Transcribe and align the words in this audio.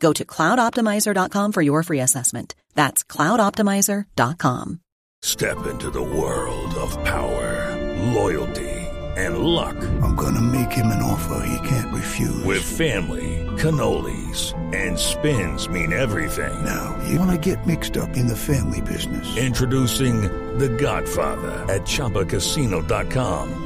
Go 0.00 0.12
to 0.12 0.24
cloudoptimizer.com 0.24 1.52
for 1.52 1.62
your 1.62 1.82
free 1.82 2.00
assessment. 2.00 2.54
That's 2.74 3.04
cloudoptimizer.com. 3.04 4.80
Step 5.22 5.66
into 5.66 5.90
the 5.90 6.02
world 6.02 6.74
of 6.74 6.92
power, 7.04 7.74
loyalty, 8.12 8.70
and 9.16 9.38
luck. 9.38 9.76
I'm 10.02 10.14
going 10.14 10.34
to 10.34 10.42
make 10.42 10.70
him 10.70 10.86
an 10.86 11.02
offer 11.02 11.46
he 11.46 11.68
can't 11.68 11.92
refuse. 11.92 12.44
With 12.44 12.62
family, 12.62 13.44
cannolis, 13.56 14.52
and 14.74 14.98
spins 14.98 15.68
mean 15.68 15.92
everything. 15.92 16.64
Now, 16.64 17.02
you 17.08 17.18
want 17.18 17.30
to 17.32 17.54
get 17.54 17.66
mixed 17.66 17.96
up 17.96 18.10
in 18.16 18.26
the 18.26 18.36
family 18.36 18.82
business. 18.82 19.36
Introducing 19.36 20.22
The 20.58 20.68
Godfather 20.68 21.52
at 21.72 21.82
ChumbaCasino.com. 21.82 23.65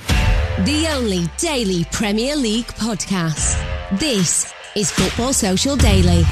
The 0.00 0.88
only 0.92 1.24
daily 1.38 1.84
Premier 1.92 2.36
League 2.36 2.66
podcast. 2.66 3.58
This 3.98 4.52
is 4.74 4.90
Football 4.90 5.32
Social 5.32 5.76
Daily. 5.76 6.24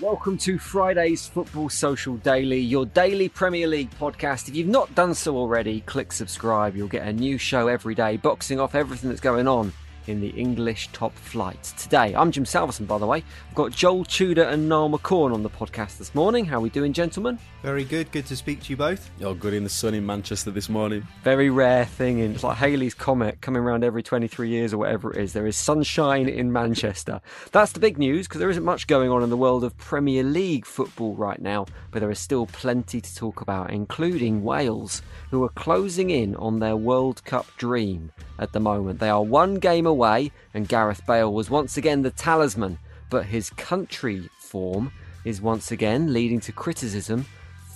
Welcome 0.00 0.36
to 0.38 0.58
Friday's 0.58 1.26
Football 1.26 1.70
Social 1.70 2.16
Daily, 2.18 2.60
your 2.60 2.86
daily 2.86 3.28
Premier 3.28 3.66
League 3.66 3.90
podcast. 3.98 4.48
If 4.48 4.56
you've 4.56 4.68
not 4.68 4.94
done 4.94 5.14
so 5.14 5.36
already, 5.36 5.80
click 5.82 6.12
subscribe. 6.12 6.76
You'll 6.76 6.88
get 6.88 7.06
a 7.06 7.12
new 7.12 7.38
show 7.38 7.68
every 7.68 7.94
day, 7.94 8.16
boxing 8.16 8.60
off 8.60 8.74
everything 8.74 9.08
that's 9.10 9.20
going 9.20 9.48
on 9.48 9.72
in 10.06 10.20
the 10.20 10.28
English 10.30 10.88
top 10.92 11.14
flight. 11.14 11.62
Today, 11.76 12.14
I'm 12.14 12.30
Jim 12.30 12.44
Salverson, 12.44 12.86
by 12.86 12.98
the 12.98 13.06
way. 13.06 13.24
I've 13.48 13.54
got 13.54 13.72
Joel 13.72 14.04
Tudor 14.04 14.44
and 14.44 14.68
Niall 14.68 14.90
McCorn 14.90 15.32
on 15.32 15.42
the 15.42 15.50
podcast 15.50 15.98
this 15.98 16.14
morning. 16.14 16.44
How 16.44 16.58
are 16.58 16.60
we 16.60 16.70
doing, 16.70 16.92
gentlemen? 16.92 17.38
Very 17.62 17.84
good. 17.84 18.12
Good 18.12 18.26
to 18.26 18.36
speak 18.36 18.62
to 18.64 18.70
you 18.70 18.76
both. 18.76 19.10
Oh, 19.22 19.32
good 19.32 19.54
in 19.54 19.64
the 19.64 19.70
sun 19.70 19.94
in 19.94 20.04
Manchester 20.04 20.50
this 20.50 20.68
morning. 20.68 21.06
Very 21.22 21.48
rare 21.48 21.86
thing. 21.86 22.18
In, 22.18 22.34
it's 22.34 22.44
like 22.44 22.58
Halley's 22.58 22.92
Comet 22.92 23.40
coming 23.40 23.62
around 23.62 23.84
every 23.84 24.02
23 24.02 24.50
years 24.50 24.74
or 24.74 24.78
whatever 24.78 25.12
it 25.12 25.22
is. 25.22 25.32
There 25.32 25.46
is 25.46 25.56
sunshine 25.56 26.28
in 26.28 26.52
Manchester. 26.52 27.22
That's 27.52 27.72
the 27.72 27.80
big 27.80 27.96
news 27.96 28.28
because 28.28 28.40
there 28.40 28.50
isn't 28.50 28.64
much 28.64 28.86
going 28.86 29.10
on 29.10 29.22
in 29.22 29.30
the 29.30 29.36
world 29.36 29.64
of 29.64 29.76
Premier 29.78 30.22
League 30.22 30.66
football 30.66 31.14
right 31.14 31.40
now, 31.40 31.66
but 31.90 32.00
there 32.00 32.10
is 32.10 32.18
still 32.18 32.46
plenty 32.46 33.00
to 33.00 33.14
talk 33.14 33.40
about, 33.40 33.70
including 33.70 34.42
Wales, 34.42 35.00
who 35.30 35.42
are 35.44 35.48
closing 35.50 36.10
in 36.10 36.36
on 36.36 36.58
their 36.58 36.76
World 36.76 37.24
Cup 37.24 37.46
dream 37.56 38.12
at 38.38 38.52
the 38.52 38.60
moment. 38.60 38.98
They 38.98 39.08
are 39.08 39.22
one 39.22 39.54
game 39.54 39.86
away, 39.86 39.93
and 40.52 40.68
Gareth 40.68 41.06
Bale 41.06 41.32
was 41.32 41.50
once 41.50 41.76
again 41.76 42.02
the 42.02 42.10
talisman, 42.10 42.78
but 43.10 43.26
his 43.26 43.50
country 43.50 44.28
form 44.38 44.92
is 45.24 45.40
once 45.40 45.70
again 45.70 46.12
leading 46.12 46.40
to 46.40 46.52
criticism 46.52 47.26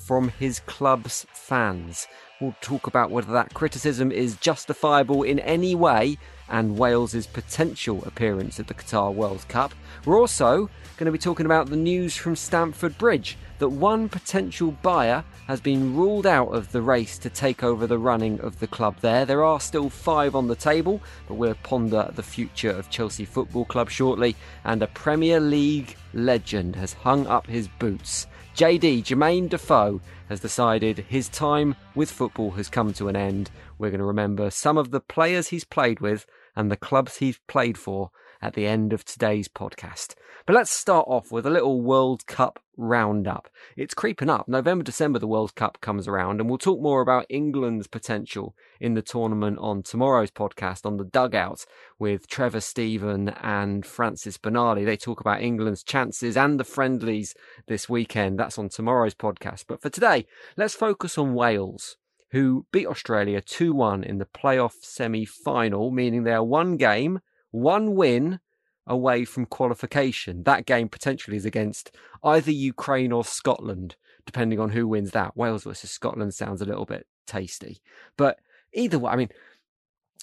from 0.08 0.30
his 0.30 0.60
club's 0.60 1.26
fans. 1.34 2.08
We'll 2.40 2.56
talk 2.62 2.86
about 2.86 3.10
whether 3.10 3.30
that 3.34 3.52
criticism 3.52 4.10
is 4.10 4.38
justifiable 4.38 5.22
in 5.22 5.38
any 5.40 5.74
way 5.74 6.16
and 6.48 6.78
Wales's 6.78 7.26
potential 7.26 8.02
appearance 8.06 8.58
at 8.58 8.68
the 8.68 8.74
Qatar 8.74 9.12
World 9.12 9.46
Cup. 9.48 9.74
We're 10.06 10.18
also 10.18 10.70
going 10.96 11.04
to 11.04 11.12
be 11.12 11.18
talking 11.18 11.44
about 11.44 11.68
the 11.68 11.76
news 11.76 12.16
from 12.16 12.36
Stamford 12.36 12.96
Bridge 12.96 13.36
that 13.58 13.68
one 13.68 14.08
potential 14.08 14.70
buyer 14.80 15.22
has 15.46 15.60
been 15.60 15.94
ruled 15.94 16.26
out 16.26 16.54
of 16.54 16.72
the 16.72 16.80
race 16.80 17.18
to 17.18 17.28
take 17.28 17.62
over 17.62 17.86
the 17.86 17.98
running 17.98 18.40
of 18.40 18.60
the 18.60 18.66
club 18.66 18.96
there. 19.02 19.26
There 19.26 19.44
are 19.44 19.60
still 19.60 19.90
five 19.90 20.34
on 20.34 20.48
the 20.48 20.56
table, 20.56 21.02
but 21.26 21.34
we'll 21.34 21.54
ponder 21.56 22.10
the 22.14 22.22
future 22.22 22.70
of 22.70 22.88
Chelsea 22.88 23.26
Football 23.26 23.66
Club 23.66 23.90
shortly. 23.90 24.36
And 24.64 24.82
a 24.82 24.86
Premier 24.86 25.38
League 25.38 25.96
legend 26.14 26.76
has 26.76 26.94
hung 26.94 27.26
up 27.26 27.46
his 27.46 27.68
boots. 27.68 28.26
JD, 28.58 29.04
Jermain 29.04 29.48
Defoe, 29.48 30.00
has 30.28 30.40
decided 30.40 30.98
his 31.08 31.28
time 31.28 31.76
with 31.94 32.10
football 32.10 32.50
has 32.50 32.68
come 32.68 32.92
to 32.94 33.06
an 33.06 33.14
end. 33.14 33.52
We're 33.78 33.90
going 33.90 34.00
to 34.00 34.04
remember 34.04 34.50
some 34.50 34.76
of 34.76 34.90
the 34.90 34.98
players 34.98 35.46
he's 35.46 35.62
played 35.62 36.00
with 36.00 36.26
and 36.56 36.68
the 36.68 36.76
clubs 36.76 37.18
he's 37.18 37.38
played 37.46 37.78
for 37.78 38.10
at 38.42 38.54
the 38.54 38.66
end 38.66 38.92
of 38.92 39.04
today's 39.04 39.46
podcast. 39.46 40.16
But 40.48 40.54
let's 40.54 40.70
start 40.70 41.04
off 41.08 41.30
with 41.30 41.44
a 41.44 41.50
little 41.50 41.82
World 41.82 42.26
Cup 42.26 42.58
roundup. 42.78 43.50
It's 43.76 43.92
creeping 43.92 44.30
up. 44.30 44.48
November, 44.48 44.82
December, 44.82 45.18
the 45.18 45.26
World 45.26 45.54
Cup 45.54 45.78
comes 45.82 46.08
around, 46.08 46.40
and 46.40 46.48
we'll 46.48 46.56
talk 46.56 46.80
more 46.80 47.02
about 47.02 47.26
England's 47.28 47.86
potential 47.86 48.56
in 48.80 48.94
the 48.94 49.02
tournament 49.02 49.58
on 49.60 49.82
tomorrow's 49.82 50.30
podcast 50.30 50.86
on 50.86 50.96
the 50.96 51.04
dugout 51.04 51.66
with 51.98 52.28
Trevor 52.28 52.62
Steven 52.62 53.28
and 53.42 53.84
Francis 53.84 54.38
Bernardi. 54.38 54.86
They 54.86 54.96
talk 54.96 55.20
about 55.20 55.42
England's 55.42 55.82
chances 55.82 56.34
and 56.34 56.58
the 56.58 56.64
friendlies 56.64 57.34
this 57.66 57.90
weekend. 57.90 58.38
That's 58.38 58.56
on 58.56 58.70
tomorrow's 58.70 59.14
podcast. 59.14 59.66
But 59.68 59.82
for 59.82 59.90
today, 59.90 60.24
let's 60.56 60.72
focus 60.72 61.18
on 61.18 61.34
Wales 61.34 61.98
who 62.30 62.64
beat 62.72 62.86
Australia 62.86 63.42
2 63.42 63.74
1 63.74 64.02
in 64.02 64.16
the 64.16 64.24
playoff 64.24 64.76
semi 64.80 65.26
final, 65.26 65.90
meaning 65.90 66.22
they 66.22 66.32
are 66.32 66.42
one 66.42 66.78
game, 66.78 67.20
one 67.50 67.94
win 67.94 68.40
away 68.88 69.24
from 69.24 69.46
qualification. 69.46 70.42
That 70.42 70.66
game 70.66 70.88
potentially 70.88 71.36
is 71.36 71.44
against 71.44 71.94
either 72.24 72.50
Ukraine 72.50 73.12
or 73.12 73.24
Scotland, 73.24 73.96
depending 74.26 74.58
on 74.58 74.70
who 74.70 74.88
wins 74.88 75.12
that. 75.12 75.36
Wales 75.36 75.64
versus 75.64 75.90
Scotland 75.90 76.34
sounds 76.34 76.60
a 76.60 76.64
little 76.64 76.86
bit 76.86 77.06
tasty. 77.26 77.80
But 78.16 78.38
either 78.72 78.98
way, 78.98 79.12
I 79.12 79.16
mean, 79.16 79.28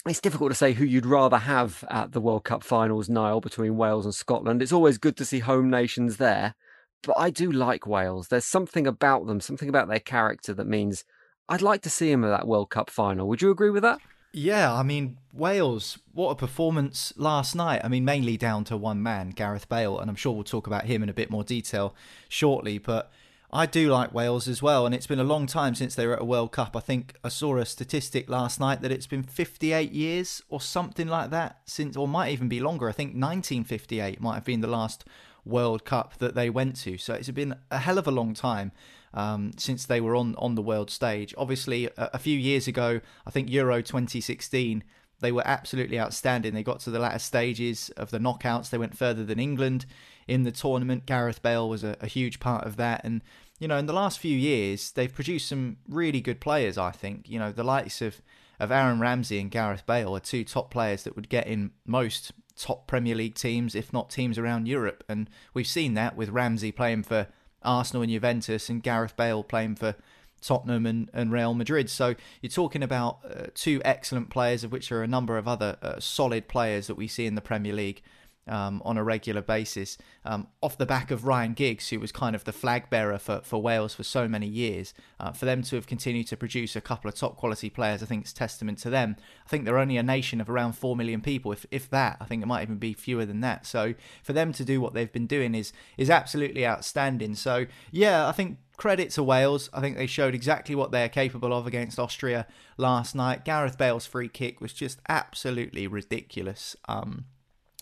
it's 0.06 0.20
difficult 0.20 0.50
to 0.50 0.56
say 0.56 0.72
who 0.72 0.84
you'd 0.84 1.06
rather 1.06 1.38
have 1.38 1.84
at 1.90 2.12
the 2.12 2.20
World 2.20 2.44
Cup 2.44 2.62
finals, 2.62 3.08
Niall, 3.08 3.40
between 3.40 3.76
Wales 3.76 4.04
and 4.04 4.14
Scotland. 4.14 4.62
It's 4.62 4.72
always 4.72 4.98
good 4.98 5.16
to 5.16 5.24
see 5.24 5.40
home 5.40 5.70
nations 5.70 6.18
there. 6.18 6.54
But 7.02 7.18
I 7.18 7.30
do 7.30 7.50
like 7.50 7.86
Wales. 7.86 8.28
There's 8.28 8.44
something 8.44 8.86
about 8.86 9.26
them, 9.26 9.40
something 9.40 9.68
about 9.68 9.88
their 9.88 10.00
character 10.00 10.54
that 10.54 10.66
means 10.66 11.04
I'd 11.48 11.62
like 11.62 11.82
to 11.82 11.90
see 11.90 12.10
them 12.10 12.24
at 12.24 12.30
that 12.30 12.48
World 12.48 12.70
Cup 12.70 12.90
final. 12.90 13.28
Would 13.28 13.42
you 13.42 13.50
agree 13.50 13.70
with 13.70 13.82
that? 13.82 14.00
Yeah, 14.38 14.70
I 14.70 14.82
mean, 14.82 15.16
Wales, 15.32 15.96
what 16.12 16.28
a 16.28 16.34
performance 16.34 17.10
last 17.16 17.54
night. 17.54 17.80
I 17.82 17.88
mean, 17.88 18.04
mainly 18.04 18.36
down 18.36 18.64
to 18.64 18.76
one 18.76 19.02
man, 19.02 19.30
Gareth 19.30 19.66
Bale, 19.66 19.98
and 19.98 20.10
I'm 20.10 20.14
sure 20.14 20.34
we'll 20.34 20.44
talk 20.44 20.66
about 20.66 20.84
him 20.84 21.02
in 21.02 21.08
a 21.08 21.14
bit 21.14 21.30
more 21.30 21.42
detail 21.42 21.94
shortly. 22.28 22.76
But 22.76 23.10
I 23.50 23.64
do 23.64 23.90
like 23.90 24.12
Wales 24.12 24.46
as 24.46 24.60
well, 24.60 24.84
and 24.84 24.94
it's 24.94 25.06
been 25.06 25.18
a 25.18 25.24
long 25.24 25.46
time 25.46 25.74
since 25.74 25.94
they 25.94 26.06
were 26.06 26.12
at 26.12 26.20
a 26.20 26.26
World 26.26 26.52
Cup. 26.52 26.76
I 26.76 26.80
think 26.80 27.14
I 27.24 27.30
saw 27.30 27.56
a 27.56 27.64
statistic 27.64 28.28
last 28.28 28.60
night 28.60 28.82
that 28.82 28.92
it's 28.92 29.06
been 29.06 29.22
58 29.22 29.90
years 29.90 30.42
or 30.50 30.60
something 30.60 31.08
like 31.08 31.30
that 31.30 31.60
since, 31.64 31.96
or 31.96 32.06
might 32.06 32.30
even 32.30 32.46
be 32.46 32.60
longer. 32.60 32.90
I 32.90 32.92
think 32.92 33.12
1958 33.12 34.20
might 34.20 34.34
have 34.34 34.44
been 34.44 34.60
the 34.60 34.66
last 34.66 35.06
World 35.46 35.86
Cup 35.86 36.18
that 36.18 36.34
they 36.34 36.50
went 36.50 36.76
to. 36.82 36.98
So 36.98 37.14
it's 37.14 37.30
been 37.30 37.56
a 37.70 37.78
hell 37.78 37.96
of 37.96 38.06
a 38.06 38.10
long 38.10 38.34
time 38.34 38.72
um, 39.16 39.50
since 39.56 39.84
they 39.86 40.00
were 40.00 40.14
on 40.14 40.36
on 40.36 40.54
the 40.54 40.62
world 40.62 40.90
stage. 40.90 41.34
Obviously, 41.36 41.86
a, 41.86 42.10
a 42.14 42.18
few 42.18 42.38
years 42.38 42.68
ago, 42.68 43.00
I 43.26 43.30
think 43.30 43.50
Euro 43.50 43.82
2016 43.82 44.84
they 45.20 45.32
were 45.32 45.46
absolutely 45.46 45.98
outstanding. 45.98 46.52
They 46.52 46.62
got 46.62 46.80
to 46.80 46.90
the 46.90 46.98
latter 46.98 47.18
stages 47.18 47.90
of 47.96 48.10
the 48.10 48.18
knockouts. 48.18 48.70
They 48.70 48.78
went 48.78 48.96
further 48.96 49.24
than 49.24 49.38
England 49.38 49.86
in 50.28 50.42
the 50.42 50.52
tournament. 50.52 51.06
Gareth 51.06 51.42
Bale 51.42 51.68
was 51.68 51.82
a, 51.82 51.96
a, 52.00 52.06
huge 52.06 52.38
part 52.38 52.66
of 52.66 52.76
that. 52.76 53.02
And, 53.04 53.22
you 53.58 53.66
know, 53.66 53.78
in 53.78 53.86
the 53.86 53.92
last 53.92 54.18
few 54.18 54.36
years, 54.36 54.90
they've 54.90 55.12
produced 55.12 55.48
some 55.48 55.78
really 55.88 56.20
good 56.20 56.40
players, 56.40 56.76
I 56.76 56.90
think. 56.90 57.28
You 57.28 57.38
know, 57.38 57.50
the 57.50 57.64
likes 57.64 58.02
of, 58.02 58.20
of 58.60 58.70
Aaron 58.70 59.00
Ramsey 59.00 59.40
and 59.40 59.50
Gareth 59.50 59.86
Bale 59.86 60.14
are 60.14 60.20
two 60.20 60.44
top 60.44 60.70
players 60.70 61.04
that 61.04 61.16
would 61.16 61.30
get 61.30 61.46
in 61.46 61.70
most 61.86 62.32
top 62.58 62.86
Premier 62.86 63.14
League 63.14 63.34
teams, 63.34 63.74
if 63.74 63.92
not 63.92 64.10
teams 64.10 64.38
around 64.38 64.68
Europe. 64.68 65.02
And 65.08 65.30
we've 65.54 65.66
seen 65.66 65.94
that 65.94 66.16
with 66.16 66.28
Ramsey 66.28 66.72
playing 66.72 67.04
for 67.04 67.28
Arsenal 67.66 68.02
and 68.02 68.12
Juventus 68.12 68.70
and 68.70 68.82
Gareth 68.82 69.16
Bale 69.16 69.42
playing 69.42 69.76
for 69.76 69.96
Tottenham 70.40 70.86
and, 70.86 71.10
and 71.12 71.32
Real 71.32 71.54
Madrid. 71.54 71.90
So 71.90 72.14
you're 72.40 72.50
talking 72.50 72.82
about 72.82 73.18
uh, 73.24 73.46
two 73.54 73.82
excellent 73.84 74.30
players, 74.30 74.64
of 74.64 74.72
which 74.72 74.88
there 74.88 74.98
are 74.98 75.02
a 75.02 75.08
number 75.08 75.36
of 75.36 75.48
other 75.48 75.76
uh, 75.82 76.00
solid 76.00 76.48
players 76.48 76.86
that 76.86 76.94
we 76.94 77.08
see 77.08 77.26
in 77.26 77.34
the 77.34 77.40
Premier 77.40 77.72
League 77.72 78.02
um, 78.48 78.82
on 78.84 78.96
a 78.96 79.04
regular 79.04 79.42
basis. 79.42 79.98
Um, 80.24 80.48
off 80.60 80.78
the 80.78 80.86
back 80.86 81.10
of 81.10 81.24
Ryan 81.24 81.52
Giggs, 81.52 81.88
who 81.88 82.00
was 82.00 82.12
kind 82.12 82.36
of 82.36 82.44
the 82.44 82.52
flag 82.52 82.90
bearer 82.90 83.18
for, 83.18 83.40
for 83.42 83.60
Wales 83.60 83.94
for 83.94 84.02
so 84.02 84.28
many 84.28 84.46
years, 84.46 84.94
uh, 85.20 85.32
for 85.32 85.44
them 85.44 85.62
to 85.62 85.76
have 85.76 85.86
continued 85.86 86.26
to 86.28 86.36
produce 86.36 86.76
a 86.76 86.80
couple 86.80 87.08
of 87.08 87.14
top 87.14 87.36
quality 87.36 87.70
players, 87.70 88.02
I 88.02 88.06
think 88.06 88.22
it's 88.22 88.32
testament 88.32 88.78
to 88.78 88.90
them. 88.90 89.16
I 89.44 89.48
think 89.48 89.64
they're 89.64 89.78
only 89.78 89.96
a 89.96 90.02
nation 90.02 90.40
of 90.40 90.50
around 90.50 90.72
4 90.72 90.96
million 90.96 91.20
people, 91.20 91.52
if, 91.52 91.66
if 91.70 91.90
that. 91.90 92.16
I 92.20 92.24
think 92.24 92.42
it 92.42 92.46
might 92.46 92.62
even 92.62 92.78
be 92.78 92.92
fewer 92.92 93.24
than 93.24 93.40
that. 93.40 93.66
So 93.66 93.94
for 94.22 94.32
them 94.32 94.52
to 94.54 94.64
do 94.64 94.80
what 94.80 94.94
they've 94.94 95.12
been 95.12 95.26
doing 95.26 95.54
is, 95.54 95.72
is 95.96 96.10
absolutely 96.10 96.66
outstanding. 96.66 97.34
So, 97.34 97.66
yeah, 97.90 98.28
I 98.28 98.32
think 98.32 98.58
credit 98.76 99.10
to 99.10 99.22
Wales. 99.22 99.70
I 99.72 99.80
think 99.80 99.96
they 99.96 100.06
showed 100.06 100.34
exactly 100.34 100.74
what 100.74 100.90
they're 100.90 101.08
capable 101.08 101.52
of 101.52 101.66
against 101.66 101.98
Austria 101.98 102.46
last 102.76 103.14
night. 103.14 103.44
Gareth 103.44 103.78
Bale's 103.78 104.06
free 104.06 104.28
kick 104.28 104.60
was 104.60 104.72
just 104.72 105.00
absolutely 105.08 105.86
ridiculous. 105.86 106.76
Um, 106.88 107.24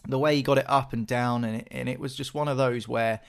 the 0.06 0.18
way 0.18 0.36
he 0.36 0.42
got 0.42 0.58
it 0.58 0.68
up 0.68 0.92
and 0.92 1.06
down, 1.06 1.44
and 1.44 1.56
it, 1.56 1.68
and 1.70 1.88
it 1.88 1.98
was 1.98 2.14
just 2.14 2.34
one 2.34 2.48
of 2.48 2.56
those 2.56 2.86
where, 2.86 3.20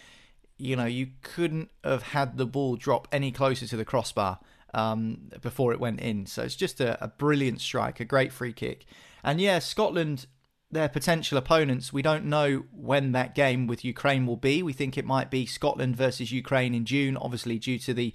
you 0.57 0.75
know, 0.75 0.85
you 0.85 1.07
couldn't 1.21 1.69
have 1.83 2.03
had 2.03 2.37
the 2.37 2.45
ball 2.45 2.75
drop 2.75 3.07
any 3.11 3.31
closer 3.31 3.67
to 3.67 3.77
the 3.77 3.85
crossbar 3.85 4.39
um, 4.73 5.29
before 5.41 5.73
it 5.73 5.79
went 5.79 6.01
in. 6.01 6.25
So 6.25 6.43
it's 6.43 6.55
just 6.55 6.81
a, 6.81 7.01
a 7.03 7.07
brilliant 7.07 7.61
strike, 7.61 7.99
a 7.99 8.05
great 8.05 8.31
free 8.31 8.53
kick. 8.53 8.85
And 9.23 9.39
yeah, 9.41 9.59
Scotland, 9.59 10.27
their 10.69 10.89
potential 10.89 11.37
opponents, 11.37 11.93
we 11.93 12.01
don't 12.01 12.25
know 12.25 12.65
when 12.71 13.13
that 13.13 13.35
game 13.35 13.67
with 13.67 13.85
Ukraine 13.85 14.25
will 14.25 14.37
be. 14.37 14.61
We 14.61 14.73
think 14.73 14.97
it 14.97 15.05
might 15.05 15.31
be 15.31 15.45
Scotland 15.45 15.95
versus 15.95 16.31
Ukraine 16.31 16.75
in 16.75 16.85
June, 16.85 17.17
obviously, 17.17 17.57
due 17.57 17.79
to 17.79 17.93
the 17.93 18.13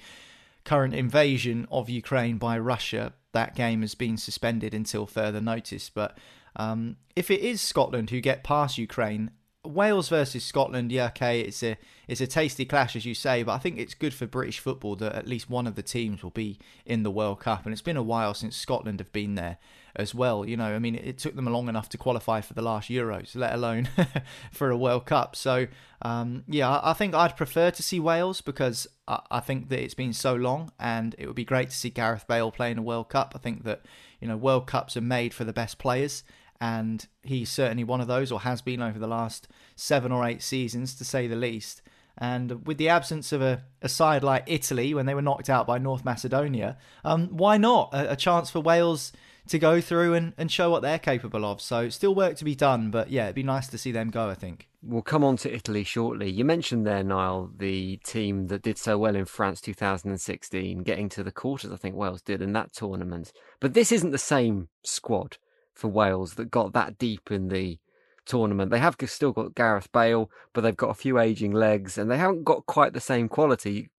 current 0.65 0.95
invasion 0.95 1.67
of 1.71 1.89
Ukraine 1.89 2.37
by 2.37 2.59
Russia. 2.59 3.15
That 3.33 3.55
game 3.55 3.81
has 3.81 3.95
been 3.95 4.17
suspended 4.17 4.75
until 4.75 5.07
further 5.07 5.41
notice. 5.41 5.89
But 5.89 6.19
um, 6.57 6.97
if 7.17 7.31
it 7.31 7.41
is 7.41 7.61
Scotland 7.61 8.11
who 8.11 8.21
get 8.21 8.45
past 8.45 8.79
Ukraine, 8.79 9.31
Wales 9.63 10.09
versus 10.09 10.43
Scotland, 10.43 10.91
yeah, 10.91 11.07
okay, 11.09 11.41
it's 11.43 11.63
a 11.63 11.77
it's 12.09 12.21
a 12.21 12.27
tasty 12.27 12.65
clash 12.65 12.97
as 12.97 13.05
you 13.05 13.15
say, 13.15 13.43
but 13.43 13.53
I 13.53 13.59
think 13.59 13.79
it's 13.79 13.93
good 13.93 14.15
for 14.15 14.27
British 14.27 14.59
football 14.59 14.97
that 14.97 15.15
at 15.15 15.29
least 15.29 15.51
one 15.51 15.67
of 15.67 15.75
the 15.75 15.83
teams 15.83 16.23
will 16.23 16.31
be 16.31 16.59
in 16.87 17.03
the 17.03 17.11
World 17.11 17.41
Cup, 17.41 17.65
and 17.65 17.73
it's 17.73 17.83
been 17.83 17.99
a 17.99 18.03
while 18.03 18.33
since 18.33 18.57
Scotland 18.57 19.01
have 19.01 19.13
been 19.13 19.35
there 19.35 19.59
as 19.95 20.15
well. 20.15 20.47
You 20.47 20.57
know, 20.57 20.75
I 20.75 20.79
mean, 20.79 20.95
it 20.95 21.19
took 21.19 21.37
them 21.37 21.45
long 21.45 21.69
enough 21.69 21.91
to 21.91 21.99
qualify 21.99 22.41
for 22.41 22.55
the 22.55 22.63
last 22.63 22.89
Euros, 22.89 23.37
let 23.37 23.53
alone 23.53 23.91
for 24.51 24.71
a 24.71 24.79
World 24.79 25.05
Cup. 25.05 25.37
So, 25.37 25.67
um, 26.01 26.45
yeah, 26.49 26.81
I 26.83 26.95
think 26.95 27.15
I'd 27.15 27.37
prefer 27.37 27.71
to 27.71 27.83
see 27.83 28.01
Wales 28.01 28.41
because 28.41 28.87
I, 29.07 29.21
I 29.31 29.41
think 29.41 29.69
that 29.69 29.83
it's 29.83 29.95
been 29.95 30.15
so 30.15 30.35
long, 30.35 30.73
and 30.81 31.15
it 31.19 31.27
would 31.27 31.37
be 31.37 31.45
great 31.45 31.69
to 31.69 31.77
see 31.77 31.91
Gareth 31.91 32.27
Bale 32.27 32.51
playing 32.51 32.79
a 32.79 32.83
World 32.83 33.11
Cup. 33.11 33.35
I 33.37 33.39
think 33.39 33.65
that 33.65 33.83
you 34.23 34.29
know 34.29 34.39
World 34.39 34.67
Cups 34.67 34.97
are 34.97 35.03
made 35.03 35.35
for 35.35 35.45
the 35.45 35.53
best 35.53 35.79
players 35.79 36.25
and 36.61 37.07
he's 37.23 37.51
certainly 37.51 37.85
one 37.85 38.01
of 38.01 38.07
those, 38.07 38.31
or 38.31 38.41
has 38.41 38.61
been 38.61 38.83
over 38.83 38.99
the 38.99 39.07
last 39.07 39.49
seven 39.77 40.13
or 40.13 40.27
eight 40.27 40.43
seasons, 40.43 40.95
to 40.97 41.05
say 41.05 41.27
the 41.27 41.37
least. 41.37 41.83
And 42.19 42.67
with 42.67 42.77
the 42.77 42.91
absence 42.91 43.33
of 43.33 43.41
a, 43.41 43.65
a 43.81 43.89
side 43.89 44.23
like 44.23 44.45
Italy 44.47 44.93
when 44.93 45.07
they 45.07 45.15
were 45.15 45.23
knocked 45.23 45.49
out 45.49 45.67
by 45.67 45.79
North 45.79 46.05
Macedonia, 46.05 46.77
um, 47.03 47.29
why 47.29 47.57
not 47.57 47.95
a, 47.95 48.13
a, 48.13 48.17
chance 48.17 48.51
for 48.51 48.61
Wales 48.61 49.13
to 49.49 49.59
go 49.59 49.81
through 49.81 50.13
and, 50.13 50.35
and 50.37 50.53
show 50.53 50.71
what 50.71 50.83
they're 50.83 50.99
capable 50.99 51.47
of? 51.47 51.63
So 51.63 51.89
still 51.89 52.15
work 52.15 52.37
to 52.37 52.45
be 52.45 52.55
done, 52.55 52.91
but 52.91 53.11
yeah, 53.11 53.25
it'd 53.25 53.37
be 53.37 53.43
nice 53.43 53.69
to 53.69 53.79
see 53.79 53.91
them 53.91 54.11
go. 54.11 54.29
I 54.29 54.35
think. 54.35 54.69
We'll 54.83 55.01
come 55.01 55.25
on 55.25 55.39
to 55.39 55.55
Italy 55.55 55.85
shortly. 55.85 56.31
You 56.31 56.45
mentioned 56.45 56.87
there, 56.87 57.03
Niall, 57.03 57.51
the 57.57 57.99
team 57.99 58.49
that 58.49 58.63
did 58.63 58.77
so 58.77 58.99
well 58.99 59.17
in 59.17 59.25
France 59.25 59.61
2016, 59.63 60.83
getting 60.83 61.09
to 61.11 61.23
the 61.23 61.33
quarters. 61.33 61.73
I 61.73 61.77
think 61.77 61.97
Wales 61.97 62.23
did 62.23 62.43
in 62.43 62.53
that 62.53 62.75
tournament, 62.75 63.33
but 63.61 63.73
this 63.73 63.93
isn't 63.93 64.11
the 64.11 64.19
same 64.19 64.69
squad 64.85 65.39
for 65.81 65.89
Wales 65.89 66.35
that 66.35 66.51
got 66.51 66.73
that 66.75 66.99
deep 66.99 67.31
in 67.31 67.49
the 67.49 67.79
tournament. 68.27 68.71
They 68.71 68.79
have 68.79 68.97
still 69.07 69.33
got 69.33 69.55
Gareth 69.55 69.91
Bale, 69.93 70.31
but 70.53 70.61
they've 70.61 70.77
got 70.77 70.91
a 70.91 70.95
few 70.95 71.19
aging 71.19 71.53
legs 71.53 71.99
and 71.99 72.11
they 72.11 72.19
haven't 72.19 72.45
got 72.45 72.67
quite 72.67 72.93
the 72.93 73.01
same 73.01 73.29
quality 73.29 73.91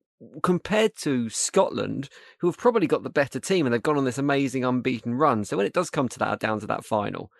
compared 0.42 0.96
to 0.96 1.28
Scotland, 1.28 2.08
who 2.38 2.46
have 2.46 2.56
probably 2.56 2.86
got 2.86 3.02
the 3.02 3.10
better 3.10 3.40
team 3.40 3.66
and 3.66 3.74
they've 3.74 3.82
gone 3.82 3.98
on 3.98 4.04
this 4.04 4.18
amazing 4.18 4.64
unbeaten 4.64 5.14
run. 5.14 5.44
So 5.44 5.56
when 5.56 5.66
it 5.66 5.72
does 5.72 5.90
come 5.90 6.08
to 6.08 6.18
that, 6.20 6.40
down 6.40 6.60
to 6.60 6.66
that 6.68 6.84
final, 6.84 7.30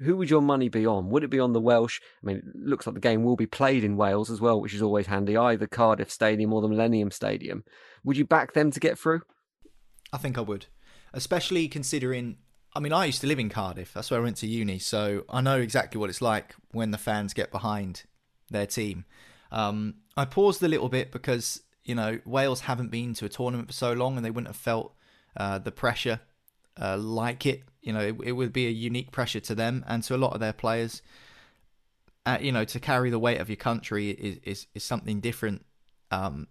who 0.00 0.16
would 0.16 0.30
your 0.30 0.42
money 0.42 0.68
be 0.68 0.86
on? 0.86 1.10
Would 1.10 1.24
it 1.24 1.30
be 1.30 1.40
on 1.40 1.52
the 1.52 1.60
Welsh? 1.60 2.00
I 2.22 2.26
mean, 2.26 2.36
it 2.36 2.44
looks 2.54 2.86
like 2.86 2.94
the 2.94 3.00
game 3.00 3.24
will 3.24 3.36
be 3.36 3.46
played 3.46 3.82
in 3.82 3.96
Wales 3.96 4.30
as 4.30 4.40
well, 4.40 4.60
which 4.60 4.74
is 4.74 4.82
always 4.82 5.08
handy, 5.08 5.36
either 5.36 5.66
Cardiff 5.66 6.10
Stadium 6.10 6.52
or 6.52 6.62
the 6.62 6.68
Millennium 6.68 7.10
Stadium. 7.10 7.64
Would 8.04 8.16
you 8.16 8.24
back 8.24 8.52
them 8.52 8.70
to 8.70 8.78
get 8.78 8.98
through? 8.98 9.22
I 10.12 10.18
think 10.18 10.38
I 10.38 10.42
would, 10.42 10.66
especially 11.12 11.66
considering 11.66 12.36
I 12.78 12.80
mean, 12.80 12.92
I 12.92 13.06
used 13.06 13.20
to 13.22 13.26
live 13.26 13.40
in 13.40 13.48
Cardiff. 13.48 13.92
That's 13.92 14.08
where 14.08 14.20
I 14.20 14.22
went 14.22 14.36
to 14.36 14.46
uni, 14.46 14.78
so 14.78 15.24
I 15.28 15.40
know 15.40 15.58
exactly 15.58 15.98
what 15.98 16.10
it's 16.10 16.22
like 16.22 16.54
when 16.70 16.92
the 16.92 16.96
fans 16.96 17.34
get 17.34 17.50
behind 17.50 18.04
their 18.52 18.66
team. 18.66 19.04
Um, 19.50 19.96
I 20.16 20.24
paused 20.26 20.62
a 20.62 20.68
little 20.68 20.88
bit 20.88 21.10
because 21.10 21.62
you 21.82 21.96
know 21.96 22.20
Wales 22.24 22.60
haven't 22.60 22.92
been 22.92 23.14
to 23.14 23.24
a 23.24 23.28
tournament 23.28 23.66
for 23.66 23.74
so 23.74 23.94
long, 23.94 24.14
and 24.14 24.24
they 24.24 24.30
wouldn't 24.30 24.46
have 24.46 24.54
felt 24.54 24.94
uh, 25.36 25.58
the 25.58 25.72
pressure 25.72 26.20
uh, 26.80 26.96
like 26.96 27.46
it. 27.46 27.64
You 27.82 27.94
know, 27.94 28.00
it, 28.00 28.16
it, 28.22 28.32
would 28.32 28.52
be 28.52 28.68
a 28.68 28.70
unique 28.70 29.10
pressure 29.10 29.40
to 29.40 29.56
them 29.56 29.84
and 29.88 30.04
to 30.04 30.14
a 30.14 30.16
lot 30.16 30.34
of 30.34 30.38
their 30.38 30.52
players. 30.52 31.02
Uh, 32.26 32.38
you 32.40 32.52
know, 32.52 32.64
to 32.64 32.78
carry 32.78 33.10
the 33.10 33.18
weight 33.18 33.40
of 33.40 33.48
your 33.48 33.56
country 33.56 34.10
is 34.10 34.38
is, 34.44 34.66
is 34.74 34.84
something 34.84 35.18
different 35.18 35.64
um, 36.12 36.46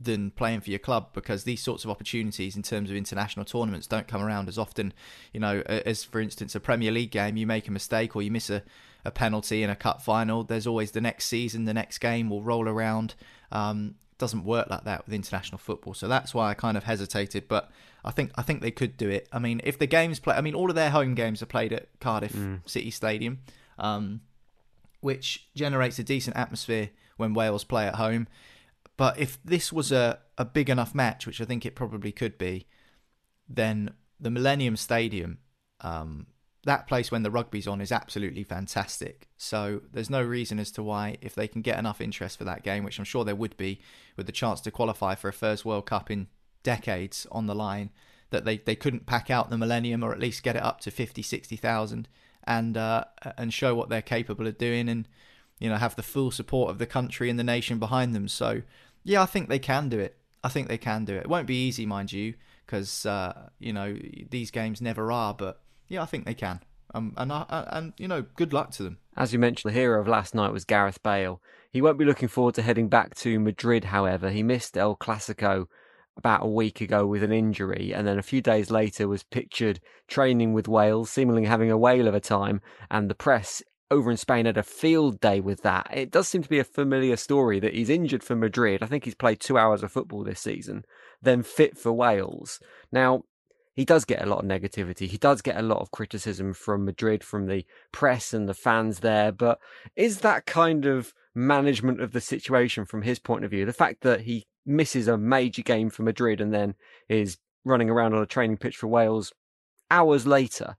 than 0.00 0.30
playing 0.30 0.60
for 0.60 0.70
your 0.70 0.78
club 0.78 1.08
because 1.14 1.44
these 1.44 1.62
sorts 1.62 1.84
of 1.84 1.90
opportunities 1.90 2.56
in 2.56 2.62
terms 2.62 2.90
of 2.90 2.96
international 2.96 3.44
tournaments 3.44 3.86
don't 3.86 4.06
come 4.06 4.22
around 4.22 4.48
as 4.48 4.58
often. 4.58 4.92
You 5.32 5.40
know, 5.40 5.62
as 5.66 6.04
for 6.04 6.20
instance, 6.20 6.54
a 6.54 6.60
Premier 6.60 6.92
League 6.92 7.10
game, 7.10 7.36
you 7.36 7.46
make 7.46 7.66
a 7.66 7.72
mistake 7.72 8.14
or 8.14 8.22
you 8.22 8.30
miss 8.30 8.50
a, 8.50 8.62
a 9.04 9.10
penalty 9.10 9.62
in 9.62 9.70
a 9.70 9.76
cup 9.76 10.02
final, 10.02 10.44
there's 10.44 10.66
always 10.66 10.90
the 10.90 11.00
next 11.00 11.26
season, 11.26 11.64
the 11.64 11.74
next 11.74 11.98
game 11.98 12.28
will 12.28 12.42
roll 12.42 12.68
around. 12.68 13.14
Um, 13.50 13.94
doesn't 14.18 14.44
work 14.44 14.68
like 14.70 14.84
that 14.84 15.04
with 15.04 15.14
international 15.14 15.58
football, 15.58 15.92
so 15.92 16.08
that's 16.08 16.32
why 16.32 16.50
I 16.50 16.54
kind 16.54 16.76
of 16.76 16.84
hesitated. 16.84 17.48
But 17.48 17.70
I 18.04 18.10
think 18.10 18.30
I 18.36 18.42
think 18.42 18.62
they 18.62 18.70
could 18.70 18.96
do 18.96 19.10
it. 19.10 19.28
I 19.30 19.38
mean, 19.38 19.60
if 19.62 19.78
the 19.78 19.86
games 19.86 20.18
play, 20.20 20.34
I 20.34 20.40
mean, 20.40 20.54
all 20.54 20.70
of 20.70 20.74
their 20.74 20.90
home 20.90 21.14
games 21.14 21.42
are 21.42 21.46
played 21.46 21.72
at 21.72 21.88
Cardiff 22.00 22.32
mm. 22.32 22.66
City 22.68 22.90
Stadium, 22.90 23.40
um, 23.78 24.22
which 25.00 25.48
generates 25.54 25.98
a 25.98 26.02
decent 26.04 26.36
atmosphere 26.36 26.90
when 27.18 27.34
Wales 27.34 27.64
play 27.64 27.86
at 27.86 27.96
home. 27.96 28.26
But 28.96 29.18
if 29.18 29.38
this 29.44 29.72
was 29.72 29.92
a, 29.92 30.20
a 30.38 30.44
big 30.44 30.70
enough 30.70 30.94
match, 30.94 31.26
which 31.26 31.40
I 31.40 31.44
think 31.44 31.66
it 31.66 31.74
probably 31.74 32.12
could 32.12 32.38
be, 32.38 32.66
then 33.48 33.92
the 34.18 34.30
Millennium 34.30 34.76
Stadium, 34.76 35.38
um, 35.80 36.26
that 36.64 36.88
place 36.88 37.10
when 37.10 37.22
the 37.22 37.30
rugby's 37.30 37.68
on, 37.68 37.80
is 37.80 37.92
absolutely 37.92 38.42
fantastic. 38.42 39.28
So 39.36 39.82
there's 39.92 40.10
no 40.10 40.22
reason 40.22 40.58
as 40.58 40.70
to 40.72 40.82
why, 40.82 41.16
if 41.20 41.34
they 41.34 41.46
can 41.46 41.62
get 41.62 41.78
enough 41.78 42.00
interest 42.00 42.38
for 42.38 42.44
that 42.44 42.62
game, 42.62 42.84
which 42.84 42.98
I'm 42.98 43.04
sure 43.04 43.24
there 43.24 43.34
would 43.34 43.56
be, 43.56 43.80
with 44.16 44.26
the 44.26 44.32
chance 44.32 44.60
to 44.62 44.70
qualify 44.70 45.14
for 45.14 45.28
a 45.28 45.32
first 45.32 45.64
World 45.64 45.86
Cup 45.86 46.10
in 46.10 46.28
decades 46.62 47.26
on 47.30 47.46
the 47.46 47.54
line, 47.54 47.90
that 48.30 48.44
they, 48.44 48.56
they 48.58 48.74
couldn't 48.74 49.06
pack 49.06 49.30
out 49.30 49.50
the 49.50 49.58
Millennium 49.58 50.02
or 50.02 50.12
at 50.12 50.18
least 50.18 50.42
get 50.42 50.56
it 50.56 50.62
up 50.62 50.80
to 50.80 50.90
50, 50.90 51.22
60,000 51.22 52.08
and 52.46 52.76
uh, 52.76 53.04
and 53.36 53.52
show 53.52 53.74
what 53.74 53.88
they're 53.88 54.02
capable 54.02 54.46
of 54.46 54.56
doing 54.56 54.88
and 54.88 55.08
you 55.58 55.68
know 55.68 55.76
have 55.76 55.96
the 55.96 56.02
full 56.02 56.30
support 56.30 56.70
of 56.70 56.78
the 56.78 56.86
country 56.86 57.28
and 57.28 57.38
the 57.38 57.44
nation 57.44 57.78
behind 57.78 58.14
them. 58.14 58.28
So 58.28 58.62
yeah, 59.06 59.22
I 59.22 59.26
think 59.26 59.48
they 59.48 59.60
can 59.60 59.88
do 59.88 59.98
it. 60.00 60.16
I 60.42 60.48
think 60.48 60.68
they 60.68 60.78
can 60.78 61.04
do 61.04 61.14
it. 61.14 61.22
It 61.22 61.28
won't 61.28 61.46
be 61.46 61.66
easy, 61.66 61.86
mind 61.86 62.12
you, 62.12 62.34
because 62.66 63.06
uh, 63.06 63.48
you 63.58 63.72
know 63.72 63.96
these 64.30 64.50
games 64.50 64.80
never 64.82 65.10
are. 65.12 65.32
But 65.32 65.60
yeah, 65.88 66.02
I 66.02 66.06
think 66.06 66.26
they 66.26 66.34
can. 66.34 66.60
Um, 66.92 67.14
and 67.16 67.32
I, 67.32 67.66
and 67.70 67.92
you 67.98 68.08
know, 68.08 68.22
good 68.34 68.52
luck 68.52 68.72
to 68.72 68.82
them. 68.82 68.98
As 69.16 69.32
you 69.32 69.38
mentioned, 69.38 69.72
the 69.72 69.78
hero 69.78 70.00
of 70.00 70.08
last 70.08 70.34
night 70.34 70.52
was 70.52 70.64
Gareth 70.64 71.02
Bale. 71.02 71.40
He 71.70 71.80
won't 71.80 71.98
be 71.98 72.04
looking 72.04 72.28
forward 72.28 72.54
to 72.56 72.62
heading 72.62 72.88
back 72.88 73.14
to 73.16 73.38
Madrid, 73.38 73.84
however. 73.84 74.30
He 74.30 74.42
missed 74.42 74.76
El 74.76 74.96
Clasico 74.96 75.66
about 76.16 76.44
a 76.44 76.48
week 76.48 76.80
ago 76.80 77.06
with 77.06 77.22
an 77.22 77.32
injury, 77.32 77.92
and 77.94 78.06
then 78.06 78.18
a 78.18 78.22
few 78.22 78.40
days 78.40 78.70
later 78.70 79.06
was 79.06 79.22
pictured 79.22 79.80
training 80.08 80.52
with 80.52 80.68
Wales, 80.68 81.10
seemingly 81.10 81.44
having 81.44 81.70
a 81.70 81.78
whale 81.78 82.08
of 82.08 82.14
a 82.14 82.20
time, 82.20 82.60
and 82.90 83.08
the 83.08 83.14
press 83.14 83.62
over 83.90 84.10
in 84.10 84.16
Spain 84.16 84.46
had 84.46 84.56
a 84.56 84.62
field 84.62 85.20
day 85.20 85.40
with 85.40 85.62
that. 85.62 85.88
It 85.92 86.10
does 86.10 86.28
seem 86.28 86.42
to 86.42 86.48
be 86.48 86.58
a 86.58 86.64
familiar 86.64 87.16
story 87.16 87.60
that 87.60 87.74
he's 87.74 87.90
injured 87.90 88.22
for 88.22 88.34
Madrid. 88.34 88.82
I 88.82 88.86
think 88.86 89.04
he's 89.04 89.14
played 89.14 89.40
two 89.40 89.58
hours 89.58 89.82
of 89.82 89.92
football 89.92 90.24
this 90.24 90.40
season, 90.40 90.84
then 91.22 91.42
fit 91.42 91.78
for 91.78 91.92
Wales. 91.92 92.60
Now, 92.90 93.22
he 93.74 93.84
does 93.84 94.06
get 94.06 94.22
a 94.22 94.26
lot 94.26 94.42
of 94.42 94.50
negativity. 94.50 95.06
He 95.06 95.18
does 95.18 95.42
get 95.42 95.58
a 95.58 95.62
lot 95.62 95.80
of 95.80 95.90
criticism 95.90 96.54
from 96.54 96.86
Madrid, 96.86 97.22
from 97.22 97.46
the 97.46 97.64
press 97.92 98.32
and 98.32 98.48
the 98.48 98.54
fans 98.54 99.00
there. 99.00 99.30
But 99.30 99.60
is 99.94 100.20
that 100.20 100.46
kind 100.46 100.86
of 100.86 101.12
management 101.34 102.00
of 102.00 102.12
the 102.12 102.22
situation 102.22 102.86
from 102.86 103.02
his 103.02 103.18
point 103.18 103.44
of 103.44 103.50
view? 103.50 103.66
The 103.66 103.74
fact 103.74 104.00
that 104.00 104.22
he 104.22 104.46
misses 104.64 105.08
a 105.08 105.18
major 105.18 105.62
game 105.62 105.90
for 105.90 106.02
Madrid 106.02 106.40
and 106.40 106.54
then 106.54 106.74
is 107.08 107.36
running 107.66 107.90
around 107.90 108.14
on 108.14 108.22
a 108.22 108.26
training 108.26 108.56
pitch 108.56 108.76
for 108.78 108.86
Wales 108.86 109.32
hours 109.90 110.26
later. 110.26 110.76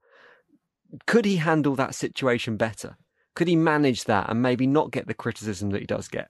Could 1.06 1.26
he 1.26 1.38
handle 1.38 1.76
that 1.76 1.96
situation 1.96 2.58
better? 2.58 2.98
Could 3.36 3.48
he 3.48 3.56
manage 3.56 4.06
that 4.06 4.30
and 4.30 4.42
maybe 4.42 4.66
not 4.66 4.92
get 4.92 5.08
the 5.08 5.14
criticism 5.14 5.70
that 5.72 5.82
he 5.82 5.86
does 5.86 6.08
get? 6.08 6.30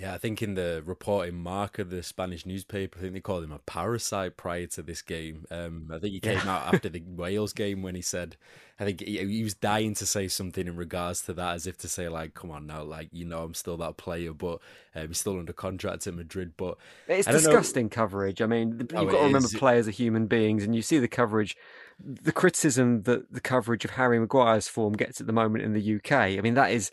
Yeah, 0.00 0.14
I 0.14 0.18
think 0.18 0.40
in 0.40 0.54
the 0.54 0.82
reporting 0.86 1.34
Marca 1.34 1.84
the 1.84 2.02
Spanish 2.02 2.46
newspaper, 2.46 2.98
I 2.98 3.02
think 3.02 3.12
they 3.12 3.20
called 3.20 3.44
him 3.44 3.52
a 3.52 3.58
parasite 3.58 4.36
prior 4.36 4.66
to 4.68 4.82
this 4.82 5.02
game. 5.02 5.44
Um, 5.50 5.90
I 5.92 5.98
think 5.98 6.14
he 6.14 6.20
came 6.20 6.38
yeah. 6.44 6.56
out 6.56 6.74
after 6.74 6.88
the 6.90 7.02
Wales 7.06 7.52
game 7.52 7.82
when 7.82 7.96
he 7.96 8.00
said, 8.00 8.36
I 8.78 8.84
think 8.84 9.00
he, 9.00 9.18
he, 9.18 9.42
was 9.42 9.54
dying 9.54 9.94
to 9.96 10.06
say 10.06 10.28
something 10.28 10.66
in 10.66 10.76
regards 10.76 11.22
to 11.22 11.34
that, 11.34 11.54
as 11.54 11.66
if 11.66 11.76
to 11.78 11.88
say, 11.88 12.08
like, 12.08 12.34
come 12.34 12.50
on 12.50 12.66
now, 12.66 12.82
like, 12.82 13.10
you 13.12 13.26
know, 13.26 13.42
I'm 13.42 13.52
still 13.52 13.76
that 13.78 13.98
player, 13.98 14.32
but 14.32 14.60
um, 14.94 15.08
he's 15.08 15.18
still 15.18 15.38
under 15.38 15.52
contract 15.52 16.06
at 16.06 16.14
Madrid. 16.14 16.52
But 16.56 16.78
it's 17.06 17.26
disgusting 17.26 17.86
know. 17.86 17.90
coverage. 17.90 18.40
I 18.40 18.46
mean, 18.46 18.78
you've 18.78 18.92
oh, 18.94 19.04
got 19.04 19.18
to 19.18 19.24
remember 19.26 19.46
is. 19.46 19.54
players 19.54 19.86
are 19.86 19.92
human 19.92 20.26
beings, 20.26 20.64
and 20.64 20.74
you 20.74 20.82
see 20.82 20.98
the 20.98 21.08
coverage 21.08 21.56
the 22.02 22.32
criticism 22.32 23.02
that 23.02 23.32
the 23.32 23.40
coverage 23.40 23.84
of 23.84 23.92
Harry 23.92 24.18
Maguire's 24.18 24.68
form 24.68 24.94
gets 24.94 25.20
at 25.20 25.26
the 25.26 25.32
moment 25.32 25.64
in 25.64 25.72
the 25.72 25.96
UK. 25.96 26.12
I 26.12 26.40
mean, 26.40 26.54
that 26.54 26.72
is 26.72 26.90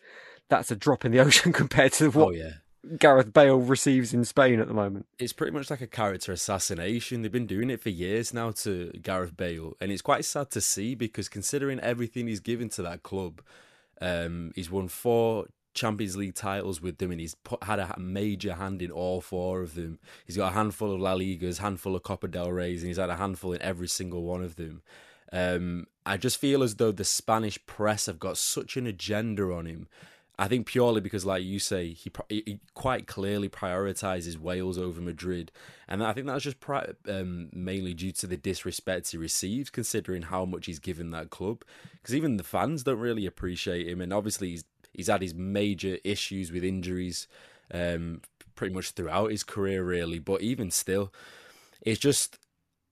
that's 0.50 0.72
a 0.72 0.76
drop 0.76 1.06
in 1.06 1.12
the 1.12 1.20
ocean 1.26 1.54
compared 1.54 1.94
to 1.94 2.10
what 2.10 2.28
oh, 2.28 2.32
yeah. 2.32 2.52
Gareth 2.98 3.34
Bale 3.34 3.58
receives 3.58 4.14
in 4.14 4.24
Spain 4.24 4.60
at 4.60 4.68
the 4.68 4.74
moment. 4.74 5.08
It's 5.20 5.34
pretty 5.34 5.52
much 5.52 5.70
like 5.70 5.82
a 5.82 5.88
character 5.88 6.32
assassination. 6.32 7.22
They've 7.22 7.32
been 7.32 7.48
doing 7.48 7.70
it 7.70 7.82
for 7.82 7.90
years 7.90 8.34
now 8.34 8.52
to 8.52 8.92
Gareth 9.02 9.36
Bale, 9.36 9.76
and 9.82 9.92
it's 9.92 10.02
quite 10.02 10.26
sad 10.26 10.52
to 10.52 10.62
see 10.62 10.96
because 10.96 11.30
considering 11.30 11.80
everything 11.80 12.28
he's 12.28 12.40
given 12.40 12.70
to 12.70 12.82
that 12.84 13.04
club, 13.04 13.42
um, 14.02 14.52
he's 14.56 14.72
won 14.72 14.88
four 14.88 15.48
Champions 15.78 16.18
League 16.18 16.36
titles 16.36 16.82
with 16.82 16.98
them, 16.98 17.12
and 17.12 17.22
he's 17.22 17.36
put, 17.36 17.64
had 17.64 17.80
a 17.80 17.96
major 17.98 18.56
hand 18.56 18.82
in 18.82 18.92
all 18.92 19.22
four 19.22 19.62
of 19.62 19.76
them. 19.76 20.00
He's 20.26 20.36
got 20.36 20.52
a 20.52 20.56
handful 20.56 20.92
of 20.92 21.00
La 21.00 21.16
Ligas, 21.16 21.60
handful 21.60 21.96
of 21.96 22.04
Copa 22.04 22.28
del 22.28 22.52
Rey's, 22.52 22.82
and 22.82 22.90
he's 22.90 22.98
had 22.98 23.10
a 23.10 23.16
handful 23.16 23.54
in 23.54 23.62
every 23.62 23.88
single 23.88 24.24
one 24.24 24.44
of 24.44 24.56
them. 24.56 24.82
Um, 25.32 25.88
I 26.06 26.18
just 26.18 26.38
feel 26.38 26.64
as 26.64 26.76
though 26.76 26.92
the 26.92 27.06
Spanish 27.06 27.64
press 27.66 28.06
have 28.08 28.20
got 28.20 28.38
such 28.38 28.78
an 28.78 28.88
agenda 28.88 29.44
on 29.54 29.66
him 29.66 29.88
I 30.40 30.48
think 30.48 30.68
purely 30.68 31.02
because, 31.02 31.26
like 31.26 31.44
you 31.44 31.58
say, 31.58 31.94
he, 31.94 32.12
he 32.30 32.60
quite 32.76 33.08
clearly 33.08 33.50
prioritizes 33.50 34.38
Wales 34.38 34.78
over 34.78 35.02
Madrid, 35.02 35.52
and 35.88 36.04
I 36.04 36.14
think 36.14 36.28
that's 36.28 36.44
just 36.44 36.60
pri- 36.60 36.94
um, 37.10 37.50
mainly 37.54 37.96
due 37.96 38.12
to 38.14 38.28
the 38.28 38.38
disrespect 38.38 39.10
he 39.10 39.18
receives, 39.18 39.72
considering 39.72 40.24
how 40.24 40.46
much 40.46 40.68
he's 40.68 40.78
given 40.78 41.10
that 41.12 41.32
club. 41.32 41.64
Because 41.94 42.14
even 42.14 42.38
the 42.38 42.44
fans 42.44 42.84
don't 42.84 43.00
really 43.00 43.26
appreciate 43.26 43.88
him, 43.88 44.00
and 44.00 44.14
obviously 44.14 44.50
he's 44.50 44.64
he's 44.98 45.08
had 45.08 45.22
his 45.22 45.34
major 45.34 45.98
issues 46.04 46.52
with 46.52 46.66
injuries, 46.66 47.30
um, 47.74 48.22
pretty 48.56 48.74
much 48.74 48.92
throughout 48.92 49.32
his 49.32 49.44
career, 49.44 49.86
really. 49.86 50.20
But 50.20 50.42
even 50.42 50.72
still, 50.72 51.14
it's 51.82 52.02
just 52.02 52.40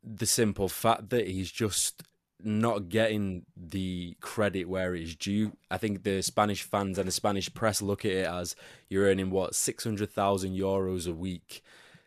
the 0.01 0.25
simple 0.25 0.69
fact 0.69 1.09
that 1.09 1.27
he's 1.27 1.51
just 1.51 2.03
not 2.43 2.89
getting 2.89 3.45
the 3.57 4.15
credit 4.21 4.69
where 4.69 4.93
it 4.93 5.01
is 5.01 5.15
due. 5.15 5.57
I 5.71 5.77
think 5.77 6.03
the 6.03 6.21
Spanish 6.21 6.61
fans 6.61 6.99
and 6.99 7.07
the 7.07 7.11
Spanish 7.11 7.51
press 7.53 7.81
look 7.81 8.05
at 8.05 8.11
it 8.11 8.27
as 8.27 8.55
you're 8.87 9.05
earning 9.05 9.31
what 9.31 9.55
six 9.55 9.83
hundred 9.83 10.11
thousand 10.11 10.55
euros 10.55 11.09
a 11.09 11.13
week 11.13 11.63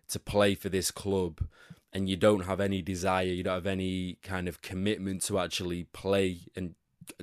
to 0.08 0.20
play 0.20 0.54
for 0.54 0.68
this 0.68 0.90
club, 0.90 1.46
and 1.92 2.08
you 2.08 2.16
don't 2.16 2.44
have 2.44 2.60
any 2.60 2.82
desire, 2.82 3.26
you 3.26 3.42
don't 3.42 3.54
have 3.54 3.66
any 3.66 4.18
kind 4.22 4.48
of 4.48 4.62
commitment 4.62 5.22
to 5.22 5.38
actually 5.38 5.84
play 5.84 6.38
and 6.54 6.76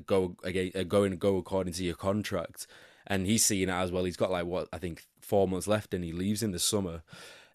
go 0.06 0.36
again, 0.44 0.72
uh, 0.75 0.84
go 0.84 1.04
and 1.04 1.20
go 1.20 1.38
according 1.38 1.74
to 1.74 1.84
your 1.84 1.96
contract. 1.96 2.68
And 3.08 3.27
he's 3.27 3.46
seeing 3.46 3.70
it 3.70 3.74
as 3.74 3.92
well. 3.92 4.04
He's 4.04 4.18
got 4.18 4.32
like 4.32 4.46
what 4.46 4.68
I 4.74 4.80
think 4.80 5.06
four 5.22 5.48
months 5.48 5.68
left, 5.68 5.94
and 5.94 6.04
he 6.04 6.12
leaves 6.12 6.42
in 6.42 6.51
the 6.51 6.60
summer. 6.60 7.04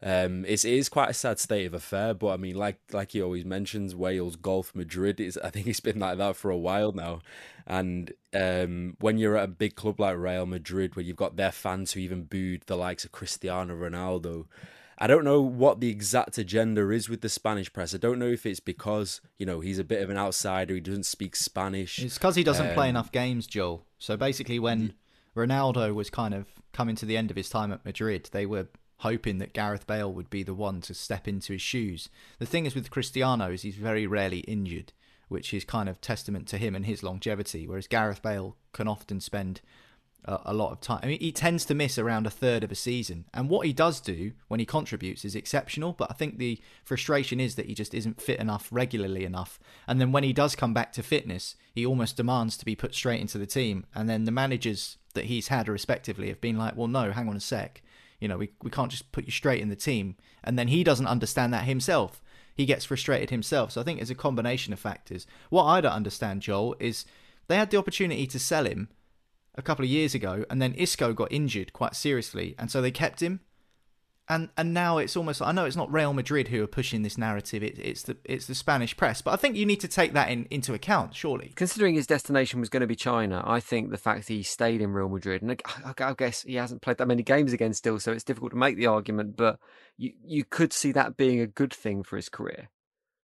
Um, 0.02 0.46
it's, 0.46 0.64
it 0.64 0.72
is 0.72 0.88
quite 0.88 1.10
a 1.10 1.14
sad 1.14 1.38
state 1.38 1.66
of 1.66 1.74
affair, 1.74 2.14
but 2.14 2.28
I 2.28 2.36
mean, 2.36 2.54
like 2.54 2.78
like 2.92 3.12
he 3.12 3.22
always 3.22 3.44
mentions, 3.44 3.94
Wales, 3.94 4.36
golf, 4.36 4.74
Madrid 4.74 5.20
is. 5.20 5.38
I 5.44 5.50
think 5.50 5.66
it's 5.66 5.80
been 5.80 5.98
like 5.98 6.18
that 6.18 6.36
for 6.36 6.50
a 6.50 6.58
while 6.58 6.92
now. 6.92 7.20
And 7.66 8.12
um, 8.34 8.96
when 9.00 9.18
you're 9.18 9.36
at 9.36 9.44
a 9.44 9.48
big 9.48 9.76
club 9.76 10.00
like 10.00 10.16
Real 10.16 10.46
Madrid, 10.46 10.96
where 10.96 11.04
you've 11.04 11.16
got 11.16 11.36
their 11.36 11.52
fans 11.52 11.92
who 11.92 12.00
even 12.00 12.24
booed 12.24 12.62
the 12.66 12.76
likes 12.76 13.04
of 13.04 13.12
Cristiano 13.12 13.74
Ronaldo, 13.76 14.46
I 15.02 15.06
don't 15.06 15.24
know 15.24 15.40
what 15.40 15.80
the 15.80 15.88
exact 15.88 16.36
agenda 16.36 16.90
is 16.90 17.08
with 17.08 17.22
the 17.22 17.30
Spanish 17.30 17.72
press. 17.72 17.94
I 17.94 17.98
don't 17.98 18.18
know 18.18 18.28
if 18.28 18.44
it's 18.44 18.60
because 18.60 19.22
you 19.38 19.46
know 19.46 19.60
he's 19.60 19.78
a 19.78 19.84
bit 19.84 20.02
of 20.02 20.10
an 20.10 20.18
outsider, 20.18 20.74
he 20.74 20.80
doesn't 20.80 21.06
speak 21.06 21.34
Spanish. 21.36 21.98
It's 21.98 22.18
because 22.18 22.36
he 22.36 22.44
doesn't 22.44 22.68
um, 22.68 22.74
play 22.74 22.90
enough 22.90 23.10
games, 23.10 23.46
Joel. 23.46 23.86
So 23.98 24.18
basically, 24.18 24.58
when 24.58 24.92
Ronaldo 25.34 25.94
was 25.94 26.10
kind 26.10 26.34
of 26.34 26.46
coming 26.72 26.96
to 26.96 27.06
the 27.06 27.16
end 27.16 27.30
of 27.30 27.36
his 27.36 27.48
time 27.48 27.72
at 27.72 27.84
Madrid, 27.84 28.28
they 28.32 28.44
were 28.44 28.68
hoping 28.98 29.38
that 29.38 29.54
Gareth 29.54 29.86
Bale 29.86 30.12
would 30.12 30.28
be 30.28 30.42
the 30.42 30.54
one 30.54 30.82
to 30.82 30.92
step 30.92 31.26
into 31.26 31.54
his 31.54 31.62
shoes. 31.62 32.10
The 32.38 32.44
thing 32.44 32.66
is 32.66 32.74
with 32.74 32.90
Cristiano 32.90 33.50
is 33.50 33.62
he's 33.62 33.76
very 33.76 34.06
rarely 34.06 34.40
injured, 34.40 34.92
which 35.28 35.54
is 35.54 35.64
kind 35.64 35.88
of 35.88 36.02
testament 36.02 36.46
to 36.48 36.58
him 36.58 36.74
and 36.74 36.84
his 36.84 37.02
longevity, 37.02 37.66
whereas 37.66 37.86
Gareth 37.86 38.20
Bale 38.20 38.56
can 38.74 38.86
often 38.86 39.20
spend 39.20 39.62
a, 40.24 40.38
a 40.46 40.54
lot 40.54 40.72
of 40.72 40.80
time. 40.80 41.00
I 41.02 41.06
mean, 41.06 41.20
he 41.20 41.32
tends 41.32 41.64
to 41.66 41.74
miss 41.74 41.98
around 41.98 42.26
a 42.26 42.30
third 42.30 42.64
of 42.64 42.72
a 42.72 42.74
season, 42.74 43.26
and 43.32 43.48
what 43.48 43.66
he 43.66 43.72
does 43.72 44.00
do 44.00 44.32
when 44.48 44.60
he 44.60 44.66
contributes 44.66 45.24
is 45.24 45.34
exceptional. 45.34 45.92
But 45.92 46.10
I 46.10 46.14
think 46.14 46.38
the 46.38 46.60
frustration 46.84 47.40
is 47.40 47.54
that 47.54 47.66
he 47.66 47.74
just 47.74 47.94
isn't 47.94 48.20
fit 48.20 48.40
enough 48.40 48.68
regularly 48.70 49.24
enough, 49.24 49.58
and 49.86 50.00
then 50.00 50.12
when 50.12 50.24
he 50.24 50.32
does 50.32 50.56
come 50.56 50.74
back 50.74 50.92
to 50.92 51.02
fitness, 51.02 51.56
he 51.72 51.86
almost 51.86 52.16
demands 52.16 52.56
to 52.56 52.64
be 52.64 52.76
put 52.76 52.94
straight 52.94 53.20
into 53.20 53.38
the 53.38 53.46
team, 53.46 53.86
and 53.94 54.08
then 54.08 54.24
the 54.24 54.32
managers 54.32 54.98
that 55.14 55.26
he's 55.26 55.48
had 55.48 55.68
respectively 55.68 56.28
have 56.28 56.40
been 56.40 56.56
like, 56.56 56.76
well, 56.76 56.86
no, 56.86 57.10
hang 57.10 57.28
on 57.28 57.36
a 57.36 57.40
sec 57.40 57.82
you 58.20 58.28
know, 58.28 58.36
we, 58.36 58.50
we 58.62 58.70
can't 58.70 58.90
just 58.90 59.10
put 59.12 59.24
you 59.24 59.32
straight 59.32 59.62
in 59.62 59.70
the 59.70 59.76
team. 59.76 60.16
And 60.44 60.58
then 60.58 60.68
he 60.68 60.84
doesn't 60.84 61.06
understand 61.06 61.52
that 61.52 61.64
himself. 61.64 62.22
He 62.54 62.66
gets 62.66 62.84
frustrated 62.84 63.30
himself. 63.30 63.72
So 63.72 63.80
I 63.80 63.84
think 63.84 64.00
it's 64.00 64.10
a 64.10 64.14
combination 64.14 64.72
of 64.72 64.78
factors. 64.78 65.26
What 65.48 65.64
I 65.64 65.80
don't 65.80 65.92
understand, 65.92 66.42
Joel, 66.42 66.76
is 66.78 67.06
they 67.48 67.56
had 67.56 67.70
the 67.70 67.78
opportunity 67.78 68.26
to 68.26 68.38
sell 68.38 68.66
him 68.66 68.88
a 69.60 69.64
couple 69.64 69.84
of 69.84 69.90
years 69.90 70.14
ago, 70.14 70.44
and 70.50 70.60
then 70.60 70.74
Isco 70.74 71.12
got 71.12 71.30
injured 71.30 71.72
quite 71.72 71.94
seriously, 71.94 72.54
and 72.58 72.70
so 72.70 72.82
they 72.82 72.90
kept 72.90 73.22
him 73.22 73.40
and 74.30 74.48
and 74.56 74.72
now 74.72 74.98
it's 74.98 75.16
almost 75.16 75.42
I 75.42 75.50
know 75.50 75.64
it's 75.64 75.76
not 75.76 75.92
Real 75.92 76.12
Madrid 76.12 76.48
who 76.48 76.62
are 76.62 76.68
pushing 76.68 77.02
this 77.02 77.18
narrative. 77.18 77.64
It, 77.64 77.78
it's 77.78 78.04
the 78.04 78.16
it's 78.24 78.46
the 78.46 78.54
Spanish 78.54 78.96
press, 78.96 79.20
but 79.20 79.32
I 79.32 79.36
think 79.36 79.56
you 79.56 79.66
need 79.66 79.80
to 79.80 79.88
take 79.88 80.12
that 80.12 80.30
in, 80.30 80.46
into 80.50 80.72
account. 80.72 81.16
Surely, 81.16 81.52
considering 81.56 81.96
his 81.96 82.06
destination 82.06 82.60
was 82.60 82.68
going 82.68 82.82
to 82.82 82.86
be 82.86 82.94
China, 82.94 83.42
I 83.44 83.58
think 83.58 83.90
the 83.90 83.98
fact 83.98 84.28
he 84.28 84.44
stayed 84.44 84.80
in 84.80 84.92
Real 84.92 85.08
Madrid, 85.08 85.42
and 85.42 85.60
I, 85.84 85.94
I 85.98 86.14
guess 86.14 86.42
he 86.42 86.54
hasn't 86.54 86.80
played 86.80 86.98
that 86.98 87.08
many 87.08 87.24
games 87.24 87.52
again 87.52 87.74
still, 87.74 87.98
so 87.98 88.12
it's 88.12 88.22
difficult 88.22 88.52
to 88.52 88.56
make 88.56 88.76
the 88.76 88.86
argument. 88.86 89.36
But 89.36 89.58
you 89.98 90.12
you 90.24 90.44
could 90.44 90.72
see 90.72 90.92
that 90.92 91.16
being 91.16 91.40
a 91.40 91.48
good 91.48 91.74
thing 91.74 92.04
for 92.04 92.14
his 92.14 92.28
career. 92.28 92.68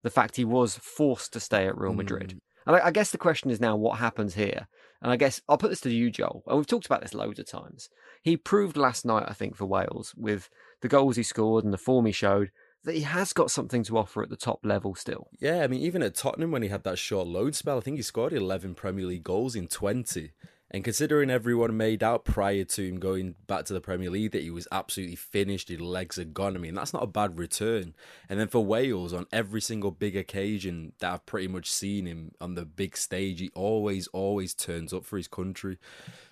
The 0.02 0.10
fact 0.10 0.36
he 0.36 0.44
was 0.44 0.76
forced 0.76 1.32
to 1.32 1.40
stay 1.40 1.66
at 1.66 1.78
Real 1.78 1.94
Madrid. 1.94 2.34
Mm. 2.34 2.40
And 2.66 2.76
I, 2.76 2.86
I 2.86 2.90
guess 2.90 3.10
the 3.10 3.18
question 3.18 3.50
is 3.50 3.60
now 3.60 3.74
what 3.74 3.98
happens 3.98 4.34
here. 4.34 4.68
And 5.02 5.10
I 5.10 5.16
guess 5.16 5.40
I'll 5.48 5.58
put 5.58 5.70
this 5.70 5.80
to 5.82 5.90
you, 5.90 6.10
Joel. 6.10 6.42
And 6.46 6.56
we've 6.56 6.66
talked 6.66 6.86
about 6.86 7.00
this 7.00 7.14
loads 7.14 7.38
of 7.38 7.46
times. 7.46 7.88
He 8.22 8.36
proved 8.36 8.76
last 8.76 9.04
night, 9.04 9.24
I 9.26 9.32
think, 9.32 9.56
for 9.56 9.64
Wales 9.64 10.14
with 10.16 10.50
the 10.82 10.88
goals 10.88 11.16
he 11.16 11.22
scored 11.22 11.64
and 11.64 11.72
the 11.72 11.78
form 11.78 12.06
he 12.06 12.12
showed 12.12 12.50
that 12.84 12.94
he 12.94 13.02
has 13.02 13.32
got 13.32 13.50
something 13.50 13.82
to 13.84 13.98
offer 13.98 14.22
at 14.22 14.30
the 14.30 14.36
top 14.36 14.60
level 14.64 14.94
still. 14.94 15.28
Yeah, 15.38 15.62
I 15.62 15.66
mean, 15.66 15.80
even 15.82 16.02
at 16.02 16.14
Tottenham 16.14 16.50
when 16.50 16.62
he 16.62 16.68
had 16.68 16.84
that 16.84 16.98
short 16.98 17.26
loan 17.26 17.52
spell, 17.52 17.78
I 17.78 17.80
think 17.80 17.96
he 17.96 18.02
scored 18.02 18.32
11 18.32 18.74
Premier 18.74 19.06
League 19.06 19.24
goals 19.24 19.54
in 19.54 19.68
20. 19.68 20.32
And 20.70 20.84
considering 20.84 21.30
everyone 21.30 21.76
made 21.76 22.02
out 22.02 22.24
prior 22.24 22.62
to 22.64 22.88
him 22.88 23.00
going 23.00 23.34
back 23.48 23.64
to 23.64 23.72
the 23.72 23.80
Premier 23.80 24.08
League 24.08 24.32
that 24.32 24.42
he 24.42 24.50
was 24.50 24.68
absolutely 24.70 25.16
finished, 25.16 25.68
his 25.68 25.80
legs 25.80 26.16
are 26.18 26.24
gone, 26.24 26.54
I 26.54 26.60
mean, 26.60 26.74
that's 26.74 26.92
not 26.92 27.02
a 27.02 27.08
bad 27.08 27.38
return. 27.38 27.94
And 28.28 28.38
then 28.38 28.46
for 28.46 28.64
Wales, 28.64 29.12
on 29.12 29.26
every 29.32 29.60
single 29.60 29.90
big 29.90 30.16
occasion 30.16 30.92
that 31.00 31.12
I've 31.12 31.26
pretty 31.26 31.48
much 31.48 31.70
seen 31.70 32.06
him 32.06 32.32
on 32.40 32.54
the 32.54 32.64
big 32.64 32.96
stage, 32.96 33.40
he 33.40 33.50
always, 33.54 34.06
always 34.08 34.54
turns 34.54 34.92
up 34.92 35.04
for 35.04 35.16
his 35.16 35.26
country. 35.26 35.78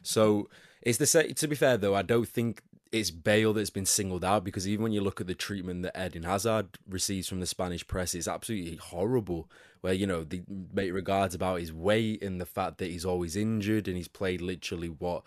So 0.02 0.48
it's 0.82 0.98
the 0.98 1.06
same. 1.06 1.34
To 1.34 1.48
be 1.48 1.56
fair, 1.56 1.76
though, 1.76 1.96
I 1.96 2.02
don't 2.02 2.28
think 2.28 2.62
it's 2.92 3.10
Bale 3.10 3.52
that's 3.52 3.70
been 3.70 3.86
singled 3.86 4.24
out 4.24 4.44
because 4.44 4.66
even 4.66 4.82
when 4.82 4.92
you 4.92 5.00
look 5.00 5.20
at 5.20 5.26
the 5.26 5.34
treatment 5.34 5.82
that 5.82 6.06
Eden 6.06 6.22
Hazard 6.22 6.78
receives 6.88 7.28
from 7.28 7.40
the 7.40 7.46
Spanish 7.46 7.86
press, 7.86 8.14
it's 8.14 8.28
absolutely 8.28 8.76
horrible. 8.76 9.50
Where 9.80 9.92
you 9.92 10.06
know 10.06 10.24
they 10.24 10.42
make 10.72 10.92
regards 10.92 11.34
about 11.34 11.60
his 11.60 11.72
weight 11.72 12.22
and 12.22 12.40
the 12.40 12.46
fact 12.46 12.78
that 12.78 12.90
he's 12.90 13.04
always 13.04 13.36
injured 13.36 13.86
and 13.86 13.96
he's 13.96 14.08
played 14.08 14.40
literally 14.40 14.88
what 14.88 15.22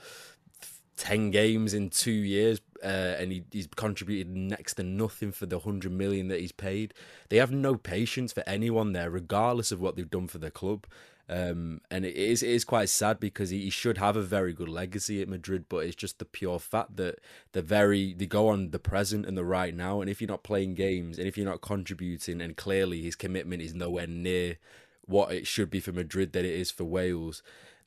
10 0.98 1.32
games 1.32 1.74
in 1.74 1.90
two 1.90 2.12
years 2.12 2.62
uh, 2.84 3.16
and 3.18 3.32
he, 3.32 3.44
he's 3.52 3.68
contributed 3.76 4.36
next 4.36 4.76
to 4.76 4.84
nothing 4.84 5.32
for 5.32 5.46
the 5.46 5.58
100 5.58 5.92
million 5.92 6.28
that 6.28 6.40
he's 6.40 6.52
paid. 6.52 6.94
They 7.30 7.38
have 7.38 7.52
no 7.52 7.76
patience 7.76 8.34
for 8.34 8.44
anyone 8.46 8.94
there, 8.94 9.10
regardless 9.10 9.72
of 9.72 9.80
what 9.80 9.96
they've 9.96 10.10
done 10.10 10.28
for 10.28 10.38
the 10.38 10.52
club. 10.52 10.86
Um, 11.32 11.80
and 11.90 12.04
it 12.04 12.18
is, 12.18 12.44
it 12.44 12.50
is 12.50 12.66
quite 12.66 12.90
sad 12.90 13.22
because 13.22 13.52
he, 13.52 13.62
he, 13.62 13.70
should 13.70 13.98
have 14.00 14.18
a 14.18 14.22
very 14.22 14.52
good 14.52 14.68
legacy 14.68 15.22
at 15.22 15.30
Madrid, 15.30 15.64
but 15.70 15.86
it's 15.86 15.96
just 15.96 16.20
the 16.20 16.26
pure 16.26 16.60
fact 16.60 16.98
that 16.98 17.20
the 17.54 17.62
very 17.62 18.14
they 18.14 18.26
go 18.26 18.50
on 18.50 18.72
the 18.72 18.80
present 18.80 19.26
and 19.26 19.38
the 19.38 19.46
right 19.46 19.74
now. 19.74 20.02
And 20.02 20.10
if 20.10 20.20
you're 20.20 20.28
not 20.28 20.44
playing 20.44 20.76
games 20.76 21.18
and 21.18 21.30
if 21.30 21.38
you're 21.38 21.48
not 21.48 21.62
contributing, 21.62 22.42
and 22.42 22.58
clearly 22.58 23.02
his 23.02 23.16
commitment 23.16 23.62
is 23.62 23.74
nowhere 23.74 24.08
near 24.08 24.58
what 25.06 25.32
it 25.32 25.48
should 25.48 25.70
be 25.70 25.80
for 25.80 25.94
Madrid 25.94 26.34
that 26.34 26.44
it 26.44 26.54
is 26.54 26.70
for 26.70 26.84
Wales, 26.84 27.42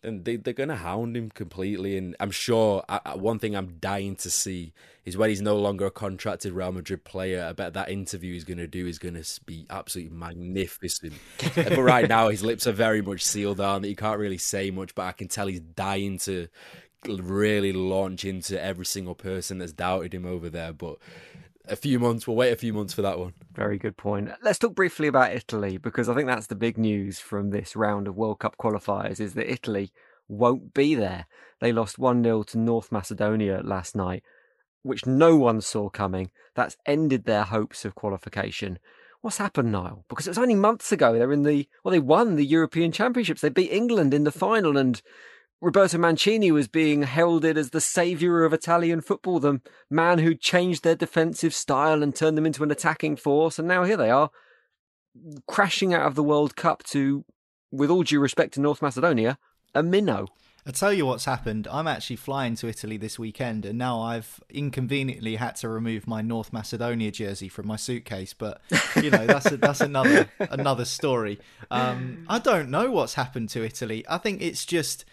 then 0.04 0.22
they, 0.22 0.36
they're 0.36 0.52
going 0.52 0.68
to 0.68 0.76
hound 0.76 1.16
him 1.16 1.30
completely. 1.30 1.96
And 1.96 2.14
I'm 2.20 2.30
sure 2.30 2.84
I, 2.88 3.14
one 3.14 3.38
thing 3.38 3.56
I'm 3.56 3.78
dying 3.80 4.16
to 4.16 4.30
see 4.30 4.72
is 5.04 5.16
when 5.16 5.30
he's 5.30 5.40
no 5.40 5.56
longer 5.56 5.86
a 5.86 5.90
contracted 5.90 6.52
Real 6.52 6.72
Madrid 6.72 7.04
player. 7.04 7.46
I 7.48 7.52
bet 7.52 7.72
that 7.72 7.90
interview 7.90 8.34
he's 8.34 8.44
going 8.44 8.58
to 8.58 8.66
do 8.66 8.86
is 8.86 8.98
going 8.98 9.20
to 9.20 9.40
be 9.46 9.66
absolutely 9.70 10.16
magnificent. 10.16 11.14
but 11.54 11.78
right 11.78 12.08
now, 12.08 12.28
his 12.28 12.44
lips 12.44 12.66
are 12.66 12.72
very 12.72 13.00
much 13.00 13.24
sealed 13.24 13.60
on. 13.60 13.82
That 13.82 13.88
he 13.88 13.96
can't 13.96 14.18
really 14.18 14.38
say 14.38 14.70
much, 14.70 14.94
but 14.94 15.06
I 15.06 15.12
can 15.12 15.28
tell 15.28 15.46
he's 15.46 15.60
dying 15.60 16.18
to 16.20 16.48
really 17.06 17.72
launch 17.72 18.24
into 18.24 18.62
every 18.62 18.86
single 18.86 19.14
person 19.14 19.58
that's 19.58 19.72
doubted 19.72 20.14
him 20.14 20.26
over 20.26 20.50
there. 20.50 20.72
But 20.72 20.98
a 21.66 21.76
few 21.76 21.98
months. 21.98 22.26
We'll 22.26 22.36
wait 22.36 22.52
a 22.52 22.56
few 22.56 22.72
months 22.72 22.94
for 22.94 23.02
that 23.02 23.18
one. 23.18 23.34
Very 23.52 23.78
good 23.78 23.96
point. 23.96 24.30
Let's 24.42 24.58
talk 24.58 24.74
briefly 24.74 25.08
about 25.08 25.32
Italy 25.32 25.78
because 25.78 26.08
I 26.08 26.14
think 26.14 26.26
that's 26.26 26.46
the 26.46 26.54
big 26.54 26.78
news 26.78 27.18
from 27.18 27.50
this 27.50 27.76
round 27.76 28.08
of 28.08 28.16
World 28.16 28.40
Cup 28.40 28.56
qualifiers 28.58 29.20
is 29.20 29.34
that 29.34 29.50
Italy 29.50 29.92
won't 30.28 30.74
be 30.74 30.94
there. 30.94 31.26
They 31.60 31.72
lost 31.72 31.98
1 31.98 32.22
0 32.22 32.42
to 32.44 32.58
North 32.58 32.92
Macedonia 32.92 33.60
last 33.62 33.96
night, 33.96 34.22
which 34.82 35.06
no 35.06 35.36
one 35.36 35.60
saw 35.60 35.88
coming. 35.88 36.30
That's 36.54 36.76
ended 36.86 37.24
their 37.24 37.44
hopes 37.44 37.84
of 37.84 37.94
qualification. 37.94 38.78
What's 39.20 39.38
happened, 39.38 39.72
Niall? 39.72 40.04
Because 40.08 40.26
it 40.26 40.30
was 40.30 40.38
only 40.38 40.54
months 40.54 40.92
ago 40.92 41.14
they're 41.14 41.32
in 41.32 41.44
the 41.44 41.66
well, 41.82 41.92
they 41.92 41.98
won 41.98 42.36
the 42.36 42.44
European 42.44 42.92
Championships. 42.92 43.40
They 43.40 43.48
beat 43.48 43.72
England 43.72 44.12
in 44.12 44.24
the 44.24 44.32
final, 44.32 44.76
and 44.76 45.00
Roberto 45.64 45.96
Mancini 45.96 46.52
was 46.52 46.68
being 46.68 47.04
heralded 47.04 47.56
as 47.56 47.70
the 47.70 47.80
saviour 47.80 48.44
of 48.44 48.52
Italian 48.52 49.00
football, 49.00 49.40
the 49.40 49.62
man 49.88 50.18
who 50.18 50.34
changed 50.34 50.84
their 50.84 50.94
defensive 50.94 51.54
style 51.54 52.02
and 52.02 52.14
turned 52.14 52.36
them 52.36 52.44
into 52.44 52.62
an 52.62 52.70
attacking 52.70 53.16
force. 53.16 53.58
And 53.58 53.66
now 53.66 53.84
here 53.84 53.96
they 53.96 54.10
are, 54.10 54.28
crashing 55.48 55.94
out 55.94 56.06
of 56.06 56.16
the 56.16 56.22
World 56.22 56.54
Cup 56.54 56.82
to, 56.88 57.24
with 57.72 57.88
all 57.88 58.02
due 58.02 58.20
respect 58.20 58.52
to 58.54 58.60
North 58.60 58.82
Macedonia, 58.82 59.38
a 59.74 59.82
minnow. 59.82 60.26
I 60.66 60.70
tell 60.70 60.92
you 60.92 61.06
what's 61.06 61.24
happened. 61.24 61.66
I'm 61.70 61.86
actually 61.88 62.16
flying 62.16 62.56
to 62.56 62.68
Italy 62.68 62.98
this 62.98 63.18
weekend, 63.18 63.64
and 63.64 63.78
now 63.78 64.02
I've 64.02 64.40
inconveniently 64.50 65.36
had 65.36 65.56
to 65.56 65.68
remove 65.70 66.06
my 66.06 66.20
North 66.20 66.52
Macedonia 66.52 67.10
jersey 67.10 67.48
from 67.48 67.66
my 67.66 67.76
suitcase. 67.76 68.34
But 68.34 68.60
you 68.96 69.10
know, 69.10 69.26
that's 69.26 69.50
a, 69.50 69.56
that's 69.58 69.82
another 69.82 70.28
another 70.38 70.86
story. 70.86 71.38
Um, 71.70 72.24
I 72.28 72.38
don't 72.38 72.70
know 72.70 72.90
what's 72.90 73.14
happened 73.14 73.50
to 73.50 73.64
Italy. 73.64 74.06
I 74.08 74.16
think 74.16 74.40
it's 74.40 74.64
just 74.64 75.04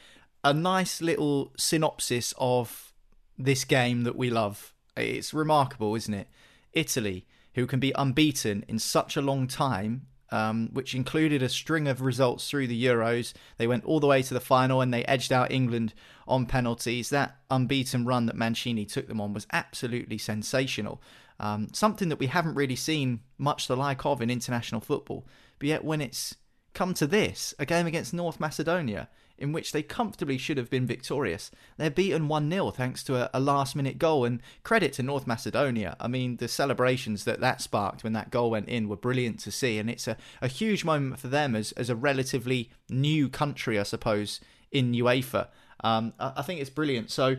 a 0.43 0.53
nice 0.53 1.01
little 1.01 1.53
synopsis 1.57 2.33
of 2.37 2.93
this 3.37 3.63
game 3.63 4.03
that 4.03 4.15
we 4.15 4.29
love. 4.29 4.73
It's 4.97 5.33
remarkable, 5.33 5.95
isn't 5.95 6.13
it? 6.13 6.27
Italy, 6.73 7.25
who 7.55 7.67
can 7.67 7.79
be 7.79 7.93
unbeaten 7.95 8.63
in 8.67 8.79
such 8.79 9.17
a 9.17 9.21
long 9.21 9.47
time, 9.47 10.07
um, 10.31 10.69
which 10.73 10.95
included 10.95 11.43
a 11.43 11.49
string 11.49 11.87
of 11.87 12.01
results 12.01 12.49
through 12.49 12.67
the 12.67 12.85
Euros. 12.85 13.33
They 13.57 13.67
went 13.67 13.83
all 13.85 13.99
the 13.99 14.07
way 14.07 14.21
to 14.23 14.33
the 14.33 14.39
final 14.39 14.81
and 14.81 14.93
they 14.93 15.03
edged 15.05 15.33
out 15.33 15.51
England 15.51 15.93
on 16.27 16.45
penalties. 16.45 17.09
That 17.09 17.37
unbeaten 17.49 18.05
run 18.05 18.25
that 18.27 18.35
Mancini 18.35 18.85
took 18.85 19.07
them 19.07 19.19
on 19.19 19.33
was 19.33 19.47
absolutely 19.51 20.17
sensational. 20.17 21.01
Um, 21.39 21.69
something 21.73 22.09
that 22.09 22.19
we 22.19 22.27
haven't 22.27 22.55
really 22.55 22.75
seen 22.75 23.21
much 23.37 23.67
the 23.67 23.75
like 23.75 24.05
of 24.05 24.21
in 24.21 24.29
international 24.29 24.79
football. 24.79 25.27
But 25.59 25.69
yet, 25.69 25.83
when 25.83 25.99
it's 25.99 26.35
come 26.73 26.93
to 26.95 27.07
this, 27.07 27.53
a 27.59 27.65
game 27.65 27.87
against 27.87 28.13
North 28.13 28.39
Macedonia, 28.39 29.09
in 29.41 29.51
which 29.51 29.71
they 29.71 29.81
comfortably 29.81 30.37
should 30.37 30.57
have 30.57 30.69
been 30.69 30.85
victorious. 30.85 31.51
They're 31.77 31.89
beaten 31.89 32.27
1 32.27 32.49
0 32.49 32.71
thanks 32.71 33.03
to 33.03 33.15
a, 33.15 33.29
a 33.33 33.39
last 33.39 33.75
minute 33.75 33.97
goal, 33.97 34.23
and 34.23 34.41
credit 34.63 34.93
to 34.93 35.03
North 35.03 35.25
Macedonia. 35.25 35.95
I 35.99 36.07
mean, 36.07 36.37
the 36.37 36.47
celebrations 36.47 37.23
that 37.25 37.41
that 37.41 37.61
sparked 37.61 38.03
when 38.03 38.13
that 38.13 38.31
goal 38.31 38.51
went 38.51 38.69
in 38.69 38.87
were 38.87 38.95
brilliant 38.95 39.39
to 39.41 39.51
see, 39.51 39.79
and 39.79 39.89
it's 39.89 40.07
a, 40.07 40.15
a 40.41 40.47
huge 40.47 40.85
moment 40.85 41.19
for 41.19 41.27
them 41.27 41.55
as, 41.55 41.71
as 41.73 41.89
a 41.89 41.95
relatively 41.95 42.69
new 42.89 43.27
country, 43.29 43.79
I 43.79 43.83
suppose, 43.83 44.39
in 44.71 44.93
UEFA. 44.93 45.47
Um, 45.83 46.13
I, 46.19 46.33
I 46.37 46.41
think 46.43 46.61
it's 46.61 46.69
brilliant. 46.69 47.09
So, 47.11 47.37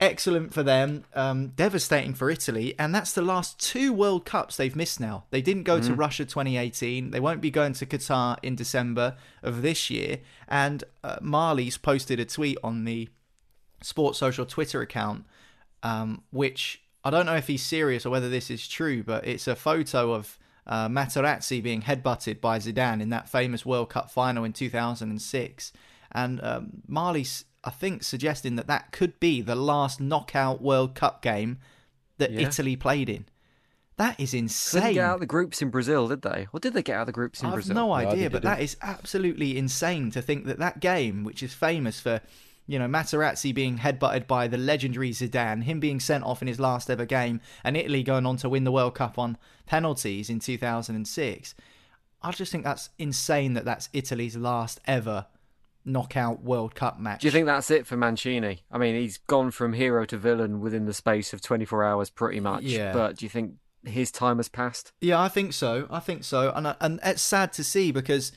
excellent 0.00 0.52
for 0.52 0.62
them, 0.62 1.04
um, 1.14 1.48
devastating 1.48 2.14
for 2.14 2.30
Italy, 2.30 2.74
and 2.78 2.94
that's 2.94 3.12
the 3.12 3.22
last 3.22 3.58
two 3.58 3.92
World 3.92 4.24
Cups 4.24 4.56
they've 4.56 4.74
missed 4.74 5.00
now. 5.00 5.24
They 5.30 5.42
didn't 5.42 5.62
go 5.62 5.78
mm-hmm. 5.78 5.88
to 5.88 5.94
Russia 5.94 6.24
2018. 6.24 7.10
They 7.10 7.20
won't 7.20 7.40
be 7.40 7.50
going 7.50 7.72
to 7.74 7.86
Qatar 7.86 8.36
in 8.42 8.56
December 8.56 9.16
of 9.42 9.62
this 9.62 9.90
year. 9.90 10.18
And 10.48 10.84
uh, 11.02 11.16
Marley's 11.20 11.78
posted 11.78 12.20
a 12.20 12.24
tweet 12.24 12.58
on 12.62 12.84
the 12.84 13.08
Sports 13.82 14.18
Social 14.18 14.46
Twitter 14.46 14.80
account, 14.80 15.24
um, 15.82 16.22
which 16.30 16.82
I 17.04 17.10
don't 17.10 17.26
know 17.26 17.36
if 17.36 17.46
he's 17.46 17.62
serious 17.62 18.04
or 18.04 18.10
whether 18.10 18.28
this 18.28 18.50
is 18.50 18.66
true, 18.66 19.02
but 19.02 19.26
it's 19.26 19.46
a 19.46 19.56
photo 19.56 20.12
of. 20.12 20.38
Uh, 20.66 20.88
Materazzi 20.88 21.62
being 21.62 21.82
headbutted 21.82 22.40
by 22.40 22.58
Zidane 22.58 23.02
in 23.02 23.10
that 23.10 23.28
famous 23.28 23.66
World 23.66 23.90
Cup 23.90 24.10
final 24.10 24.44
in 24.44 24.54
2006. 24.54 25.72
And 26.10 26.42
um, 26.42 26.82
Marley's 26.88 27.44
I 27.64 27.70
think, 27.70 28.02
suggesting 28.02 28.56
that 28.56 28.66
that 28.66 28.92
could 28.92 29.18
be 29.20 29.40
the 29.40 29.54
last 29.54 30.00
knockout 30.00 30.60
World 30.60 30.94
Cup 30.94 31.22
game 31.22 31.58
that 32.18 32.30
yeah. 32.30 32.48
Italy 32.48 32.76
played 32.76 33.08
in. 33.08 33.26
That 33.96 34.18
is 34.18 34.34
insane. 34.34 34.82
Couldn't 34.82 34.94
get 34.94 35.04
out 35.04 35.14
of 35.14 35.20
the 35.20 35.26
groups 35.26 35.62
in 35.62 35.70
Brazil, 35.70 36.08
did 36.08 36.22
they? 36.22 36.48
Or 36.52 36.58
did 36.58 36.74
they 36.74 36.82
get 36.82 36.96
out 36.96 37.02
of 37.02 37.06
the 37.06 37.12
groups 37.12 37.42
in 37.42 37.48
I 37.48 37.52
Brazil? 37.52 37.76
I 37.76 37.80
have 37.80 37.86
no 37.86 37.92
idea, 38.10 38.24
no, 38.24 38.30
but 38.30 38.42
that 38.42 38.60
is 38.60 38.76
absolutely 38.82 39.56
insane 39.56 40.10
to 40.12 40.22
think 40.22 40.46
that 40.46 40.58
that 40.58 40.80
game, 40.80 41.22
which 41.22 41.42
is 41.44 41.54
famous 41.54 42.00
for, 42.00 42.20
you 42.66 42.78
know, 42.78 42.88
Materazzi 42.88 43.54
being 43.54 43.78
headbutted 43.78 44.26
by 44.26 44.48
the 44.48 44.58
legendary 44.58 45.10
Zidane, 45.10 45.62
him 45.62 45.78
being 45.78 46.00
sent 46.00 46.24
off 46.24 46.42
in 46.42 46.48
his 46.48 46.58
last 46.58 46.90
ever 46.90 47.06
game, 47.06 47.40
and 47.62 47.76
Italy 47.76 48.02
going 48.02 48.26
on 48.26 48.36
to 48.38 48.48
win 48.48 48.64
the 48.64 48.72
World 48.72 48.96
Cup 48.96 49.16
on 49.16 49.38
penalties 49.66 50.28
in 50.28 50.40
2006. 50.40 51.54
I 52.20 52.30
just 52.32 52.50
think 52.50 52.64
that's 52.64 52.90
insane 52.98 53.52
that 53.54 53.64
that's 53.64 53.90
Italy's 53.92 54.36
last 54.36 54.80
ever 54.86 55.26
knockout 55.84 56.42
World 56.42 56.74
Cup 56.74 56.98
match. 56.98 57.20
Do 57.20 57.26
you 57.26 57.30
think 57.30 57.46
that's 57.46 57.70
it 57.70 57.86
for 57.86 57.96
Mancini? 57.96 58.62
I 58.70 58.78
mean, 58.78 58.94
he's 58.94 59.18
gone 59.18 59.50
from 59.50 59.72
hero 59.72 60.04
to 60.06 60.16
villain 60.16 60.60
within 60.60 60.86
the 60.86 60.94
space 60.94 61.32
of 61.32 61.40
24 61.40 61.84
hours, 61.84 62.10
pretty 62.10 62.40
much. 62.40 62.62
Yeah. 62.62 62.92
But 62.92 63.16
do 63.16 63.24
you 63.24 63.30
think 63.30 63.56
his 63.84 64.10
time 64.10 64.38
has 64.38 64.48
passed? 64.48 64.92
Yeah, 65.00 65.20
I 65.20 65.28
think 65.28 65.52
so. 65.52 65.86
I 65.90 66.00
think 66.00 66.24
so, 66.24 66.52
and 66.54 66.74
and 66.80 67.00
it's 67.04 67.22
sad 67.22 67.52
to 67.54 67.64
see 67.64 67.92
because 67.92 68.32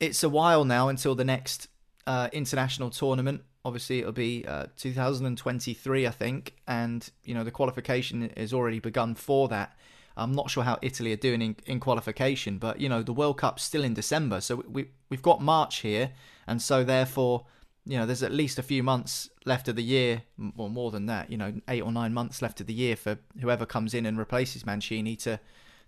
it's 0.00 0.22
a 0.22 0.28
while 0.28 0.64
now 0.64 0.88
until 0.88 1.14
the 1.14 1.24
next 1.24 1.68
uh, 2.06 2.28
international 2.32 2.90
tournament. 2.90 3.42
Obviously, 3.64 4.00
it'll 4.00 4.12
be 4.12 4.44
uh, 4.46 4.66
2023, 4.76 6.06
I 6.06 6.10
think, 6.10 6.54
and 6.68 7.08
you 7.24 7.34
know 7.34 7.44
the 7.44 7.50
qualification 7.50 8.30
has 8.36 8.52
already 8.52 8.78
begun 8.78 9.14
for 9.14 9.48
that. 9.48 9.76
I'm 10.16 10.32
not 10.32 10.50
sure 10.50 10.62
how 10.62 10.78
Italy 10.80 11.12
are 11.12 11.16
doing 11.16 11.42
in, 11.42 11.56
in 11.66 11.80
qualification, 11.80 12.58
but 12.58 12.80
you 12.80 12.88
know 12.88 13.02
the 13.02 13.12
World 13.12 13.38
Cup's 13.38 13.62
still 13.62 13.84
in 13.84 13.94
December, 13.94 14.40
so 14.40 14.64
we 14.68 14.86
we've 15.10 15.22
got 15.22 15.42
March 15.42 15.78
here, 15.78 16.12
and 16.46 16.62
so 16.62 16.84
therefore, 16.84 17.46
you 17.84 17.98
know, 17.98 18.06
there's 18.06 18.22
at 18.22 18.32
least 18.32 18.58
a 18.58 18.62
few 18.62 18.82
months 18.82 19.30
left 19.44 19.68
of 19.68 19.76
the 19.76 19.82
year, 19.82 20.22
or 20.56 20.70
more 20.70 20.90
than 20.90 21.06
that, 21.06 21.30
you 21.30 21.36
know, 21.36 21.54
eight 21.68 21.82
or 21.82 21.92
nine 21.92 22.14
months 22.14 22.40
left 22.40 22.60
of 22.60 22.66
the 22.66 22.74
year 22.74 22.96
for 22.96 23.18
whoever 23.40 23.66
comes 23.66 23.92
in 23.92 24.06
and 24.06 24.18
replaces 24.18 24.64
Mancini 24.64 25.16
to 25.16 25.40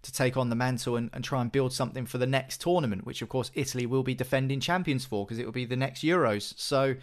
to 0.02 0.12
take 0.12 0.36
on 0.36 0.50
the 0.50 0.56
mantle 0.56 0.94
and, 0.94 1.10
and 1.12 1.24
try 1.24 1.40
and 1.40 1.50
build 1.50 1.72
something 1.72 2.06
for 2.06 2.18
the 2.18 2.26
next 2.26 2.60
tournament, 2.60 3.06
which 3.06 3.22
of 3.22 3.28
course 3.28 3.50
Italy 3.54 3.86
will 3.86 4.02
be 4.02 4.14
defending 4.14 4.60
champions 4.60 5.04
for 5.04 5.24
because 5.24 5.38
it 5.38 5.44
will 5.44 5.52
be 5.52 5.64
the 5.64 5.76
next 5.76 6.02
Euros. 6.02 6.58
So. 6.58 6.96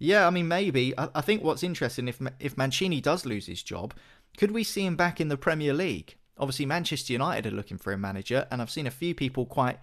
Yeah, 0.00 0.26
I 0.26 0.30
mean, 0.30 0.48
maybe. 0.48 0.92
I, 0.98 1.08
I 1.14 1.20
think 1.20 1.44
what's 1.44 1.62
interesting 1.62 2.08
if 2.08 2.20
if 2.40 2.58
Mancini 2.58 3.00
does 3.00 3.24
lose 3.24 3.46
his 3.46 3.62
job, 3.62 3.94
could 4.36 4.50
we 4.50 4.64
see 4.64 4.84
him 4.84 4.96
back 4.96 5.20
in 5.20 5.28
the 5.28 5.36
Premier 5.36 5.72
League? 5.72 6.16
Obviously, 6.38 6.66
Manchester 6.66 7.12
United 7.12 7.46
are 7.46 7.54
looking 7.54 7.78
for 7.78 7.92
a 7.92 7.98
manager, 7.98 8.46
and 8.50 8.60
I've 8.60 8.70
seen 8.70 8.86
a 8.86 8.90
few 8.90 9.14
people 9.14 9.46
quite 9.46 9.78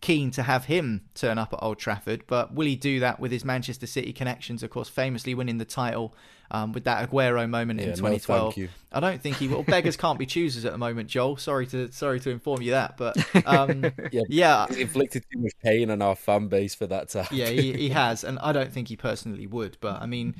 keen 0.00 0.30
to 0.30 0.42
have 0.42 0.64
him 0.64 1.02
turn 1.14 1.38
up 1.38 1.52
at 1.52 1.58
Old 1.62 1.78
Trafford. 1.78 2.24
But 2.26 2.54
will 2.54 2.66
he 2.66 2.76
do 2.76 3.00
that 3.00 3.20
with 3.20 3.30
his 3.32 3.44
Manchester 3.44 3.86
City 3.86 4.12
connections? 4.12 4.62
Of 4.62 4.70
course, 4.70 4.88
famously 4.88 5.34
winning 5.34 5.58
the 5.58 5.64
title 5.64 6.14
um, 6.50 6.72
with 6.72 6.84
that 6.84 7.08
Aguero 7.08 7.48
moment 7.48 7.80
yeah, 7.80 7.88
in 7.88 7.94
2012. 7.94 8.56
No, 8.56 8.68
I 8.92 9.00
don't 9.00 9.20
think 9.20 9.36
he 9.36 9.48
will. 9.48 9.62
Beggars 9.62 9.96
can't 9.96 10.18
be 10.18 10.26
choosers 10.26 10.64
at 10.64 10.72
the 10.72 10.78
moment, 10.78 11.08
Joel. 11.08 11.36
Sorry 11.36 11.66
to 11.68 11.92
sorry 11.92 12.18
to 12.20 12.30
inform 12.30 12.62
you 12.62 12.72
that, 12.72 12.96
but 12.96 13.16
um, 13.46 13.84
yeah, 14.12 14.22
yeah, 14.28 14.66
he's 14.68 14.78
inflicted 14.78 15.24
too 15.32 15.38
much 15.40 15.52
pain 15.62 15.90
on 15.90 16.02
our 16.02 16.16
fan 16.16 16.48
base 16.48 16.74
for 16.74 16.86
that 16.86 17.10
time. 17.10 17.28
yeah, 17.30 17.48
he, 17.48 17.72
he 17.72 17.88
has, 17.90 18.24
and 18.24 18.38
I 18.40 18.52
don't 18.52 18.72
think 18.72 18.88
he 18.88 18.96
personally 18.96 19.46
would. 19.46 19.76
But 19.80 20.00
I 20.00 20.06
mean 20.06 20.34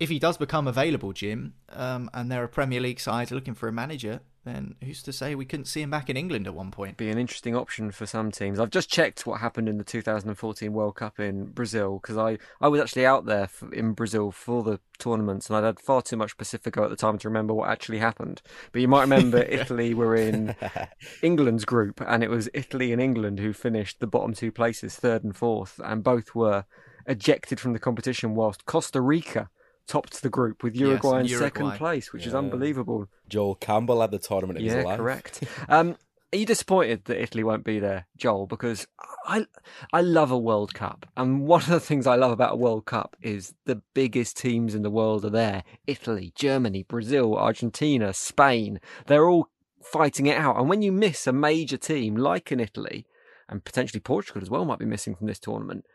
if 0.00 0.08
he 0.08 0.18
does 0.18 0.36
become 0.36 0.68
available, 0.68 1.12
Jim, 1.12 1.54
um, 1.70 2.08
and 2.14 2.30
they're 2.30 2.44
a 2.44 2.48
Premier 2.48 2.80
League 2.80 3.00
side 3.00 3.30
looking 3.30 3.54
for 3.54 3.68
a 3.68 3.72
manager, 3.72 4.20
then 4.44 4.76
who's 4.82 5.02
to 5.02 5.12
say 5.12 5.34
we 5.34 5.44
couldn't 5.44 5.66
see 5.66 5.82
him 5.82 5.90
back 5.90 6.08
in 6.08 6.16
England 6.16 6.46
at 6.46 6.54
one 6.54 6.70
point? 6.70 6.96
Be 6.96 7.10
an 7.10 7.18
interesting 7.18 7.56
option 7.56 7.90
for 7.90 8.06
some 8.06 8.30
teams. 8.30 8.58
I've 8.58 8.70
just 8.70 8.88
checked 8.88 9.26
what 9.26 9.40
happened 9.40 9.68
in 9.68 9.76
the 9.76 9.84
2014 9.84 10.72
World 10.72 10.94
Cup 10.94 11.18
in 11.18 11.46
Brazil 11.46 11.98
because 12.00 12.16
I, 12.16 12.38
I 12.60 12.68
was 12.68 12.80
actually 12.80 13.06
out 13.06 13.26
there 13.26 13.48
for, 13.48 13.72
in 13.74 13.92
Brazil 13.92 14.30
for 14.30 14.62
the 14.62 14.80
tournaments 14.98 15.48
and 15.48 15.56
I'd 15.56 15.64
had 15.64 15.80
far 15.80 16.00
too 16.00 16.16
much 16.16 16.36
Pacifico 16.36 16.84
at 16.84 16.90
the 16.90 16.96
time 16.96 17.18
to 17.18 17.28
remember 17.28 17.52
what 17.52 17.68
actually 17.68 17.98
happened. 17.98 18.40
But 18.72 18.80
you 18.80 18.88
might 18.88 19.02
remember 19.02 19.38
Italy 19.48 19.94
were 19.94 20.14
in 20.14 20.54
England's 21.22 21.64
group 21.64 22.00
and 22.06 22.22
it 22.22 22.30
was 22.30 22.48
Italy 22.54 22.92
and 22.92 23.02
England 23.02 23.40
who 23.40 23.52
finished 23.52 24.00
the 24.00 24.06
bottom 24.06 24.32
two 24.32 24.52
places, 24.52 24.96
third 24.96 25.24
and 25.24 25.36
fourth, 25.36 25.80
and 25.84 26.02
both 26.02 26.34
were 26.34 26.64
ejected 27.06 27.58
from 27.58 27.72
the 27.72 27.78
competition 27.78 28.34
whilst 28.34 28.64
Costa 28.64 29.00
Rica 29.00 29.50
topped 29.88 30.22
the 30.22 30.28
group 30.28 30.62
with 30.62 30.76
Uruguay 30.76 31.22
yes, 31.22 31.24
in 31.24 31.30
Uruguay. 31.30 31.46
second 31.46 31.78
place, 31.78 32.12
which 32.12 32.22
yeah. 32.22 32.28
is 32.28 32.34
unbelievable. 32.34 33.08
Joel 33.28 33.56
Campbell 33.56 34.00
had 34.00 34.10
the 34.10 34.18
tournament 34.18 34.58
of 34.58 34.64
yeah, 34.64 34.76
his 34.76 34.84
life. 34.84 34.98
correct. 34.98 35.44
Um, 35.68 35.96
are 36.32 36.36
you 36.36 36.46
disappointed 36.46 37.06
that 37.06 37.22
Italy 37.22 37.42
won't 37.42 37.64
be 37.64 37.78
there, 37.78 38.06
Joel? 38.16 38.46
Because 38.46 38.86
I 39.26 39.46
I 39.92 40.02
love 40.02 40.30
a 40.30 40.38
World 40.38 40.74
Cup, 40.74 41.06
and 41.16 41.46
one 41.46 41.62
of 41.62 41.68
the 41.68 41.80
things 41.80 42.06
I 42.06 42.16
love 42.16 42.32
about 42.32 42.52
a 42.52 42.56
World 42.56 42.84
Cup 42.84 43.16
is 43.22 43.54
the 43.64 43.80
biggest 43.94 44.36
teams 44.36 44.74
in 44.74 44.82
the 44.82 44.90
world 44.90 45.24
are 45.24 45.30
there: 45.30 45.64
Italy, 45.86 46.32
Germany, 46.34 46.82
Brazil, 46.82 47.34
Argentina, 47.34 48.12
Spain. 48.12 48.78
They're 49.06 49.28
all 49.28 49.48
fighting 49.82 50.26
it 50.26 50.36
out, 50.36 50.58
and 50.58 50.68
when 50.68 50.82
you 50.82 50.92
miss 50.92 51.26
a 51.26 51.32
major 51.32 51.78
team 51.78 52.14
like 52.14 52.52
in 52.52 52.60
Italy, 52.60 53.06
and 53.48 53.64
potentially 53.64 54.00
Portugal 54.00 54.42
as 54.42 54.50
well 54.50 54.66
might 54.66 54.78
be 54.78 54.84
missing 54.84 55.14
from 55.14 55.28
this 55.28 55.38
tournament, 55.38 55.86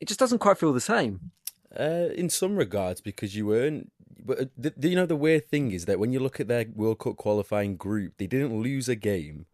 it 0.00 0.08
just 0.08 0.20
doesn't 0.20 0.38
quite 0.38 0.56
feel 0.56 0.72
the 0.72 0.80
same. 0.80 1.32
Uh, 1.78 2.10
in 2.14 2.28
some 2.28 2.56
regards, 2.56 3.00
because 3.00 3.34
you 3.34 3.46
weren't. 3.46 3.90
But 4.24 4.50
the, 4.56 4.72
the, 4.76 4.88
you 4.90 4.96
know 4.96 5.06
the 5.06 5.16
weird 5.16 5.48
thing 5.48 5.72
is 5.72 5.86
that 5.86 5.98
when 5.98 6.12
you 6.12 6.20
look 6.20 6.38
at 6.38 6.48
their 6.48 6.66
World 6.74 6.98
Cup 7.00 7.16
qualifying 7.16 7.76
group, 7.76 8.14
they 8.18 8.26
didn't 8.26 8.60
lose 8.60 8.88
a 8.88 8.94
game. 8.94 9.46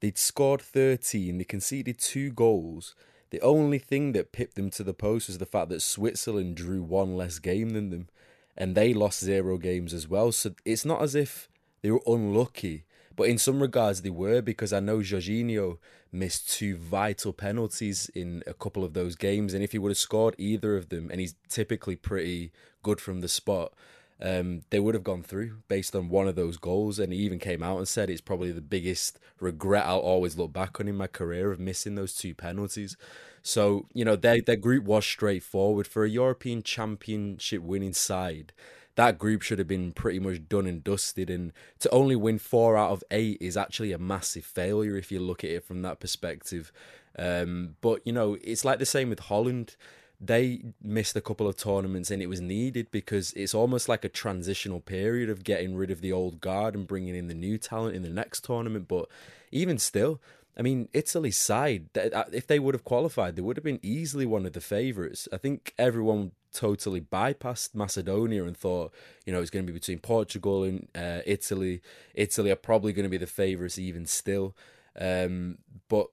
They'd 0.00 0.18
scored 0.18 0.62
thirteen. 0.62 1.38
They 1.38 1.44
conceded 1.44 1.98
two 1.98 2.32
goals. 2.32 2.94
The 3.30 3.40
only 3.42 3.78
thing 3.78 4.12
that 4.12 4.32
pipped 4.32 4.56
them 4.56 4.70
to 4.70 4.82
the 4.82 4.94
post 4.94 5.28
was 5.28 5.38
the 5.38 5.46
fact 5.46 5.68
that 5.68 5.82
Switzerland 5.82 6.56
drew 6.56 6.82
one 6.82 7.16
less 7.16 7.38
game 7.38 7.70
than 7.70 7.90
them, 7.90 8.08
and 8.56 8.74
they 8.74 8.92
lost 8.92 9.20
zero 9.20 9.56
games 9.58 9.94
as 9.94 10.08
well. 10.08 10.32
So 10.32 10.54
it's 10.64 10.84
not 10.84 11.02
as 11.02 11.14
if 11.14 11.48
they 11.82 11.90
were 11.90 12.02
unlucky. 12.06 12.84
But 13.20 13.28
in 13.28 13.36
some 13.36 13.60
regards, 13.60 14.00
they 14.00 14.08
were 14.08 14.40
because 14.40 14.72
I 14.72 14.80
know 14.80 15.00
Jorginho 15.00 15.76
missed 16.10 16.48
two 16.48 16.78
vital 16.78 17.34
penalties 17.34 18.10
in 18.14 18.42
a 18.46 18.54
couple 18.54 18.82
of 18.82 18.94
those 18.94 19.14
games. 19.14 19.52
And 19.52 19.62
if 19.62 19.72
he 19.72 19.78
would 19.78 19.90
have 19.90 19.98
scored 19.98 20.34
either 20.38 20.74
of 20.74 20.88
them, 20.88 21.10
and 21.10 21.20
he's 21.20 21.34
typically 21.50 21.96
pretty 21.96 22.50
good 22.82 22.98
from 22.98 23.20
the 23.20 23.28
spot, 23.28 23.74
um, 24.22 24.62
they 24.70 24.80
would 24.80 24.94
have 24.94 25.04
gone 25.04 25.22
through 25.22 25.58
based 25.68 25.94
on 25.94 26.08
one 26.08 26.28
of 26.28 26.34
those 26.34 26.56
goals. 26.56 26.98
And 26.98 27.12
he 27.12 27.18
even 27.18 27.38
came 27.38 27.62
out 27.62 27.76
and 27.76 27.86
said 27.86 28.08
it's 28.08 28.22
probably 28.22 28.52
the 28.52 28.62
biggest 28.62 29.18
regret 29.38 29.84
I'll 29.84 29.98
always 29.98 30.38
look 30.38 30.54
back 30.54 30.80
on 30.80 30.88
in 30.88 30.96
my 30.96 31.06
career 31.06 31.52
of 31.52 31.60
missing 31.60 31.96
those 31.96 32.14
two 32.14 32.34
penalties. 32.34 32.96
So, 33.42 33.86
you 33.92 34.06
know, 34.06 34.16
their, 34.16 34.40
their 34.40 34.56
group 34.56 34.84
was 34.84 35.04
straightforward 35.04 35.86
for 35.86 36.04
a 36.04 36.08
European 36.08 36.62
Championship 36.62 37.60
winning 37.60 37.92
side 37.92 38.54
that 39.00 39.18
group 39.18 39.40
should 39.40 39.58
have 39.58 39.66
been 39.66 39.92
pretty 39.92 40.18
much 40.18 40.46
done 40.46 40.66
and 40.66 40.84
dusted. 40.84 41.30
And 41.30 41.54
to 41.78 41.88
only 41.88 42.16
win 42.16 42.38
four 42.38 42.76
out 42.76 42.90
of 42.90 43.02
eight 43.10 43.38
is 43.40 43.56
actually 43.56 43.92
a 43.92 43.98
massive 43.98 44.44
failure 44.44 44.94
if 44.94 45.10
you 45.10 45.20
look 45.20 45.42
at 45.42 45.48
it 45.48 45.64
from 45.64 45.80
that 45.80 46.00
perspective. 46.00 46.70
Um, 47.18 47.76
but 47.80 48.06
you 48.06 48.12
know, 48.12 48.36
it's 48.44 48.62
like 48.62 48.78
the 48.78 48.84
same 48.84 49.08
with 49.08 49.20
Holland. 49.20 49.76
They 50.20 50.64
missed 50.82 51.16
a 51.16 51.22
couple 51.22 51.48
of 51.48 51.56
tournaments 51.56 52.10
and 52.10 52.20
it 52.20 52.26
was 52.26 52.42
needed 52.42 52.90
because 52.90 53.32
it's 53.32 53.54
almost 53.54 53.88
like 53.88 54.04
a 54.04 54.10
transitional 54.10 54.80
period 54.80 55.30
of 55.30 55.44
getting 55.44 55.74
rid 55.74 55.90
of 55.90 56.02
the 56.02 56.12
old 56.12 56.42
guard 56.42 56.74
and 56.74 56.86
bringing 56.86 57.16
in 57.16 57.26
the 57.26 57.32
new 57.32 57.56
talent 57.56 57.96
in 57.96 58.02
the 58.02 58.10
next 58.10 58.44
tournament. 58.44 58.86
But 58.86 59.08
even 59.50 59.78
still, 59.78 60.20
I 60.58 60.60
mean, 60.60 60.90
Italy's 60.92 61.38
side, 61.38 61.88
uh, 61.96 62.24
if 62.34 62.46
they 62.46 62.58
would 62.58 62.74
have 62.74 62.84
qualified, 62.84 63.36
they 63.36 63.40
would 63.40 63.56
have 63.56 63.64
been 63.64 63.80
easily 63.82 64.26
one 64.26 64.44
of 64.44 64.52
the 64.52 64.60
favourites. 64.60 65.26
I 65.32 65.38
think 65.38 65.72
everyone 65.78 66.32
totally 66.52 67.00
bypassed 67.00 67.74
Macedonia 67.74 68.44
and 68.44 68.56
thought, 68.56 68.92
you 69.24 69.32
know, 69.32 69.40
it's 69.40 69.50
going 69.50 69.66
to 69.66 69.72
be 69.72 69.78
between 69.78 69.98
Portugal 69.98 70.64
and 70.64 70.88
uh, 70.94 71.20
Italy. 71.26 71.80
Italy 72.14 72.50
are 72.50 72.56
probably 72.56 72.92
going 72.92 73.04
to 73.04 73.10
be 73.10 73.16
the 73.16 73.26
favourites 73.26 73.78
even 73.78 74.06
still. 74.06 74.56
Um, 74.98 75.58
but 75.88 76.08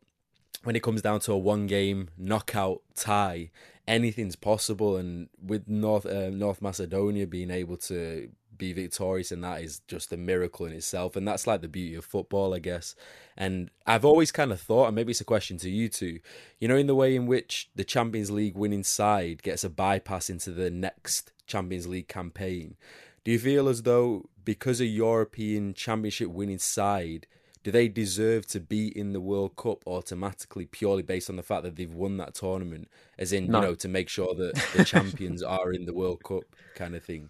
when 0.63 0.76
it 0.76 0.84
comes 0.84 1.02
down 1.02 1.19
to 1.21 1.34
a 1.34 1.38
one 1.38 1.67
game 1.67 2.10
knockout 2.17 2.82
tie, 2.95 3.52
anything's 3.88 4.36
possible. 4.36 4.97
And 4.97 5.30
with 5.41 5.67
North 5.67 6.06
uh, 6.06 6.30
North 6.30 6.62
Macedonia 6.62 7.28
being 7.28 7.52
able 7.52 7.78
to 7.78 8.30
be 8.57 8.73
victorious 8.73 9.31
and 9.31 9.43
that 9.43 9.61
is 9.61 9.81
just 9.87 10.11
a 10.11 10.17
miracle 10.17 10.65
in 10.65 10.73
itself 10.73 11.15
and 11.15 11.27
that's 11.27 11.47
like 11.47 11.61
the 11.61 11.67
beauty 11.67 11.95
of 11.95 12.05
football 12.05 12.53
i 12.53 12.59
guess 12.59 12.95
and 13.35 13.69
i've 13.85 14.05
always 14.05 14.31
kind 14.31 14.51
of 14.51 14.59
thought 14.59 14.87
and 14.87 14.95
maybe 14.95 15.11
it's 15.11 15.21
a 15.21 15.25
question 15.25 15.57
to 15.57 15.69
you 15.69 15.89
too 15.89 16.19
you 16.59 16.67
know 16.67 16.75
in 16.75 16.87
the 16.87 16.95
way 16.95 17.15
in 17.15 17.25
which 17.25 17.69
the 17.75 17.83
champions 17.83 18.31
league 18.31 18.55
winning 18.55 18.83
side 18.83 19.41
gets 19.43 19.63
a 19.63 19.69
bypass 19.69 20.29
into 20.29 20.51
the 20.51 20.69
next 20.69 21.31
champions 21.45 21.87
league 21.87 22.07
campaign 22.07 22.75
do 23.23 23.31
you 23.31 23.39
feel 23.39 23.67
as 23.67 23.83
though 23.83 24.29
because 24.43 24.79
a 24.79 24.85
european 24.85 25.73
championship 25.73 26.29
winning 26.29 26.59
side 26.59 27.27
do 27.67 27.71
they 27.71 27.89
deserve 27.89 28.45
to 28.47 28.61
be 28.61 28.97
in 28.97 29.11
the 29.11 29.19
World 29.19 29.57
Cup 29.57 29.85
automatically 29.85 30.65
purely 30.67 31.03
based 31.03 31.29
on 31.29 31.35
the 31.35 31.43
fact 31.43 31.63
that 31.63 31.75
they've 31.75 31.93
won 31.93 32.15
that 32.15 32.33
tournament? 32.33 32.87
As 33.19 33.33
in, 33.33 33.47
no. 33.47 33.59
you 33.59 33.65
know, 33.65 33.75
to 33.75 33.89
make 33.89 34.07
sure 34.07 34.33
that 34.35 34.55
the 34.73 34.85
champions 34.85 35.43
are 35.43 35.73
in 35.73 35.83
the 35.83 35.93
World 35.93 36.23
Cup 36.23 36.43
kind 36.75 36.95
of 36.95 37.03
thing. 37.03 37.29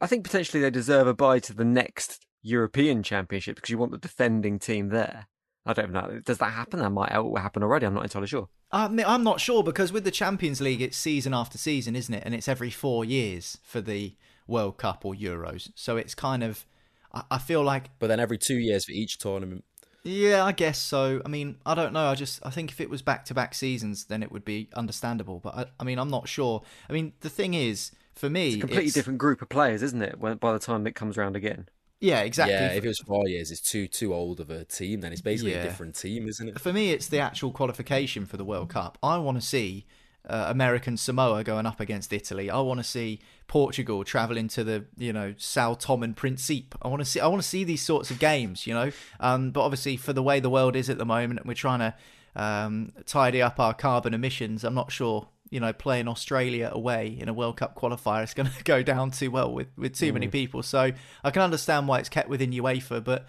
I 0.00 0.06
think 0.06 0.24
potentially 0.24 0.62
they 0.62 0.70
deserve 0.70 1.06
a 1.06 1.14
bye 1.14 1.40
to 1.40 1.52
the 1.52 1.64
next 1.64 2.26
European 2.42 3.02
Championship 3.02 3.56
because 3.56 3.70
you 3.70 3.78
want 3.78 3.92
the 3.92 3.98
defending 3.98 4.58
team 4.58 4.88
there. 4.88 5.26
I 5.66 5.74
don't 5.74 5.92
know. 5.92 6.20
Does 6.24 6.38
that 6.38 6.52
happen? 6.52 6.80
That 6.80 6.90
might 6.90 7.12
happen 7.12 7.62
already. 7.62 7.86
I'm 7.86 7.94
not 7.94 8.04
entirely 8.04 8.28
sure. 8.28 8.48
I'm 8.72 9.24
not 9.24 9.40
sure 9.40 9.62
because 9.62 9.92
with 9.92 10.04
the 10.04 10.10
Champions 10.10 10.60
League, 10.60 10.80
it's 10.80 10.96
season 10.96 11.34
after 11.34 11.58
season, 11.58 11.94
isn't 11.94 12.14
it? 12.14 12.22
And 12.24 12.34
it's 12.34 12.48
every 12.48 12.70
four 12.70 13.04
years 13.04 13.58
for 13.62 13.80
the 13.80 14.14
World 14.46 14.78
Cup 14.78 15.04
or 15.04 15.14
Euros. 15.14 15.70
So 15.74 15.96
it's 15.96 16.14
kind 16.14 16.42
of, 16.42 16.64
I 17.12 17.38
feel 17.38 17.62
like. 17.62 17.90
But 17.98 18.06
then 18.06 18.20
every 18.20 18.38
two 18.38 18.56
years 18.56 18.86
for 18.86 18.92
each 18.92 19.18
tournament. 19.18 19.64
Yeah, 20.02 20.44
I 20.44 20.52
guess 20.52 20.78
so. 20.78 21.20
I 21.26 21.28
mean, 21.28 21.56
I 21.66 21.74
don't 21.74 21.92
know. 21.92 22.06
I 22.06 22.14
just 22.14 22.44
I 22.44 22.48
think 22.48 22.70
if 22.70 22.80
it 22.80 22.88
was 22.88 23.02
back 23.02 23.26
to 23.26 23.34
back 23.34 23.54
seasons, 23.54 24.06
then 24.06 24.22
it 24.22 24.32
would 24.32 24.46
be 24.46 24.70
understandable. 24.74 25.40
But 25.40 25.54
I, 25.54 25.66
I 25.78 25.84
mean, 25.84 25.98
I'm 25.98 26.08
not 26.08 26.26
sure. 26.26 26.62
I 26.88 26.94
mean, 26.94 27.12
the 27.20 27.28
thing 27.28 27.52
is, 27.52 27.92
for 28.20 28.28
me, 28.28 28.48
it's 28.48 28.56
a 28.56 28.60
completely 28.60 28.86
it's... 28.86 28.94
different 28.94 29.18
group 29.18 29.40
of 29.40 29.48
players, 29.48 29.82
isn't 29.82 30.02
it? 30.02 30.18
When, 30.18 30.36
by 30.36 30.52
the 30.52 30.58
time 30.58 30.86
it 30.86 30.94
comes 30.94 31.16
around 31.16 31.36
again. 31.36 31.68
Yeah, 32.00 32.20
exactly. 32.20 32.54
Yeah, 32.54 32.72
if 32.72 32.84
it 32.84 32.88
was 32.88 32.98
four 33.00 33.28
years, 33.28 33.50
it's 33.50 33.60
too 33.60 33.86
too 33.86 34.14
old 34.14 34.40
of 34.40 34.50
a 34.50 34.64
team. 34.64 35.00
Then 35.00 35.12
it's 35.12 35.20
basically 35.20 35.52
yeah. 35.52 35.60
a 35.60 35.62
different 35.64 35.94
team, 35.94 36.28
isn't 36.28 36.48
it? 36.48 36.60
For 36.60 36.72
me, 36.72 36.92
it's 36.92 37.08
the 37.08 37.18
actual 37.18 37.50
qualification 37.50 38.26
for 38.26 38.36
the 38.36 38.44
World 38.44 38.70
Cup. 38.70 38.98
I 39.02 39.18
want 39.18 39.40
to 39.40 39.46
see 39.46 39.86
uh, 40.28 40.46
American 40.48 40.96
Samoa 40.96 41.44
going 41.44 41.66
up 41.66 41.80
against 41.80 42.12
Italy. 42.12 42.50
I 42.50 42.60
want 42.60 42.80
to 42.80 42.84
see 42.84 43.20
Portugal 43.48 44.04
traveling 44.04 44.48
to 44.48 44.64
the 44.64 44.84
you 44.96 45.12
know 45.12 45.34
Sao 45.36 45.74
Tome 45.74 46.02
and 46.02 46.16
Principe. 46.16 46.74
I 46.80 46.88
want 46.88 47.00
to 47.00 47.06
see 47.06 47.20
I 47.20 47.26
want 47.26 47.42
to 47.42 47.48
see 47.48 47.64
these 47.64 47.82
sorts 47.82 48.10
of 48.10 48.18
games. 48.18 48.66
You 48.66 48.74
know, 48.74 48.92
um, 49.18 49.50
but 49.50 49.62
obviously 49.62 49.96
for 49.96 50.14
the 50.14 50.22
way 50.22 50.40
the 50.40 50.50
world 50.50 50.76
is 50.76 50.88
at 50.88 50.96
the 50.96 51.06
moment, 51.06 51.44
we're 51.44 51.54
trying 51.54 51.80
to 51.80 51.94
um, 52.34 52.92
tidy 53.04 53.42
up 53.42 53.60
our 53.60 53.74
carbon 53.74 54.14
emissions. 54.14 54.64
I'm 54.64 54.74
not 54.74 54.90
sure 54.90 55.28
you 55.50 55.58
know, 55.60 55.72
playing 55.72 56.08
Australia 56.08 56.70
away 56.72 57.16
in 57.18 57.28
a 57.28 57.32
World 57.32 57.56
Cup 57.56 57.76
qualifier 57.76 58.24
is 58.24 58.34
going 58.34 58.48
to 58.58 58.64
go 58.64 58.82
down 58.82 59.10
too 59.10 59.30
well 59.30 59.52
with, 59.52 59.68
with 59.76 59.94
too 59.94 60.10
mm. 60.10 60.14
many 60.14 60.28
people. 60.28 60.62
So 60.62 60.92
I 61.24 61.30
can 61.30 61.42
understand 61.42 61.88
why 61.88 61.98
it's 61.98 62.08
kept 62.08 62.28
within 62.28 62.52
UEFA, 62.52 63.02
but 63.02 63.26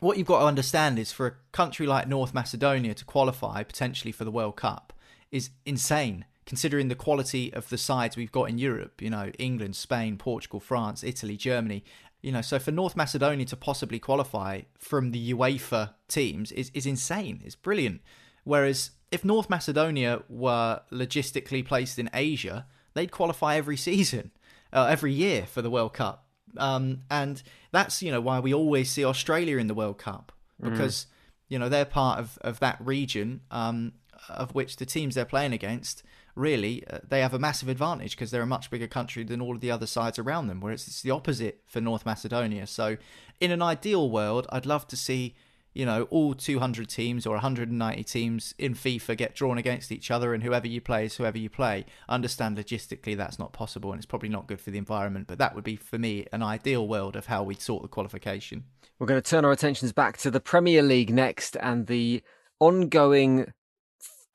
what 0.00 0.18
you've 0.18 0.26
got 0.26 0.40
to 0.40 0.46
understand 0.46 0.98
is 0.98 1.12
for 1.12 1.26
a 1.26 1.34
country 1.52 1.86
like 1.86 2.08
North 2.08 2.34
Macedonia 2.34 2.94
to 2.94 3.04
qualify 3.04 3.62
potentially 3.62 4.12
for 4.12 4.24
the 4.24 4.30
World 4.30 4.56
Cup 4.56 4.92
is 5.30 5.50
insane, 5.64 6.24
considering 6.46 6.88
the 6.88 6.94
quality 6.94 7.52
of 7.52 7.68
the 7.68 7.78
sides 7.78 8.16
we've 8.16 8.32
got 8.32 8.50
in 8.50 8.58
Europe. 8.58 9.00
You 9.00 9.10
know, 9.10 9.30
England, 9.38 9.76
Spain, 9.76 10.16
Portugal, 10.16 10.60
France, 10.60 11.04
Italy, 11.04 11.36
Germany. 11.36 11.84
You 12.22 12.32
know, 12.32 12.42
so 12.42 12.58
for 12.58 12.70
North 12.70 12.96
Macedonia 12.96 13.46
to 13.46 13.56
possibly 13.56 13.98
qualify 13.98 14.62
from 14.78 15.12
the 15.12 15.32
UEFA 15.32 15.94
teams 16.08 16.52
is, 16.52 16.70
is 16.74 16.86
insane. 16.86 17.42
It's 17.44 17.54
brilliant. 17.54 18.00
Whereas 18.44 18.90
if 19.14 19.24
North 19.24 19.48
Macedonia 19.48 20.22
were 20.28 20.80
logistically 20.90 21.64
placed 21.64 22.00
in 22.00 22.10
Asia, 22.12 22.66
they'd 22.94 23.12
qualify 23.12 23.54
every 23.54 23.76
season, 23.76 24.32
uh, 24.72 24.86
every 24.90 25.12
year 25.12 25.46
for 25.46 25.62
the 25.62 25.70
World 25.70 25.94
Cup. 25.94 26.26
Um, 26.56 27.02
and 27.10 27.40
that's 27.70 28.02
you 28.02 28.10
know 28.10 28.20
why 28.20 28.40
we 28.40 28.52
always 28.52 28.90
see 28.90 29.04
Australia 29.04 29.58
in 29.58 29.68
the 29.68 29.74
World 29.74 29.98
Cup 29.98 30.32
mm. 30.60 30.70
because 30.70 31.04
mm. 31.04 31.06
you 31.48 31.58
know 31.58 31.68
they're 31.68 31.84
part 31.84 32.18
of, 32.18 32.38
of 32.42 32.60
that 32.60 32.76
region 32.80 33.40
um, 33.50 33.92
of 34.28 34.54
which 34.54 34.76
the 34.76 34.86
teams 34.86 35.14
they're 35.14 35.24
playing 35.24 35.52
against 35.52 36.04
really 36.36 36.86
uh, 36.88 36.98
they 37.08 37.20
have 37.20 37.34
a 37.34 37.40
massive 37.40 37.68
advantage 37.68 38.12
because 38.12 38.30
they're 38.30 38.42
a 38.42 38.46
much 38.46 38.70
bigger 38.70 38.86
country 38.86 39.24
than 39.24 39.40
all 39.40 39.56
of 39.56 39.60
the 39.60 39.70
other 39.70 39.86
sides 39.86 40.16
around 40.16 40.46
them 40.46 40.60
whereas 40.60 40.86
it's 40.86 41.02
the 41.02 41.10
opposite 41.10 41.60
for 41.66 41.80
North 41.80 42.06
Macedonia 42.06 42.64
so 42.64 42.96
in 43.40 43.50
an 43.50 43.62
ideal 43.62 44.08
world 44.08 44.46
I'd 44.50 44.66
love 44.66 44.86
to 44.88 44.96
see 44.96 45.34
you 45.74 45.84
know, 45.84 46.04
all 46.04 46.34
200 46.34 46.88
teams 46.88 47.26
or 47.26 47.32
190 47.34 48.04
teams 48.04 48.54
in 48.58 48.74
FIFA 48.74 49.16
get 49.16 49.34
drawn 49.34 49.58
against 49.58 49.90
each 49.90 50.10
other, 50.10 50.32
and 50.32 50.42
whoever 50.42 50.68
you 50.68 50.80
play 50.80 51.06
is 51.06 51.16
whoever 51.16 51.36
you 51.36 51.50
play. 51.50 51.84
understand 52.08 52.56
logistically 52.56 53.16
that's 53.16 53.38
not 53.38 53.52
possible, 53.52 53.90
and 53.90 53.98
it's 53.98 54.06
probably 54.06 54.28
not 54.28 54.46
good 54.46 54.60
for 54.60 54.70
the 54.70 54.78
environment. 54.78 55.26
But 55.26 55.38
that 55.38 55.54
would 55.54 55.64
be 55.64 55.76
for 55.76 55.98
me 55.98 56.26
an 56.32 56.42
ideal 56.42 56.86
world 56.86 57.16
of 57.16 57.26
how 57.26 57.42
we'd 57.42 57.60
sort 57.60 57.82
the 57.82 57.88
qualification. 57.88 58.64
We're 58.98 59.08
going 59.08 59.20
to 59.20 59.28
turn 59.28 59.44
our 59.44 59.50
attentions 59.50 59.92
back 59.92 60.16
to 60.18 60.30
the 60.30 60.40
Premier 60.40 60.82
League 60.82 61.12
next 61.12 61.56
and 61.56 61.88
the 61.88 62.22
ongoing 62.60 63.52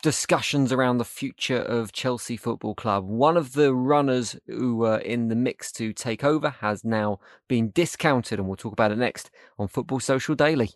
discussions 0.02 0.72
around 0.72 0.98
the 0.98 1.06
future 1.06 1.58
of 1.60 1.92
Chelsea 1.92 2.38
Football 2.38 2.76
Club. 2.76 3.06
One 3.06 3.38
of 3.38 3.54
the 3.54 3.74
runners 3.74 4.38
who 4.48 4.76
were 4.78 4.98
in 4.98 5.28
the 5.28 5.36
mix 5.36 5.72
to 5.74 5.94
take 5.94 6.24
over 6.24 6.50
has 6.50 6.84
now 6.84 7.20
been 7.48 7.72
discounted, 7.72 8.40
and 8.40 8.48
we'll 8.48 8.58
talk 8.58 8.74
about 8.74 8.92
it 8.92 8.98
next 8.98 9.32
on 9.58 9.68
Football 9.68 10.00
Social 10.00 10.36
Daily. 10.36 10.72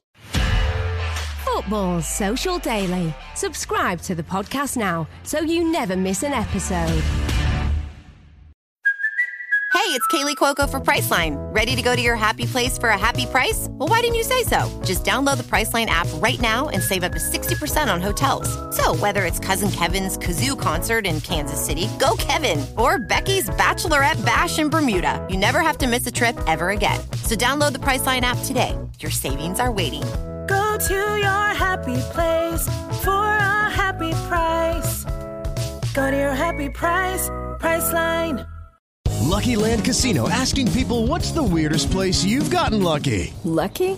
Football 1.64 2.02
Social 2.02 2.60
Daily. 2.60 3.14
Subscribe 3.36 4.02
to 4.02 4.16
the 4.16 4.24
podcast 4.24 4.76
now 4.76 5.08
so 5.24 5.40
you 5.40 5.72
never 5.72 5.96
miss 5.96 6.24
an 6.24 6.34
episode. 6.34 7.02
Hey, 9.72 9.90
it's 9.90 10.08
Kaley 10.08 10.36
Cuoco 10.36 10.70
for 10.70 10.80
Priceline. 10.80 11.36
Ready 11.54 11.76
to 11.76 11.82
go 11.82 11.96
to 11.96 12.02
your 12.02 12.16
happy 12.16 12.46
place 12.46 12.78
for 12.78 12.90
a 12.90 12.98
happy 12.98 13.26
price? 13.26 13.68
Well, 13.72 13.90
why 13.90 14.02
didn't 14.02 14.16
you 14.16 14.24
say 14.24 14.44
so? 14.44 14.82
Just 14.84 15.04
download 15.04 15.38
the 15.38 15.44
Priceline 15.44 15.88
app 15.88 16.08
right 16.16 16.40
now 16.40 16.70
and 16.70 16.82
save 16.82 17.04
up 17.04 17.12
to 17.14 17.20
60% 17.20 17.94
on 17.94 18.02
hotels. 18.02 18.48
So, 18.76 18.96
whether 18.96 19.26
it's 19.26 19.40
Cousin 19.40 19.72
Kevin's 19.72 20.18
Kazoo 20.18 20.60
concert 20.60 21.06
in 21.06 21.22
Kansas 21.22 21.64
City, 21.64 21.88
go 22.00 22.16
Kevin, 22.18 22.66
or 22.78 23.00
Becky's 23.00 23.50
Bachelorette 23.52 24.24
Bash 24.26 24.60
in 24.60 24.70
Bermuda, 24.70 25.26
you 25.30 25.38
never 25.38 25.62
have 25.62 25.78
to 25.80 25.88
miss 25.88 26.06
a 26.08 26.12
trip 26.12 26.38
ever 26.46 26.70
again. 26.70 27.00
So, 27.24 27.36
download 27.36 27.72
the 27.74 27.80
Priceline 27.80 28.22
app 28.22 28.38
today. 28.46 28.78
Your 29.00 29.12
savings 29.12 29.60
are 29.60 29.72
waiting. 29.72 30.04
Go 30.48 30.78
to 30.88 31.18
your 31.18 31.48
happy 31.56 31.98
place 32.12 32.64
for 33.04 33.12
a 33.12 33.70
happy 33.70 34.12
price. 34.30 35.06
Go 35.94 36.12
to 36.12 36.18
your 36.18 36.36
happy 36.36 36.70
price, 36.70 37.30
Priceline. 37.60 38.48
Lucky 39.34 39.56
Land 39.56 39.84
Casino 39.86 40.30
asking 40.30 40.72
people 40.74 41.08
what's 41.08 41.32
the 41.32 41.42
weirdest 41.42 41.90
place 41.90 42.24
you've 42.24 42.52
gotten 42.52 42.84
lucky? 42.84 43.34
Lucky? 43.44 43.98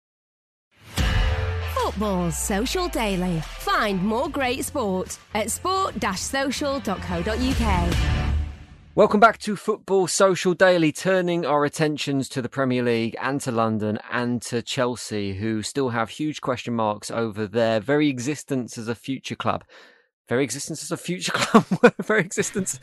Football 1.91 2.31
Social 2.31 2.87
Daily. 2.87 3.41
Find 3.41 4.01
more 4.01 4.29
great 4.29 4.63
sport 4.63 5.19
at 5.33 5.51
sport-social.co.uk. 5.51 7.95
Welcome 8.95 9.19
back 9.19 9.37
to 9.39 9.57
Football 9.57 10.07
Social 10.07 10.53
Daily, 10.53 10.93
turning 10.93 11.45
our 11.45 11.65
attentions 11.65 12.29
to 12.29 12.41
the 12.41 12.47
Premier 12.47 12.81
League 12.81 13.17
and 13.21 13.41
to 13.41 13.51
London 13.51 13.99
and 14.09 14.41
to 14.43 14.61
Chelsea, 14.61 15.33
who 15.33 15.61
still 15.63 15.89
have 15.89 16.11
huge 16.11 16.39
question 16.39 16.73
marks 16.73 17.11
over 17.11 17.45
their 17.45 17.81
very 17.81 18.07
existence 18.07 18.77
as 18.77 18.87
a 18.87 18.95
future 18.95 19.35
club. 19.35 19.65
Very 20.31 20.45
existence 20.45 20.81
as 20.83 20.91
a 20.93 20.97
future 20.97 21.33
club, 21.33 21.65
very 21.99 22.21
existence 22.21 22.79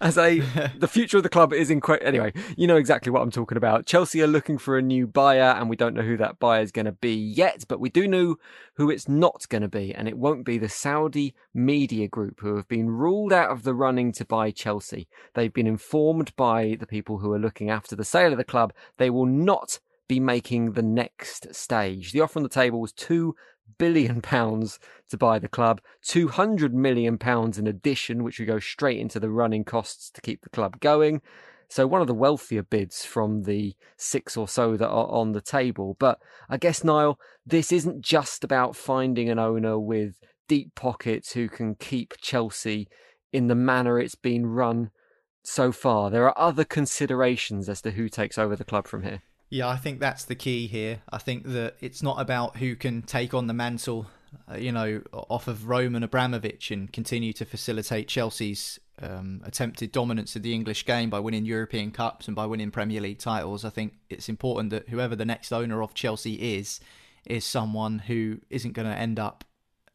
as 0.00 0.16
a 0.16 0.38
the 0.78 0.86
future 0.86 1.16
of 1.16 1.24
the 1.24 1.28
club 1.28 1.52
is 1.52 1.70
in 1.70 1.80
quote. 1.80 1.98
anyway. 2.02 2.32
You 2.56 2.68
know 2.68 2.76
exactly 2.76 3.10
what 3.10 3.22
I'm 3.22 3.32
talking 3.32 3.58
about. 3.58 3.84
Chelsea 3.84 4.22
are 4.22 4.28
looking 4.28 4.56
for 4.56 4.78
a 4.78 4.82
new 4.82 5.08
buyer, 5.08 5.56
and 5.58 5.68
we 5.68 5.74
don't 5.74 5.94
know 5.94 6.02
who 6.02 6.16
that 6.18 6.38
buyer 6.38 6.62
is 6.62 6.70
going 6.70 6.86
to 6.86 6.92
be 6.92 7.16
yet, 7.16 7.64
but 7.66 7.80
we 7.80 7.90
do 7.90 8.06
know 8.06 8.36
who 8.74 8.90
it's 8.90 9.08
not 9.08 9.48
going 9.48 9.62
to 9.62 9.68
be, 9.68 9.92
and 9.92 10.06
it 10.06 10.18
won't 10.18 10.44
be 10.44 10.56
the 10.56 10.68
Saudi 10.68 11.34
media 11.52 12.06
group 12.06 12.38
who 12.38 12.54
have 12.54 12.68
been 12.68 12.90
ruled 12.90 13.32
out 13.32 13.50
of 13.50 13.64
the 13.64 13.74
running 13.74 14.12
to 14.12 14.24
buy 14.24 14.52
Chelsea. 14.52 15.08
They've 15.34 15.52
been 15.52 15.66
informed 15.66 16.36
by 16.36 16.76
the 16.78 16.86
people 16.86 17.18
who 17.18 17.32
are 17.32 17.40
looking 17.40 17.70
after 17.70 17.96
the 17.96 18.04
sale 18.04 18.30
of 18.30 18.38
the 18.38 18.44
club 18.44 18.72
they 18.98 19.10
will 19.10 19.26
not 19.26 19.80
be 20.06 20.20
making 20.20 20.72
the 20.72 20.82
next 20.82 21.52
stage. 21.52 22.12
The 22.12 22.20
offer 22.20 22.38
on 22.38 22.44
the 22.44 22.48
table 22.48 22.80
was 22.80 22.92
two 22.92 23.34
billion 23.78 24.20
pounds 24.20 24.78
to 25.10 25.16
buy 25.16 25.38
the 25.38 25.48
club, 25.48 25.80
200 26.02 26.74
million 26.74 27.18
pounds 27.18 27.58
in 27.58 27.66
addition, 27.66 28.22
which 28.22 28.38
would 28.38 28.48
go 28.48 28.58
straight 28.58 28.98
into 28.98 29.20
the 29.20 29.30
running 29.30 29.64
costs 29.64 30.10
to 30.10 30.20
keep 30.20 30.42
the 30.42 30.50
club 30.50 30.80
going. 30.80 31.20
So 31.68 31.86
one 31.86 32.00
of 32.00 32.06
the 32.06 32.14
wealthier 32.14 32.62
bids 32.62 33.04
from 33.04 33.42
the 33.42 33.74
six 33.96 34.36
or 34.36 34.46
so 34.46 34.76
that 34.76 34.88
are 34.88 35.10
on 35.10 35.32
the 35.32 35.40
table. 35.40 35.96
But 35.98 36.20
I 36.48 36.56
guess, 36.56 36.84
Niall, 36.84 37.18
this 37.44 37.72
isn't 37.72 38.02
just 38.02 38.44
about 38.44 38.76
finding 38.76 39.28
an 39.28 39.38
owner 39.38 39.78
with 39.78 40.20
deep 40.48 40.74
pockets 40.74 41.32
who 41.32 41.48
can 41.48 41.74
keep 41.74 42.14
Chelsea 42.20 42.88
in 43.32 43.48
the 43.48 43.54
manner 43.54 43.98
it's 43.98 44.14
been 44.14 44.46
run 44.46 44.90
so 45.42 45.72
far. 45.72 46.10
There 46.10 46.26
are 46.26 46.38
other 46.38 46.64
considerations 46.64 47.68
as 47.68 47.82
to 47.82 47.92
who 47.92 48.08
takes 48.08 48.38
over 48.38 48.56
the 48.56 48.64
club 48.64 48.86
from 48.86 49.02
here. 49.02 49.22
Yeah, 49.56 49.68
I 49.68 49.76
think 49.76 50.00
that's 50.00 50.26
the 50.26 50.34
key 50.34 50.66
here. 50.66 51.00
I 51.10 51.16
think 51.16 51.44
that 51.44 51.76
it's 51.80 52.02
not 52.02 52.20
about 52.20 52.58
who 52.58 52.76
can 52.76 53.00
take 53.00 53.32
on 53.32 53.46
the 53.46 53.54
mantle, 53.54 54.06
uh, 54.50 54.56
you 54.56 54.70
know, 54.70 55.00
off 55.14 55.48
of 55.48 55.66
Roman 55.66 56.02
Abramovich 56.02 56.70
and 56.70 56.92
continue 56.92 57.32
to 57.32 57.46
facilitate 57.46 58.06
Chelsea's 58.06 58.78
um, 59.00 59.40
attempted 59.46 59.92
dominance 59.92 60.36
of 60.36 60.42
the 60.42 60.52
English 60.52 60.84
game 60.84 61.08
by 61.08 61.20
winning 61.20 61.46
European 61.46 61.90
Cups 61.90 62.26
and 62.26 62.36
by 62.36 62.44
winning 62.44 62.70
Premier 62.70 63.00
League 63.00 63.18
titles. 63.18 63.64
I 63.64 63.70
think 63.70 63.94
it's 64.10 64.28
important 64.28 64.68
that 64.72 64.90
whoever 64.90 65.16
the 65.16 65.24
next 65.24 65.50
owner 65.52 65.82
of 65.82 65.94
Chelsea 65.94 66.58
is, 66.58 66.78
is 67.24 67.42
someone 67.42 68.00
who 68.00 68.38
isn't 68.50 68.72
going 68.72 68.88
to 68.88 68.94
end 68.94 69.18
up 69.18 69.42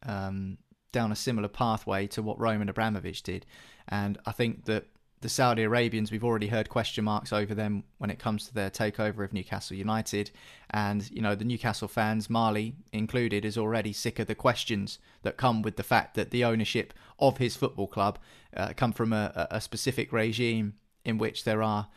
um, 0.04 0.58
down 0.90 1.12
a 1.12 1.16
similar 1.16 1.46
pathway 1.46 2.08
to 2.08 2.20
what 2.20 2.40
Roman 2.40 2.68
Abramovich 2.68 3.22
did. 3.22 3.46
And 3.86 4.18
I 4.26 4.32
think 4.32 4.64
that 4.64 4.86
the 5.22 5.28
Saudi 5.28 5.62
Arabians, 5.62 6.10
we've 6.10 6.24
already 6.24 6.48
heard 6.48 6.68
question 6.68 7.04
marks 7.04 7.32
over 7.32 7.54
them 7.54 7.84
when 7.98 8.10
it 8.10 8.18
comes 8.18 8.46
to 8.46 8.54
their 8.54 8.70
takeover 8.70 9.24
of 9.24 9.32
Newcastle 9.32 9.76
United. 9.76 10.32
And, 10.70 11.08
you 11.10 11.22
know, 11.22 11.36
the 11.36 11.44
Newcastle 11.44 11.88
fans, 11.88 12.28
Marley 12.28 12.74
included, 12.92 13.44
is 13.44 13.56
already 13.56 13.92
sick 13.92 14.18
of 14.18 14.26
the 14.26 14.34
questions 14.34 14.98
that 15.22 15.36
come 15.36 15.62
with 15.62 15.76
the 15.76 15.84
fact 15.84 16.14
that 16.16 16.32
the 16.32 16.44
ownership 16.44 16.92
of 17.20 17.38
his 17.38 17.56
football 17.56 17.86
club 17.86 18.18
uh, 18.56 18.72
come 18.76 18.92
from 18.92 19.12
a, 19.12 19.46
a, 19.50 19.60
specific 19.60 20.12
regime 20.12 20.74
in 21.04 21.18
which 21.18 21.44
there 21.44 21.62
are 21.62 21.88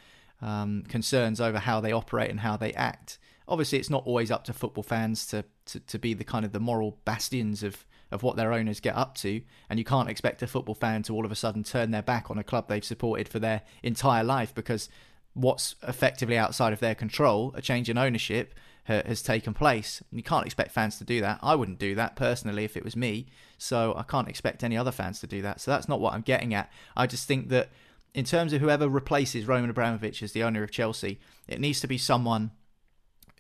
um, 0.41 0.83
concerns 0.87 1.41
over 1.41 1.57
how 1.57 1.81
they 1.81 1.91
operate 1.91 2.29
and 2.29 2.41
how 2.41 2.55
they 2.55 2.73
act. 2.73 3.17
Obviously, 3.47 3.79
it's 3.79 3.89
not 3.89 4.05
always 4.05 4.29
up 4.29 4.43
to 4.43 4.53
football 4.53 4.83
fans 4.83 5.25
to, 5.27 5.43
to, 5.65 5.79
to 5.79 5.97
be 5.97 6.13
the 6.13 6.23
kind 6.23 6.45
of 6.45 6.51
the 6.51 6.59
moral 6.59 6.99
bastions 7.05 7.63
of 7.63 7.85
of 8.11 8.23
what 8.23 8.35
their 8.35 8.53
owners 8.53 8.79
get 8.79 8.95
up 8.95 9.15
to, 9.15 9.41
and 9.69 9.79
you 9.79 9.85
can't 9.85 10.09
expect 10.09 10.41
a 10.41 10.47
football 10.47 10.75
fan 10.75 11.03
to 11.03 11.13
all 11.13 11.25
of 11.25 11.31
a 11.31 11.35
sudden 11.35 11.63
turn 11.63 11.91
their 11.91 12.01
back 12.01 12.29
on 12.29 12.37
a 12.37 12.43
club 12.43 12.67
they've 12.67 12.85
supported 12.85 13.27
for 13.27 13.39
their 13.39 13.61
entire 13.83 14.23
life 14.23 14.53
because 14.53 14.89
what's 15.33 15.75
effectively 15.87 16.37
outside 16.37 16.73
of 16.73 16.79
their 16.79 16.95
control, 16.95 17.53
a 17.55 17.61
change 17.61 17.89
in 17.89 17.97
ownership, 17.97 18.53
has 18.85 19.23
taken 19.23 19.53
place. 19.53 20.01
And 20.11 20.19
you 20.19 20.23
can't 20.23 20.45
expect 20.45 20.71
fans 20.71 20.97
to 20.99 21.03
do 21.03 21.19
that. 21.21 21.39
I 21.41 21.55
wouldn't 21.55 21.79
do 21.79 21.95
that 21.95 22.15
personally 22.15 22.63
if 22.63 22.77
it 22.77 22.83
was 22.83 22.95
me, 22.95 23.25
so 23.57 23.95
I 23.97 24.03
can't 24.03 24.29
expect 24.29 24.63
any 24.63 24.77
other 24.77 24.91
fans 24.91 25.19
to 25.21 25.27
do 25.27 25.41
that. 25.41 25.59
So 25.59 25.71
that's 25.71 25.89
not 25.89 25.99
what 25.99 26.13
I'm 26.13 26.21
getting 26.21 26.53
at. 26.53 26.71
I 26.95 27.07
just 27.07 27.27
think 27.27 27.49
that 27.49 27.69
in 28.13 28.25
terms 28.25 28.53
of 28.53 28.61
whoever 28.61 28.87
replaces 28.87 29.47
Roman 29.47 29.71
Abramovich 29.71 30.21
as 30.21 30.31
the 30.33 30.43
owner 30.43 30.63
of 30.63 30.71
Chelsea, 30.71 31.19
it 31.47 31.59
needs 31.59 31.79
to 31.81 31.87
be 31.87 31.97
someone 31.97 32.51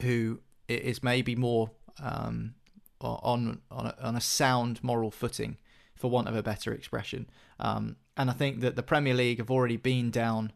who 0.01 0.39
is 0.67 1.03
maybe 1.03 1.35
more 1.35 1.69
um, 2.01 2.55
on 3.05 3.61
on 3.71 3.87
a, 3.87 3.95
on 4.01 4.15
a 4.15 4.21
sound 4.21 4.83
moral 4.83 5.11
footing, 5.11 5.57
for 5.95 6.09
want 6.09 6.27
of 6.27 6.35
a 6.35 6.43
better 6.43 6.73
expression. 6.73 7.27
Um, 7.59 7.95
and 8.17 8.29
I 8.29 8.33
think 8.33 8.61
that 8.61 8.75
the 8.75 8.83
Premier 8.83 9.13
League 9.13 9.39
have 9.39 9.51
already 9.51 9.77
been 9.77 10.11
down 10.11 10.51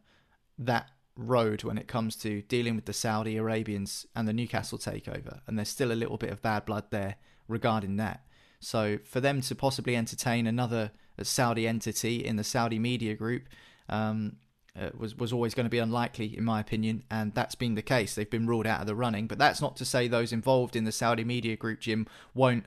that 0.58 0.90
road 1.16 1.64
when 1.64 1.78
it 1.78 1.88
comes 1.88 2.16
to 2.16 2.42
dealing 2.44 2.76
with 2.76 2.86
the 2.86 2.94
Saudi 2.94 3.38
Arabians 3.38 4.06
and 4.16 4.28
the 4.28 4.34
Newcastle 4.34 4.78
takeover, 4.78 5.42
and 5.48 5.58
there's 5.58 5.70
still 5.70 5.92
a 5.92 5.94
little 5.94 6.18
bit 6.18 6.32
of 6.32 6.42
bad 6.42 6.66
blood 6.66 6.86
there 6.90 7.16
regarding 7.48 7.98
that. 7.98 8.26
So 8.60 9.00
for 9.06 9.22
them 9.22 9.42
to 9.42 9.56
possibly 9.56 9.96
entertain 9.96 10.48
another 10.48 10.92
Saudi 11.24 11.68
entity 11.68 12.24
in 12.24 12.36
the 12.36 12.44
Saudi 12.44 12.80
media 12.80 13.16
group 13.16 13.44
um, 13.88 14.38
uh, 14.80 14.90
was 14.98 15.16
was 15.16 15.34
always 15.34 15.54
going 15.54 15.66
to 15.66 15.70
be 15.70 15.80
unlikely, 15.80 16.38
in 16.38 16.44
my 16.44 16.60
opinion, 16.60 17.04
and 17.10 17.34
that's 17.34 17.56
been 17.56 17.76
the 17.76 17.82
case. 17.82 18.16
They've 18.16 18.30
been 18.30 18.48
ruled 18.48 18.68
out 18.68 18.82
of 18.82 18.88
the 18.88 18.96
running, 18.96 19.28
but 19.28 19.38
that's 19.38 19.62
not 19.62 19.76
to 19.78 19.86
say 19.86 20.08
those 20.08 20.32
involved 20.32 20.76
in 20.76 20.84
the 20.84 20.92
Saudi 20.92 21.24
media 21.24 21.56
group, 21.56 21.80
Jim, 21.80 22.08
won't 22.34 22.66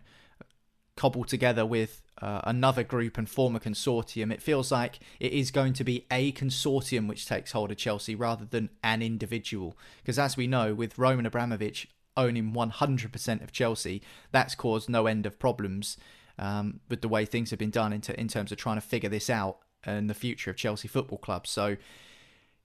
cobble 0.96 1.24
together 1.24 1.64
with 1.64 2.02
uh, 2.20 2.40
another 2.44 2.84
group 2.84 3.16
and 3.16 3.28
form 3.28 3.56
a 3.56 3.60
consortium. 3.60 4.32
It 4.32 4.42
feels 4.42 4.70
like 4.70 5.00
it 5.20 5.32
is 5.32 5.50
going 5.50 5.72
to 5.74 5.84
be 5.84 6.06
a 6.10 6.32
consortium 6.32 7.08
which 7.08 7.26
takes 7.26 7.52
hold 7.52 7.70
of 7.70 7.78
Chelsea 7.78 8.14
rather 8.14 8.44
than 8.44 8.70
an 8.82 9.02
individual, 9.02 9.76
because 10.02 10.18
as 10.18 10.36
we 10.36 10.46
know, 10.46 10.74
with 10.74 10.98
Roman 10.98 11.26
Abramovich 11.26 11.88
owning 12.16 12.52
100% 12.52 13.42
of 13.42 13.52
Chelsea, 13.52 14.02
that's 14.30 14.54
caused 14.54 14.88
no 14.88 15.06
end 15.06 15.24
of 15.24 15.38
problems 15.38 15.96
um, 16.38 16.80
with 16.88 17.00
the 17.00 17.08
way 17.08 17.24
things 17.24 17.50
have 17.50 17.58
been 17.58 17.70
done 17.70 17.92
in, 17.92 18.02
in 18.18 18.28
terms 18.28 18.52
of 18.52 18.58
trying 18.58 18.76
to 18.76 18.82
figure 18.82 19.08
this 19.08 19.30
out 19.30 19.58
and 19.84 20.08
the 20.08 20.14
future 20.14 20.50
of 20.50 20.56
Chelsea 20.56 20.88
Football 20.88 21.18
Club. 21.18 21.46
So, 21.46 21.76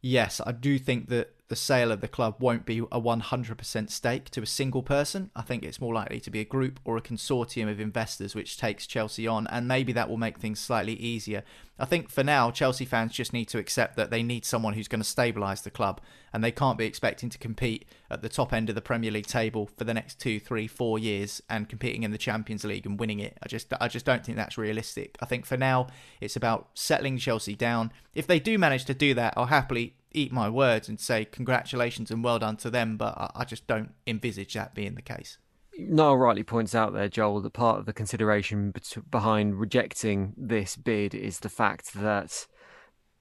yes, 0.01 0.41
I 0.45 0.51
do 0.51 0.77
think 0.77 1.09
that 1.09 1.36
the 1.49 1.55
sale 1.55 1.91
of 1.91 2.01
the 2.01 2.07
club 2.07 2.35
won't 2.39 2.65
be 2.65 2.79
a 2.79 2.99
100% 2.99 3.89
stake 3.89 4.29
to 4.31 4.41
a 4.41 4.45
single 4.45 4.83
person. 4.83 5.31
I 5.35 5.41
think 5.41 5.63
it's 5.63 5.79
more 5.79 5.93
likely 5.93 6.19
to 6.19 6.29
be 6.29 6.41
a 6.41 6.45
group 6.45 6.79
or 6.83 6.97
a 6.97 7.01
consortium 7.01 7.71
of 7.71 7.79
investors 7.79 8.35
which 8.35 8.57
takes 8.57 8.85
Chelsea 8.85 9.27
on, 9.27 9.47
and 9.47 9.67
maybe 9.67 9.93
that 9.93 10.09
will 10.09 10.17
make 10.17 10.39
things 10.39 10.59
slightly 10.59 10.93
easier. 10.93 11.43
I 11.79 11.85
think 11.85 12.09
for 12.09 12.23
now, 12.23 12.51
Chelsea 12.51 12.85
fans 12.85 13.13
just 13.13 13.33
need 13.33 13.45
to 13.45 13.59
accept 13.59 13.95
that 13.95 14.09
they 14.09 14.23
need 14.23 14.43
someone 14.43 14.73
who's 14.73 14.87
going 14.87 15.01
to 15.01 15.07
stabilise 15.07 15.63
the 15.63 15.69
club, 15.69 16.01
and 16.33 16.43
they 16.43 16.51
can't 16.51 16.77
be 16.77 16.85
expecting 16.85 17.29
to 17.29 17.37
compete 17.37 17.85
at 18.09 18.21
the 18.21 18.29
top 18.29 18.51
end 18.51 18.67
of 18.67 18.75
the 18.75 18.81
Premier 18.81 19.11
League 19.11 19.27
table 19.27 19.69
for 19.77 19.83
the 19.83 19.93
next 19.93 20.19
two, 20.19 20.39
three, 20.39 20.67
four 20.67 20.99
years 20.99 21.41
and 21.49 21.69
competing 21.69 22.03
in 22.03 22.11
the 22.11 22.17
Champions 22.17 22.63
League 22.63 22.85
and 22.85 22.99
winning 22.99 23.19
it. 23.19 23.37
I 23.41 23.47
just, 23.47 23.71
I 23.79 23.87
just 23.87 24.05
don't 24.05 24.25
think 24.25 24.37
that's 24.37 24.57
realistic. 24.57 25.17
I 25.21 25.25
think 25.25 25.45
for 25.45 25.57
now, 25.57 25.87
it's 26.19 26.35
about 26.35 26.69
settling 26.73 27.17
Chelsea 27.17 27.55
down. 27.55 27.91
If 28.13 28.27
they 28.27 28.39
do 28.39 28.57
manage 28.57 28.85
to 28.85 28.93
do 28.93 29.13
that, 29.13 29.33
I'll 29.37 29.45
happily 29.45 29.93
eat 30.11 30.31
my 30.31 30.49
words 30.49 30.89
and 30.89 30.99
say 30.99 31.25
congratulations 31.25 32.11
and 32.11 32.23
well 32.23 32.39
done 32.39 32.57
to 32.57 32.69
them, 32.69 32.97
but 32.97 33.31
I, 33.35 33.45
just 33.45 33.67
don't 33.67 33.93
envisage 34.05 34.53
that 34.53 34.73
being 34.73 34.95
the 34.95 35.01
case. 35.01 35.37
Niall 35.77 36.17
rightly 36.17 36.43
points 36.43 36.73
out 36.73 36.93
there, 36.93 37.07
Joel, 37.07 37.41
that 37.41 37.53
part 37.53 37.79
of 37.79 37.85
the 37.85 37.93
consideration 37.93 38.73
behind 39.11 39.59
rejecting 39.59 40.33
this 40.35 40.75
bid 40.75 41.13
is 41.13 41.39
the 41.39 41.49
fact 41.49 41.93
that 41.93 42.47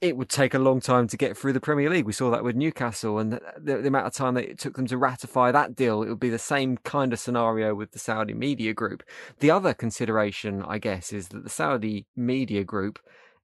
it 0.00 0.16
would 0.16 0.28
take 0.28 0.54
a 0.54 0.58
long 0.58 0.80
time 0.80 1.08
to 1.08 1.16
get 1.16 1.36
through 1.36 1.52
the 1.52 1.60
Premier 1.60 1.88
League. 1.88 2.04
We 2.04 2.12
saw 2.12 2.30
that 2.30 2.44
with 2.44 2.54
Newcastle, 2.54 3.18
and 3.18 3.32
the, 3.32 3.40
the, 3.58 3.86
amount 3.86 4.06
of 4.06 4.12
time 4.12 4.34
that 4.34 4.48
it 4.48 4.58
took 4.58 4.76
them 4.76 4.86
to 4.86 4.98
ratify 4.98 5.52
that 5.52 5.74
deal, 5.74 6.02
it 6.02 6.08
would 6.08 6.20
be 6.20 6.30
the 6.30 6.38
same 6.38 6.76
kind 6.78 7.12
of 7.12 7.18
scenario 7.18 7.74
with 7.74 7.92
the 7.92 7.98
Saudi 7.98 8.34
media 8.34 8.74
group. 8.74 9.02
The 9.40 9.50
other 9.50 9.72
consideration, 9.72 10.62
I 10.62 10.78
guess, 10.78 11.12
is 11.12 11.28
that 11.28 11.44
the 11.44 11.50
Saudi 11.50 12.06
media 12.14 12.62
group 12.62 12.98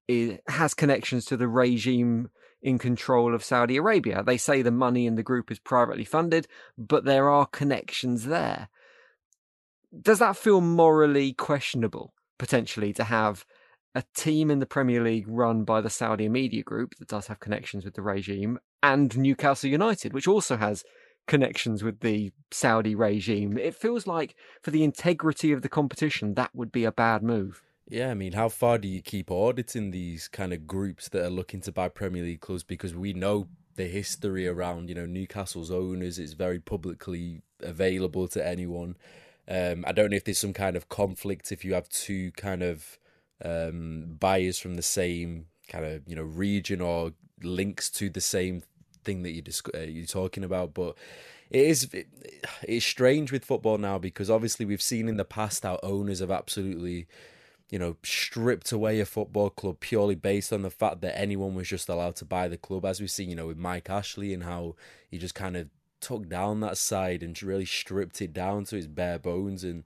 is, 0.09 0.39
has 0.49 0.75
connections 0.75 1.25
to 1.27 1.37
the 1.37 1.49
regime 1.49 2.29
in 2.63 2.79
control 2.79 3.35
of 3.35 3.45
Saudi 3.45 3.77
Arabia. 3.77 4.23
They 4.23 4.37
say 4.37 4.63
the 4.63 4.71
money 4.71 5.07
in 5.07 5.17
the 5.17 5.23
group 5.23 5.51
is 5.51 5.59
privately 5.59 6.05
funded, 6.05 6.47
but 6.79 7.05
there 7.05 7.29
are 7.29 7.47
connections 7.47 8.27
there. 8.27 8.69
Does 10.01 10.21
that 10.21 10.37
feel 10.37 10.61
morally 10.61 11.33
questionable, 11.33 12.15
potentially, 12.39 12.93
to 12.95 13.05
have 13.05 13.45
a 13.95 14.05
team 14.15 14.51
in 14.51 14.59
the 14.59 14.67
Premier 14.67 15.03
League 15.03 15.27
run 15.29 15.65
by 15.65 15.81
the 15.81 15.91
Saudi 15.91 16.29
media 16.29 16.63
group 16.63 16.95
that 16.99 17.09
does 17.09 17.27
have 17.27 17.41
connections 17.41 17.85
with 17.85 17.95
the 17.95 18.03
regime 18.03 18.59
and 18.83 19.19
Newcastle 19.19 19.69
United, 19.69 20.15
which 20.15 20.29
also 20.29 20.57
has 20.57 20.85
connections 21.27 21.83
with 21.83 22.01
the 22.01 22.33
Saudi 22.51 22.95
regime? 22.95 23.59
It 23.59 23.75
feels 23.75 24.07
like, 24.07 24.35
for 24.63 24.71
the 24.71 24.85
integrity 24.85 25.53
of 25.53 25.63
the 25.63 25.69
competition, 25.69 26.35
that 26.35 26.55
would 26.55 26.73
be 26.73 26.85
a 26.85 26.93
bad 26.93 27.23
move. 27.23 27.63
Yeah, 27.89 28.11
I 28.11 28.15
mean, 28.15 28.33
how 28.33 28.49
far 28.49 28.79
do 28.79 28.89
you 28.89 29.03
keep 29.03 29.31
auditing 29.31 29.91
these 29.91 30.29
kind 30.29 30.53
of 30.53 30.67
groups 30.67 31.09
that 31.11 31.25
are 31.25 31.31
looking 31.31 31.61
to 31.63 31.73
buy 31.73 31.89
Premier 31.89 32.23
League 32.23 32.41
clubs? 32.41 32.63
Because 32.63 32.95
we 32.95 33.13
know 33.13 33.49
the 33.75 33.87
history 33.87 34.47
around, 34.47 34.89
you 34.89 34.95
know, 34.95 35.07
Newcastle's 35.07 35.71
owners. 35.71 36.19
It's 36.19 36.33
very 36.33 36.61
publicly 36.61 37.43
available 37.61 38.29
to 38.29 38.47
anyone. 38.47 38.97
Um, 39.49 39.85
I 39.87 39.93
don't 39.93 40.11
know 40.11 40.17
if 40.17 40.25
there's 40.25 40.39
some 40.39 40.53
kind 40.53 40.77
of 40.77 40.89
conflict 40.89 41.53
if 41.53 41.65
you 41.65 41.75
have 41.75 41.89
two 41.89 42.31
kind 42.33 42.63
of 42.63 42.99
um, 43.45 44.17
buyers 44.21 44.59
from 44.59 44.75
the 44.75 44.83
same 44.83 45.47
kind 45.69 45.85
of 45.85 46.03
you 46.07 46.15
know 46.15 46.23
region 46.23 46.81
or 46.81 47.13
links 47.43 47.91
to 47.91 48.09
the 48.11 48.21
same 48.21 48.63
thing 49.05 49.23
that 49.23 49.33
you 49.33 49.43
uh, 49.75 49.79
you're 49.81 50.07
talking 50.07 50.45
about, 50.45 50.75
but 50.75 50.97
it 51.51 51.67
is 51.67 51.89
it, 51.93 52.07
it's 52.63 52.87
strange 52.87 53.33
with 53.33 53.45
football 53.45 53.79
now 53.79 53.99
because 53.99 54.31
obviously 54.31 54.65
we've 54.65 54.83
seen 54.83 55.09
in 55.09 55.17
the 55.17 55.25
past 55.25 55.65
how 55.65 55.81
owners 55.83 56.21
have 56.21 56.31
absolutely 56.31 57.07
you 57.73 57.79
know, 57.79 57.97
stripped 58.03 58.71
away 58.71 59.01
a 59.01 59.07
football 59.07 59.49
club 59.49 59.81
purely 59.81 60.15
based 60.15 60.53
on 60.53 60.61
the 60.61 60.71
fact 60.71 61.01
that 61.01 61.19
anyone 61.19 61.55
was 61.55 61.67
just 61.67 61.89
allowed 61.89 62.15
to 62.17 62.25
buy 62.27 62.47
the 62.47 62.59
club, 62.59 62.85
as 62.85 63.01
we've 63.01 63.11
seen, 63.11 63.31
you 63.31 63.35
know, 63.35 63.47
with 63.47 63.57
Mike 63.57 63.89
Ashley 63.89 64.35
and 64.35 64.45
how 64.45 64.77
he 65.11 65.17
just 65.17 65.35
kind 65.35 65.57
of 65.57 65.69
took 65.99 66.29
down 66.29 66.61
that 66.61 66.77
side 66.77 67.23
and 67.23 67.43
really 67.43 67.65
stripped 67.65 68.21
it 68.21 68.35
down 68.35 68.65
to 68.65 68.77
its 68.77 68.87
bare 68.87 69.19
bones. 69.19 69.65
And 69.65 69.85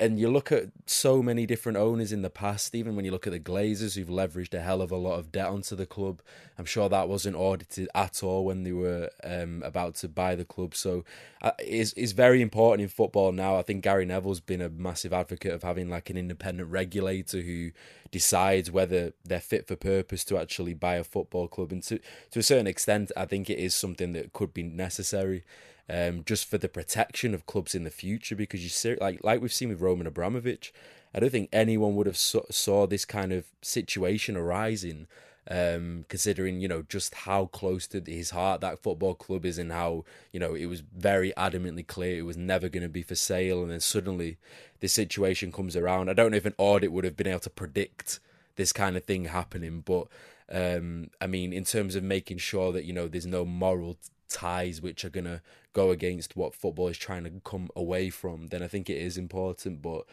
and 0.00 0.18
you 0.18 0.28
look 0.28 0.50
at 0.50 0.70
so 0.86 1.22
many 1.22 1.46
different 1.46 1.78
owners 1.78 2.12
in 2.12 2.22
the 2.22 2.30
past, 2.30 2.74
even 2.74 2.96
when 2.96 3.04
you 3.04 3.12
look 3.12 3.26
at 3.26 3.32
the 3.32 3.38
Glazers 3.38 3.94
who've 3.94 4.08
leveraged 4.08 4.52
a 4.52 4.60
hell 4.60 4.82
of 4.82 4.90
a 4.90 4.96
lot 4.96 5.18
of 5.18 5.30
debt 5.30 5.46
onto 5.46 5.76
the 5.76 5.86
club. 5.86 6.20
I'm 6.58 6.64
sure 6.64 6.88
that 6.88 7.08
wasn't 7.08 7.36
audited 7.36 7.88
at 7.94 8.22
all 8.22 8.44
when 8.44 8.64
they 8.64 8.72
were 8.72 9.10
um, 9.22 9.62
about 9.64 9.94
to 9.96 10.08
buy 10.08 10.34
the 10.34 10.44
club. 10.44 10.74
So 10.74 11.04
uh, 11.42 11.52
it's, 11.60 11.92
it's 11.92 12.12
very 12.12 12.42
important 12.42 12.82
in 12.82 12.88
football 12.88 13.30
now. 13.30 13.56
I 13.56 13.62
think 13.62 13.84
Gary 13.84 14.04
Neville's 14.04 14.40
been 14.40 14.60
a 14.60 14.68
massive 14.68 15.12
advocate 15.12 15.52
of 15.52 15.62
having 15.62 15.88
like 15.88 16.10
an 16.10 16.16
independent 16.16 16.70
regulator 16.70 17.40
who 17.40 17.70
decides 18.10 18.70
whether 18.70 19.12
they're 19.24 19.40
fit 19.40 19.68
for 19.68 19.76
purpose 19.76 20.24
to 20.24 20.38
actually 20.38 20.74
buy 20.74 20.96
a 20.96 21.04
football 21.04 21.46
club. 21.46 21.70
And 21.70 21.82
to, 21.84 22.00
to 22.32 22.40
a 22.40 22.42
certain 22.42 22.66
extent, 22.66 23.12
I 23.16 23.26
think 23.26 23.48
it 23.48 23.58
is 23.58 23.74
something 23.76 24.12
that 24.14 24.32
could 24.32 24.52
be 24.52 24.64
necessary 24.64 25.44
um, 25.88 26.22
just 26.24 26.46
for 26.46 26.58
the 26.58 26.68
protection 26.68 27.34
of 27.34 27.46
clubs 27.46 27.74
in 27.74 27.84
the 27.84 27.90
future. 27.90 28.36
Because 28.36 28.62
you 28.62 28.68
see, 28.68 28.96
like 29.00 29.22
like 29.22 29.40
we've 29.40 29.52
seen 29.52 29.68
with 29.68 29.80
Roman 29.80 30.06
Abramovich, 30.06 30.72
I 31.14 31.20
don't 31.20 31.30
think 31.30 31.48
anyone 31.52 31.94
would 31.96 32.06
have 32.06 32.16
saw, 32.16 32.86
this 32.86 33.04
kind 33.04 33.32
of 33.32 33.46
situation 33.62 34.36
arising. 34.36 35.06
Um, 35.46 36.06
considering 36.08 36.60
you 36.60 36.68
know 36.68 36.80
just 36.88 37.14
how 37.14 37.44
close 37.44 37.86
to 37.88 38.00
his 38.00 38.30
heart 38.30 38.62
that 38.62 38.82
football 38.82 39.14
club 39.14 39.44
is, 39.44 39.58
and 39.58 39.70
how 39.70 40.06
you 40.32 40.40
know 40.40 40.54
it 40.54 40.64
was 40.66 40.80
very 40.80 41.34
adamantly 41.36 41.86
clear 41.86 42.18
it 42.18 42.22
was 42.22 42.38
never 42.38 42.70
going 42.70 42.82
to 42.82 42.88
be 42.88 43.02
for 43.02 43.14
sale, 43.14 43.60
and 43.60 43.70
then 43.70 43.80
suddenly 43.80 44.38
this 44.80 44.94
situation 44.94 45.52
comes 45.52 45.76
around. 45.76 46.08
I 46.08 46.14
don't 46.14 46.30
know 46.30 46.38
if 46.38 46.46
an 46.46 46.54
audit 46.56 46.92
would 46.92 47.04
have 47.04 47.16
been 47.16 47.26
able 47.26 47.40
to 47.40 47.50
predict 47.50 48.20
this 48.56 48.72
kind 48.72 48.96
of 48.96 49.04
thing 49.04 49.26
happening, 49.26 49.82
but 49.84 50.08
um, 50.52 51.10
I 51.20 51.26
mean, 51.26 51.52
in 51.52 51.64
terms 51.64 51.94
of 51.94 52.02
making 52.02 52.38
sure 52.38 52.72
that 52.72 52.84
you 52.84 52.92
know 52.92 53.08
there's 53.08 53.26
no 53.26 53.44
moral 53.44 53.96
ties 54.28 54.80
which 54.80 55.04
are 55.04 55.10
going 55.10 55.24
to 55.24 55.40
go 55.72 55.90
against 55.90 56.36
what 56.36 56.54
football 56.54 56.88
is 56.88 56.98
trying 56.98 57.24
to 57.24 57.32
come 57.44 57.68
away 57.74 58.10
from, 58.10 58.48
then 58.48 58.62
I 58.62 58.68
think 58.68 58.90
it 58.90 58.98
is 58.98 59.16
important. 59.16 59.82
But 59.82 60.04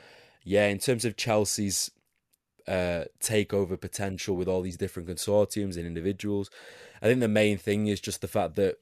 yeah, 0.44 0.68
in 0.68 0.80
terms 0.80 1.06
of 1.06 1.18
Chelsea's 1.18 1.92
uh, 2.68 3.06
takeover 3.20 3.80
potential 3.80 4.36
with 4.36 4.48
all 4.48 4.62
these 4.62 4.78
different 4.78 5.10
consortiums 5.10 5.76
and 5.76 5.86
individuals, 5.86 6.50
I 7.02 7.08
think 7.08 7.20
the 7.20 7.28
main 7.28 7.58
thing 7.58 7.88
is 7.88 8.00
just 8.00 8.22
the 8.22 8.28
fact 8.28 8.56
that 8.56 8.78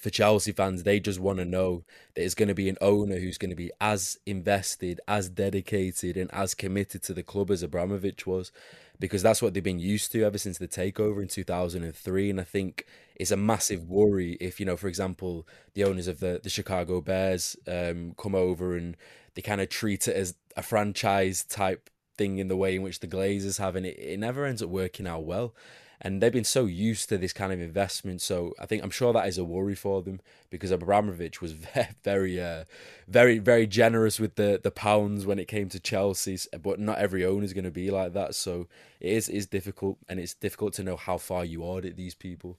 for 0.00 0.10
Chelsea 0.10 0.52
fans, 0.52 0.82
they 0.82 0.98
just 0.98 1.20
want 1.20 1.38
to 1.38 1.44
know 1.44 1.84
that 2.14 2.24
it's 2.24 2.34
going 2.34 2.48
to 2.48 2.54
be 2.54 2.68
an 2.68 2.76
owner 2.80 3.16
who's 3.16 3.38
going 3.38 3.50
to 3.50 3.56
be 3.56 3.70
as 3.80 4.18
invested, 4.26 5.00
as 5.06 5.28
dedicated, 5.28 6.16
and 6.16 6.32
as 6.34 6.54
committed 6.54 7.02
to 7.04 7.14
the 7.14 7.22
club 7.22 7.50
as 7.50 7.62
Abramovich 7.62 8.26
was 8.26 8.50
because 9.00 9.22
that's 9.22 9.42
what 9.42 9.54
they've 9.54 9.62
been 9.62 9.78
used 9.78 10.12
to 10.12 10.22
ever 10.22 10.38
since 10.38 10.58
the 10.58 10.68
takeover 10.68 11.20
in 11.20 11.28
2003 11.28 12.30
and 12.30 12.40
i 12.40 12.44
think 12.44 12.86
it's 13.16 13.30
a 13.30 13.36
massive 13.36 13.88
worry 13.88 14.36
if 14.40 14.60
you 14.60 14.66
know 14.66 14.76
for 14.76 14.88
example 14.88 15.46
the 15.74 15.84
owners 15.84 16.08
of 16.08 16.20
the, 16.20 16.40
the 16.42 16.50
chicago 16.50 17.00
bears 17.00 17.56
um, 17.66 18.14
come 18.16 18.34
over 18.34 18.76
and 18.76 18.96
they 19.34 19.42
kind 19.42 19.60
of 19.60 19.68
treat 19.68 20.06
it 20.08 20.16
as 20.16 20.34
a 20.56 20.62
franchise 20.62 21.44
type 21.44 21.90
thing 22.16 22.38
in 22.38 22.48
the 22.48 22.56
way 22.56 22.76
in 22.76 22.82
which 22.82 23.00
the 23.00 23.08
glazers 23.08 23.58
have 23.58 23.74
and 23.74 23.86
it, 23.86 23.98
it 23.98 24.18
never 24.18 24.44
ends 24.44 24.62
up 24.62 24.68
working 24.68 25.06
out 25.06 25.24
well 25.24 25.54
and 26.00 26.22
they've 26.22 26.32
been 26.32 26.44
so 26.44 26.66
used 26.66 27.08
to 27.08 27.18
this 27.18 27.32
kind 27.32 27.52
of 27.52 27.60
investment. 27.60 28.20
So 28.20 28.54
I 28.58 28.66
think 28.66 28.82
I'm 28.82 28.90
sure 28.90 29.12
that 29.12 29.28
is 29.28 29.38
a 29.38 29.44
worry 29.44 29.74
for 29.74 30.02
them 30.02 30.20
because 30.50 30.70
Abramovich 30.70 31.40
was 31.40 31.52
very, 31.74 31.88
very, 32.02 32.40
uh, 32.40 32.64
very, 33.08 33.38
very 33.38 33.66
generous 33.66 34.20
with 34.20 34.36
the 34.36 34.60
the 34.62 34.70
pounds 34.70 35.26
when 35.26 35.38
it 35.38 35.48
came 35.48 35.68
to 35.70 35.80
Chelsea. 35.80 36.38
But 36.60 36.80
not 36.80 36.98
every 36.98 37.24
owner 37.24 37.44
is 37.44 37.52
going 37.52 37.64
to 37.64 37.70
be 37.70 37.90
like 37.90 38.12
that. 38.14 38.34
So 38.34 38.68
it 39.00 39.12
is 39.12 39.28
is 39.28 39.46
difficult, 39.46 39.98
and 40.08 40.20
it's 40.20 40.34
difficult 40.34 40.74
to 40.74 40.82
know 40.82 40.96
how 40.96 41.18
far 41.18 41.44
you 41.44 41.62
audit 41.62 41.96
these 41.96 42.14
people. 42.14 42.58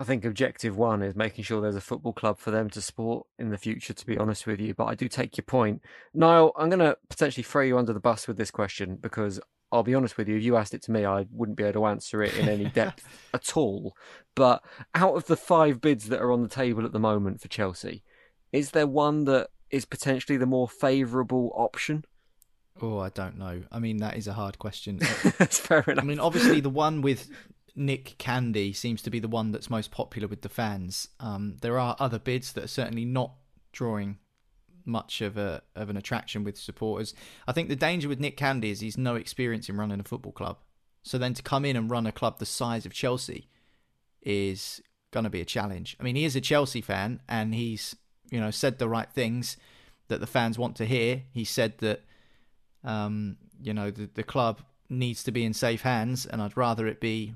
I 0.00 0.04
think 0.04 0.24
objective 0.24 0.76
one 0.76 1.02
is 1.02 1.16
making 1.16 1.42
sure 1.42 1.60
there's 1.60 1.74
a 1.74 1.80
football 1.80 2.12
club 2.12 2.38
for 2.38 2.52
them 2.52 2.70
to 2.70 2.80
support 2.80 3.26
in 3.36 3.50
the 3.50 3.58
future, 3.58 3.92
to 3.92 4.06
be 4.06 4.16
honest 4.16 4.46
with 4.46 4.60
you. 4.60 4.72
But 4.72 4.84
I 4.84 4.94
do 4.94 5.08
take 5.08 5.36
your 5.36 5.44
point. 5.44 5.82
Niall, 6.14 6.52
I'm 6.56 6.68
going 6.68 6.78
to 6.78 6.96
potentially 7.08 7.42
throw 7.42 7.62
you 7.62 7.78
under 7.78 7.92
the 7.92 7.98
bus 7.98 8.28
with 8.28 8.36
this 8.36 8.52
question 8.52 8.94
because 8.94 9.40
I'll 9.70 9.82
be 9.82 9.94
honest 9.94 10.16
with 10.16 10.28
you, 10.28 10.36
if 10.36 10.42
you 10.42 10.56
asked 10.56 10.74
it 10.74 10.82
to 10.82 10.90
me, 10.90 11.04
I 11.04 11.26
wouldn't 11.30 11.58
be 11.58 11.64
able 11.64 11.80
to 11.80 11.86
answer 11.86 12.22
it 12.22 12.36
in 12.36 12.48
any 12.48 12.64
depth 12.74 13.06
at 13.34 13.56
all. 13.56 13.96
But 14.34 14.62
out 14.94 15.14
of 15.14 15.26
the 15.26 15.36
five 15.36 15.80
bids 15.80 16.08
that 16.08 16.20
are 16.20 16.32
on 16.32 16.42
the 16.42 16.48
table 16.48 16.84
at 16.84 16.92
the 16.92 16.98
moment 16.98 17.40
for 17.40 17.48
Chelsea, 17.48 18.02
is 18.52 18.70
there 18.70 18.86
one 18.86 19.24
that 19.24 19.48
is 19.70 19.84
potentially 19.84 20.38
the 20.38 20.46
more 20.46 20.68
favourable 20.68 21.52
option? 21.54 22.04
Oh, 22.80 22.98
I 22.98 23.10
don't 23.10 23.36
know. 23.36 23.62
I 23.70 23.78
mean, 23.78 23.98
that 23.98 24.16
is 24.16 24.26
a 24.26 24.32
hard 24.32 24.58
question. 24.58 24.98
that's 25.38 25.58
fair 25.58 25.80
enough. 25.80 26.04
I 26.04 26.06
mean, 26.06 26.20
obviously, 26.20 26.60
the 26.60 26.70
one 26.84 27.02
with 27.02 27.28
Nick 27.74 28.16
Candy 28.18 28.72
seems 28.72 29.02
to 29.02 29.10
be 29.10 29.18
the 29.18 29.28
one 29.28 29.52
that's 29.52 29.68
most 29.68 29.90
popular 29.90 30.28
with 30.28 30.42
the 30.42 30.48
fans. 30.48 31.08
Um, 31.20 31.56
there 31.60 31.78
are 31.78 31.96
other 31.98 32.18
bids 32.18 32.52
that 32.52 32.64
are 32.64 32.68
certainly 32.68 33.04
not 33.04 33.32
drawing 33.72 34.18
much 34.88 35.20
of 35.20 35.36
a 35.36 35.62
of 35.76 35.90
an 35.90 35.96
attraction 35.96 36.44
with 36.44 36.58
supporters. 36.58 37.14
I 37.46 37.52
think 37.52 37.68
the 37.68 37.76
danger 37.76 38.08
with 38.08 38.20
Nick 38.20 38.36
Candy 38.36 38.70
is 38.70 38.80
he's 38.80 38.98
no 38.98 39.14
experience 39.14 39.68
in 39.68 39.76
running 39.76 40.00
a 40.00 40.04
football 40.04 40.32
club. 40.32 40.56
So 41.02 41.18
then 41.18 41.34
to 41.34 41.42
come 41.42 41.64
in 41.64 41.76
and 41.76 41.90
run 41.90 42.06
a 42.06 42.12
club 42.12 42.38
the 42.38 42.46
size 42.46 42.86
of 42.86 42.92
Chelsea 42.92 43.48
is 44.22 44.82
going 45.12 45.24
to 45.24 45.30
be 45.30 45.40
a 45.40 45.44
challenge. 45.44 45.96
I 46.00 46.02
mean, 46.02 46.16
he 46.16 46.24
is 46.24 46.36
a 46.36 46.40
Chelsea 46.40 46.80
fan 46.80 47.20
and 47.28 47.54
he's, 47.54 47.94
you 48.30 48.40
know, 48.40 48.50
said 48.50 48.78
the 48.78 48.88
right 48.88 49.10
things 49.12 49.56
that 50.08 50.20
the 50.20 50.26
fans 50.26 50.58
want 50.58 50.76
to 50.76 50.84
hear. 50.84 51.22
He 51.32 51.44
said 51.44 51.78
that 51.78 52.00
Um, 52.84 53.36
you 53.60 53.74
know, 53.74 53.90
the 53.90 54.08
the 54.14 54.22
club 54.22 54.60
needs 54.88 55.24
to 55.24 55.32
be 55.32 55.44
in 55.44 55.52
safe 55.52 55.82
hands, 55.82 56.26
and 56.26 56.40
I'd 56.40 56.56
rather 56.56 56.86
it 56.86 57.00
be 57.00 57.34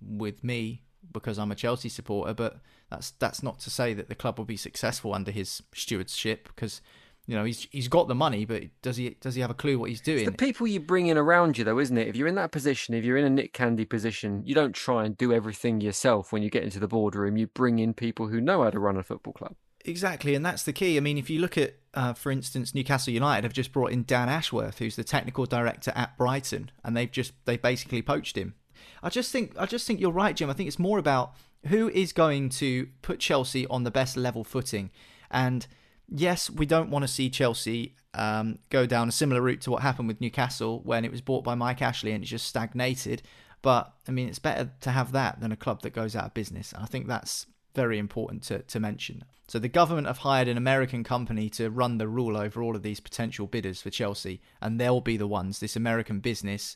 with 0.00 0.42
me 0.42 0.82
because 1.12 1.38
I'm 1.42 1.52
a 1.52 1.56
Chelsea 1.56 1.88
supporter. 1.88 2.34
But 2.34 2.60
that's 2.90 3.10
that's 3.12 3.42
not 3.42 3.58
to 3.60 3.70
say 3.70 3.94
that 3.94 4.08
the 4.08 4.14
club 4.14 4.38
will 4.38 4.44
be 4.44 4.56
successful 4.56 5.14
under 5.14 5.30
his 5.30 5.62
stewardship 5.74 6.48
because 6.48 6.80
you 7.26 7.34
know 7.34 7.44
he's 7.44 7.66
he's 7.72 7.88
got 7.88 8.06
the 8.08 8.14
money, 8.14 8.44
but 8.44 8.62
does 8.82 8.96
he 8.96 9.16
does 9.20 9.34
he 9.34 9.40
have 9.40 9.50
a 9.50 9.54
clue 9.54 9.78
what 9.78 9.90
he's 9.90 10.00
doing? 10.00 10.20
It's 10.20 10.30
the 10.30 10.36
people 10.36 10.66
you 10.66 10.78
bring 10.80 11.08
in 11.08 11.18
around 11.18 11.58
you, 11.58 11.64
though, 11.64 11.80
isn't 11.80 11.96
it? 11.98 12.06
If 12.06 12.16
you're 12.16 12.28
in 12.28 12.36
that 12.36 12.52
position, 12.52 12.94
if 12.94 13.04
you're 13.04 13.16
in 13.16 13.24
a 13.24 13.30
Nick 13.30 13.52
Candy 13.52 13.84
position, 13.84 14.42
you 14.44 14.54
don't 14.54 14.74
try 14.74 15.04
and 15.04 15.16
do 15.16 15.32
everything 15.32 15.80
yourself 15.80 16.32
when 16.32 16.42
you 16.42 16.50
get 16.50 16.62
into 16.62 16.78
the 16.78 16.88
boardroom. 16.88 17.36
You 17.36 17.48
bring 17.48 17.78
in 17.80 17.94
people 17.94 18.28
who 18.28 18.40
know 18.40 18.62
how 18.62 18.70
to 18.70 18.78
run 18.78 18.96
a 18.96 19.02
football 19.02 19.32
club. 19.32 19.56
Exactly, 19.84 20.34
and 20.34 20.44
that's 20.44 20.62
the 20.62 20.72
key. 20.72 20.96
I 20.96 21.00
mean, 21.00 21.18
if 21.18 21.30
you 21.30 21.40
look 21.40 21.56
at, 21.56 21.76
uh, 21.94 22.12
for 22.12 22.32
instance, 22.32 22.74
Newcastle 22.74 23.12
United 23.12 23.44
have 23.44 23.52
just 23.52 23.72
brought 23.72 23.92
in 23.92 24.04
Dan 24.04 24.28
Ashworth, 24.28 24.78
who's 24.78 24.96
the 24.96 25.04
technical 25.04 25.46
director 25.46 25.92
at 25.94 26.16
Brighton, 26.16 26.70
and 26.84 26.96
they've 26.96 27.10
just 27.10 27.32
they 27.44 27.56
basically 27.56 28.02
poached 28.02 28.36
him. 28.36 28.54
I 29.02 29.08
just 29.08 29.32
think 29.32 29.54
I 29.58 29.66
just 29.66 29.86
think 29.86 30.00
you're 30.00 30.10
right, 30.10 30.34
Jim. 30.34 30.50
I 30.50 30.52
think 30.52 30.68
it's 30.68 30.78
more 30.78 30.98
about 30.98 31.34
who 31.66 31.88
is 31.90 32.12
going 32.12 32.48
to 32.50 32.88
put 33.02 33.20
Chelsea 33.20 33.66
on 33.66 33.84
the 33.84 33.90
best 33.90 34.16
level 34.16 34.44
footing, 34.44 34.90
and 35.30 35.66
yes, 36.08 36.48
we 36.50 36.66
don't 36.66 36.90
want 36.90 37.02
to 37.02 37.08
see 37.08 37.30
Chelsea 37.30 37.94
um, 38.14 38.58
go 38.70 38.86
down 38.86 39.08
a 39.08 39.12
similar 39.12 39.42
route 39.42 39.60
to 39.62 39.70
what 39.70 39.82
happened 39.82 40.08
with 40.08 40.20
Newcastle 40.20 40.80
when 40.84 41.04
it 41.04 41.10
was 41.10 41.20
bought 41.20 41.44
by 41.44 41.54
Mike 41.54 41.82
Ashley 41.82 42.12
and 42.12 42.24
it 42.24 42.26
just 42.26 42.46
stagnated. 42.46 43.22
But 43.62 43.92
I 44.08 44.12
mean, 44.12 44.28
it's 44.28 44.38
better 44.38 44.70
to 44.80 44.90
have 44.90 45.12
that 45.12 45.40
than 45.40 45.52
a 45.52 45.56
club 45.56 45.82
that 45.82 45.90
goes 45.90 46.16
out 46.16 46.24
of 46.24 46.34
business. 46.34 46.72
And 46.72 46.82
I 46.82 46.86
think 46.86 47.06
that's 47.06 47.46
very 47.74 47.98
important 47.98 48.42
to, 48.44 48.60
to 48.60 48.80
mention. 48.80 49.24
So 49.48 49.58
the 49.58 49.68
government 49.68 50.06
have 50.06 50.18
hired 50.18 50.48
an 50.48 50.56
American 50.56 51.04
company 51.04 51.48
to 51.50 51.70
run 51.70 51.98
the 51.98 52.08
rule 52.08 52.36
over 52.36 52.62
all 52.62 52.74
of 52.74 52.82
these 52.82 53.00
potential 53.00 53.46
bidders 53.46 53.82
for 53.82 53.90
Chelsea, 53.90 54.40
and 54.60 54.80
they'll 54.80 55.00
be 55.00 55.16
the 55.16 55.26
ones, 55.26 55.60
this 55.60 55.76
American 55.76 56.20
business. 56.20 56.74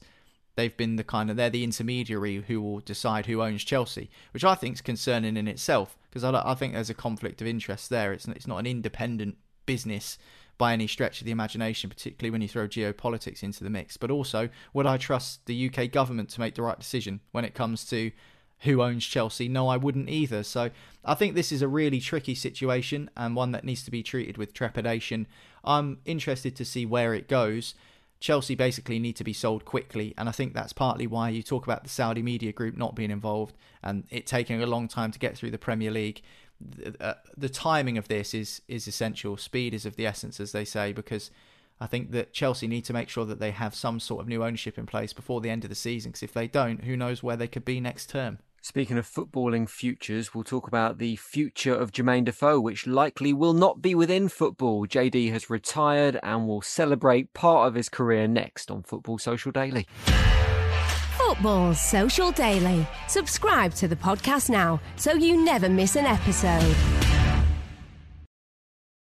They've 0.57 0.77
been 0.77 0.97
the 0.97 1.05
kind 1.05 1.31
of 1.31 1.37
they're 1.37 1.51
the 1.51 1.65
intermediary 1.65 2.45
who 2.47 2.61
will 2.61 2.81
decide 2.81 3.27
who 3.27 3.43
owns 3.43 3.65
Chelsea, 3.65 4.11
which 4.33 4.45
I 4.45 4.55
think 4.55 4.75
is 4.75 4.81
concerning 4.81 5.37
in 5.37 5.49
itself 5.49 5.97
because 6.11 6.25
I, 6.25 6.31
I 6.45 6.55
think 6.55 6.75
there's 6.75 6.91
a 6.91 6.95
conflict 6.95 7.41
of 7.41 7.47
interest 7.47 7.91
there. 7.91 8.13
It's 8.13 8.27
it's 8.29 8.47
not 8.47 8.59
an 8.59 8.67
independent 8.67 9.37
business 9.67 10.19
by 10.59 10.75
any 10.75 10.87
stretch 10.87 11.23
of 11.23 11.25
the 11.25 11.31
imagination, 11.31 11.89
particularly 11.89 12.31
when 12.31 12.43
you 12.43 12.49
throw 12.49 12.69
geopolitics 12.69 13.43
into 13.43 13.65
the 13.65 13.71
mix. 13.71 13.97
But 13.97 14.11
also, 14.11 14.51
would 14.75 14.85
I 14.85 14.99
trust 14.99 15.47
the 15.47 15.71
UK 15.71 15.91
government 15.91 16.29
to 16.31 16.41
make 16.41 16.55
the 16.55 16.63
right 16.63 16.79
decision 16.79 17.21
when 17.33 17.47
it 17.47 17.55
comes 17.55 17.87
to 17.87 18.11
who 18.61 18.83
owns 18.83 19.07
Chelsea? 19.07 19.49
No, 19.49 19.69
I 19.69 19.79
wouldn't 19.79 20.11
either. 20.11 20.43
So 20.43 20.71
I 21.03 21.15
think 21.15 21.35
this 21.35 21.51
is 21.51 21.63
a 21.63 21.69
really 21.69 21.99
tricky 21.99 22.35
situation 22.35 23.09
and 23.17 23.35
one 23.35 23.53
that 23.53 23.65
needs 23.65 23.83
to 23.85 23.91
be 23.91 24.03
treated 24.03 24.37
with 24.37 24.53
trepidation. 24.53 25.27
I'm 25.65 26.01
interested 26.05 26.55
to 26.57 26.65
see 26.67 26.85
where 26.85 27.15
it 27.15 27.27
goes. 27.27 27.75
Chelsea 28.21 28.55
basically 28.55 28.99
need 28.99 29.17
to 29.17 29.25
be 29.25 29.33
sold 29.33 29.65
quickly, 29.65 30.15
and 30.19 30.29
I 30.29 30.33
think 30.33 30.53
that's 30.53 30.75
partly 30.75 31.07
why 31.07 31.31
you 31.31 31.43
talk 31.43 31.65
about 31.65 31.83
the 31.83 31.89
Saudi 31.89 32.23
media 32.23 32.53
group 32.53 32.77
not 32.77 32.95
being 32.95 33.11
involved 33.11 33.57
and 33.83 34.05
it 34.11 34.27
taking 34.27 34.63
a 34.63 34.67
long 34.67 34.89
time 34.89 35.11
to 35.11 35.19
get 35.19 35.37
through 35.37 35.51
the 35.51 35.59
Premier 35.59 35.91
League. 35.91 36.21
The, 36.61 36.95
uh, 37.03 37.15
the 37.37 37.49
timing 37.49 37.97
of 37.97 38.09
this 38.09 38.35
is 38.35 38.61
is 38.69 38.87
essential. 38.87 39.39
Speed 39.39 39.73
is 39.73 39.87
of 39.87 39.97
the 39.97 40.07
essence, 40.07 40.39
as 40.39 40.53
they 40.53 40.67
say, 40.67 40.93
because 40.93 41.31
I 41.81 41.87
think 41.87 42.11
that 42.11 42.35
Chelsea 42.35 42.67
need 42.67 42.85
to 42.85 42.93
make 42.93 43.09
sure 43.09 43.25
that 43.25 43.41
they 43.41 43.53
have 43.53 43.75
some 43.75 43.99
sort 43.99 44.21
of 44.21 44.29
new 44.29 44.45
ownership 44.45 44.77
in 44.77 44.85
place 44.85 45.15
before 45.15 45.41
the 45.41 45.49
end 45.49 45.65
of 45.65 45.71
the 45.71 45.75
season. 45.75 46.11
Because 46.11 46.23
if 46.23 46.35
they 46.35 46.47
don't, 46.47 46.85
who 46.85 46.99
knows 46.99 47.23
where 47.23 47.37
they 47.37 47.49
could 47.49 47.65
be 47.65 47.81
next 47.81 48.11
term. 48.11 48.39
Speaking 48.63 48.99
of 48.99 49.07
footballing 49.09 49.69
futures, 49.69 50.35
we'll 50.35 50.45
talk 50.45 50.69
about 50.69 50.99
the 50.99 51.17
future 51.17 51.75
of 51.75 51.93
Jermain 51.93 52.27
Defoe, 52.27 52.61
which 52.61 52.87
likely 52.87 53.33
will 53.33 53.55
not 53.55 53.81
be 53.81 53.95
within 53.95 54.29
football. 54.29 54.87
JD 54.87 55.33
has 55.33 55.49
retired 55.49 56.21
and 56.23 56.47
will 56.47 56.61
celebrate 56.61 57.33
part 57.33 57.69
of 57.69 57.75
his 57.75 57.89
career 57.89 58.29
next 58.29 58.71
on 58.71 58.83
Football 58.83 59.19
Social 59.19 59.51
Daily. 59.51 59.87
Football 61.17 61.75
Social 61.75 62.33
Daily. 62.33 62.87
Subscribe 63.09 63.73
to 63.75 63.89
the 63.89 63.97
podcast 63.97 64.51
now 64.51 64.79
so 64.97 65.15
you 65.15 65.43
never 65.43 65.71
miss 65.71 65.97
an 65.97 66.05
episode. 66.05 66.77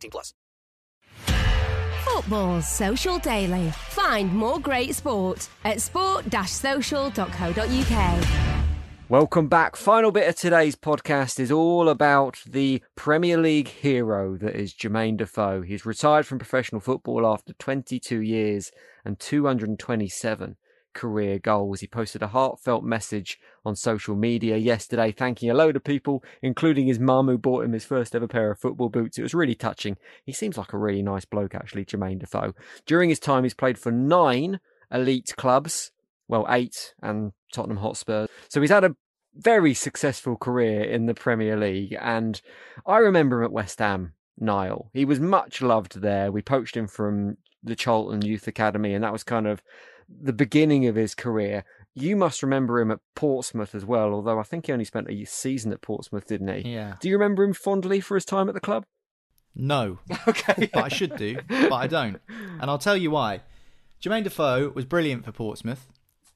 18 0.00 0.10
plus. 0.10 0.34
Football 2.04 2.62
Social 2.62 3.18
Daily. 3.18 3.70
Find 3.70 4.34
more 4.34 4.58
great 4.58 4.94
sport 4.94 5.48
at 5.64 5.80
sport-social.co.uk. 5.80 8.24
Welcome 9.08 9.48
back. 9.48 9.76
Final 9.76 10.12
bit 10.12 10.28
of 10.28 10.36
today's 10.36 10.76
podcast 10.76 11.40
is 11.40 11.50
all 11.50 11.88
about 11.88 12.38
the 12.46 12.80
Premier 12.94 13.38
League 13.38 13.68
hero 13.68 14.36
that 14.36 14.54
is 14.54 14.72
Jermain 14.72 15.16
Defoe. 15.16 15.62
He's 15.62 15.84
retired 15.84 16.26
from 16.26 16.38
professional 16.38 16.80
football 16.80 17.26
after 17.26 17.52
22 17.54 18.20
years 18.20 18.70
and 19.04 19.18
227 19.18 20.56
career 20.94 21.38
goals. 21.38 21.80
He 21.80 21.86
posted 21.86 22.22
a 22.22 22.28
heartfelt 22.28 22.84
message 22.84 23.38
on 23.64 23.76
social 23.76 24.14
media 24.14 24.56
yesterday, 24.56 25.12
thanking 25.12 25.50
a 25.50 25.54
load 25.54 25.76
of 25.76 25.84
people, 25.84 26.22
including 26.42 26.86
his 26.86 26.98
mum 26.98 27.28
who 27.28 27.38
bought 27.38 27.64
him 27.64 27.72
his 27.72 27.84
first 27.84 28.14
ever 28.14 28.28
pair 28.28 28.50
of 28.50 28.58
football 28.58 28.88
boots. 28.88 29.18
It 29.18 29.22
was 29.22 29.34
really 29.34 29.54
touching. 29.54 29.96
He 30.24 30.32
seems 30.32 30.56
like 30.56 30.72
a 30.72 30.78
really 30.78 31.02
nice 31.02 31.24
bloke, 31.24 31.54
actually, 31.54 31.84
Jermain 31.84 32.18
Defoe. 32.18 32.54
During 32.86 33.08
his 33.08 33.20
time, 33.20 33.44
he's 33.44 33.54
played 33.54 33.78
for 33.78 33.92
nine 33.92 34.60
elite 34.92 35.34
clubs, 35.36 35.92
well, 36.28 36.46
eight, 36.48 36.94
and 37.02 37.32
Tottenham 37.52 37.78
Hotspur. 37.78 38.26
So 38.48 38.60
he's 38.60 38.70
had 38.70 38.84
a 38.84 38.96
very 39.34 39.74
successful 39.74 40.36
career 40.36 40.82
in 40.82 41.06
the 41.06 41.14
Premier 41.14 41.56
League, 41.56 41.96
and 42.00 42.40
I 42.86 42.98
remember 42.98 43.40
him 43.40 43.46
at 43.46 43.52
West 43.52 43.78
Ham. 43.78 44.14
Niall. 44.40 44.90
He 44.92 45.04
was 45.04 45.20
much 45.20 45.60
loved 45.60 46.00
there. 46.00 46.32
We 46.32 46.42
poached 46.42 46.76
him 46.76 46.88
from 46.88 47.36
the 47.62 47.76
Charlton 47.76 48.22
Youth 48.22 48.48
Academy, 48.48 48.94
and 48.94 49.04
that 49.04 49.12
was 49.12 49.22
kind 49.22 49.46
of 49.46 49.62
the 50.22 50.32
beginning 50.32 50.86
of 50.86 50.96
his 50.96 51.14
career. 51.14 51.64
You 51.94 52.16
must 52.16 52.42
remember 52.42 52.80
him 52.80 52.90
at 52.90 53.00
Portsmouth 53.14 53.74
as 53.74 53.84
well, 53.84 54.12
although 54.12 54.38
I 54.38 54.44
think 54.44 54.66
he 54.66 54.72
only 54.72 54.84
spent 54.84 55.10
a 55.10 55.24
season 55.24 55.72
at 55.72 55.82
Portsmouth, 55.82 56.26
didn't 56.26 56.48
he? 56.62 56.72
Yeah. 56.74 56.94
Do 57.00 57.08
you 57.08 57.16
remember 57.16 57.42
him 57.42 57.52
fondly 57.52 58.00
for 58.00 58.14
his 58.14 58.24
time 58.24 58.48
at 58.48 58.54
the 58.54 58.60
club? 58.60 58.84
No. 59.54 59.98
Okay. 60.28 60.68
but 60.72 60.84
I 60.84 60.88
should 60.88 61.16
do, 61.16 61.38
but 61.48 61.72
I 61.72 61.86
don't. 61.86 62.20
And 62.60 62.70
I'll 62.70 62.78
tell 62.78 62.96
you 62.96 63.10
why. 63.10 63.40
Jermain 64.02 64.24
Defoe 64.24 64.70
was 64.70 64.84
brilliant 64.84 65.24
for 65.24 65.32
Portsmouth. 65.32 65.88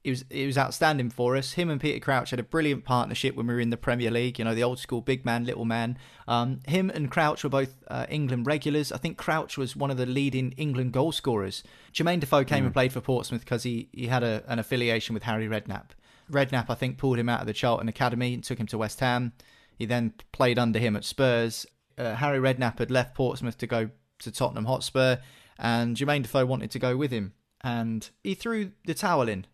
He 0.05 0.11
was 0.11 0.25
he 0.31 0.47
was 0.47 0.59
outstanding 0.59 1.09
for 1.11 1.35
us. 1.35 1.53
Him 1.55 1.71
and 1.71 1.81
Peter 1.81 1.99
Crouch 1.99 2.29
had 2.31 2.39
a 2.39 2.43
brilliant 2.45 2.85
partnership 2.85 3.35
when 3.35 3.47
we 3.47 3.55
were 3.55 3.61
in 3.61 3.71
the 3.71 3.79
Premier 3.79 4.11
League. 4.11 4.39
You 4.39 4.45
know, 4.45 4.55
the 4.55 4.63
old 4.63 4.79
school 4.79 5.01
big 5.01 5.25
man, 5.25 5.45
little 5.47 5.65
man. 5.65 5.97
Um, 6.29 6.61
him 6.69 6.91
and 6.91 7.11
Crouch 7.11 7.43
were 7.43 7.49
both 7.51 7.83
uh, 7.89 8.05
England 8.11 8.47
regulars. 8.47 8.93
I 8.93 8.99
think 8.99 9.17
Crouch 9.17 9.57
was 9.57 9.75
one 9.75 9.91
of 9.91 9.97
the 9.97 10.05
leading 10.07 10.53
England 10.53 10.93
goal 10.93 11.11
scorers. 11.11 11.65
Jermain 11.93 12.21
Defoe 12.21 12.45
came 12.45 12.65
Mm. 12.65 12.67
and 12.67 12.75
played 12.75 12.93
for 12.93 13.01
Portsmouth 13.01 13.41
because 13.41 13.63
he, 13.63 13.89
he 13.93 14.07
had 14.09 14.23
a, 14.23 14.45
an 14.47 14.59
affiliation 14.59 15.15
with 15.15 15.23
Harry 15.23 15.49
Redknapp. 15.49 15.91
Redknapp, 16.31 16.67
I 16.69 16.75
think, 16.75 16.99
pulled 16.99 17.19
him 17.19 17.31
out 17.31 17.41
of 17.41 17.47
the 17.47 17.53
Charlton 17.55 17.89
Academy 17.89 18.35
and 18.35 18.45
took 18.45 18.59
him 18.59 18.67
to 18.67 18.79
West 18.79 19.01
Ham. 19.01 19.33
He 19.77 19.87
then 19.87 20.13
played 20.33 20.59
under 20.59 20.79
him 20.79 20.97
at 20.97 21.05
Spurs. 21.05 21.65
Uh, 21.97 22.15
Harry 22.15 22.39
Redknapp 22.39 22.79
had 22.79 22.91
left 22.91 23.15
Portsmouth 23.15 23.57
to 23.59 23.67
go 23.67 23.89
to 24.19 24.31
Tottenham 24.31 24.67
Hotspur, 24.67 25.17
and 25.59 25.97
Jermain 25.97 26.23
Defoe 26.23 26.45
wanted 26.45 26.71
to 26.73 26.79
go 26.79 26.95
with 26.95 27.11
him. 27.11 27.33
And 27.63 28.09
he 28.23 28.35
threw 28.35 28.73
the 28.85 28.93
towel 28.95 29.29
in. 29.31 29.47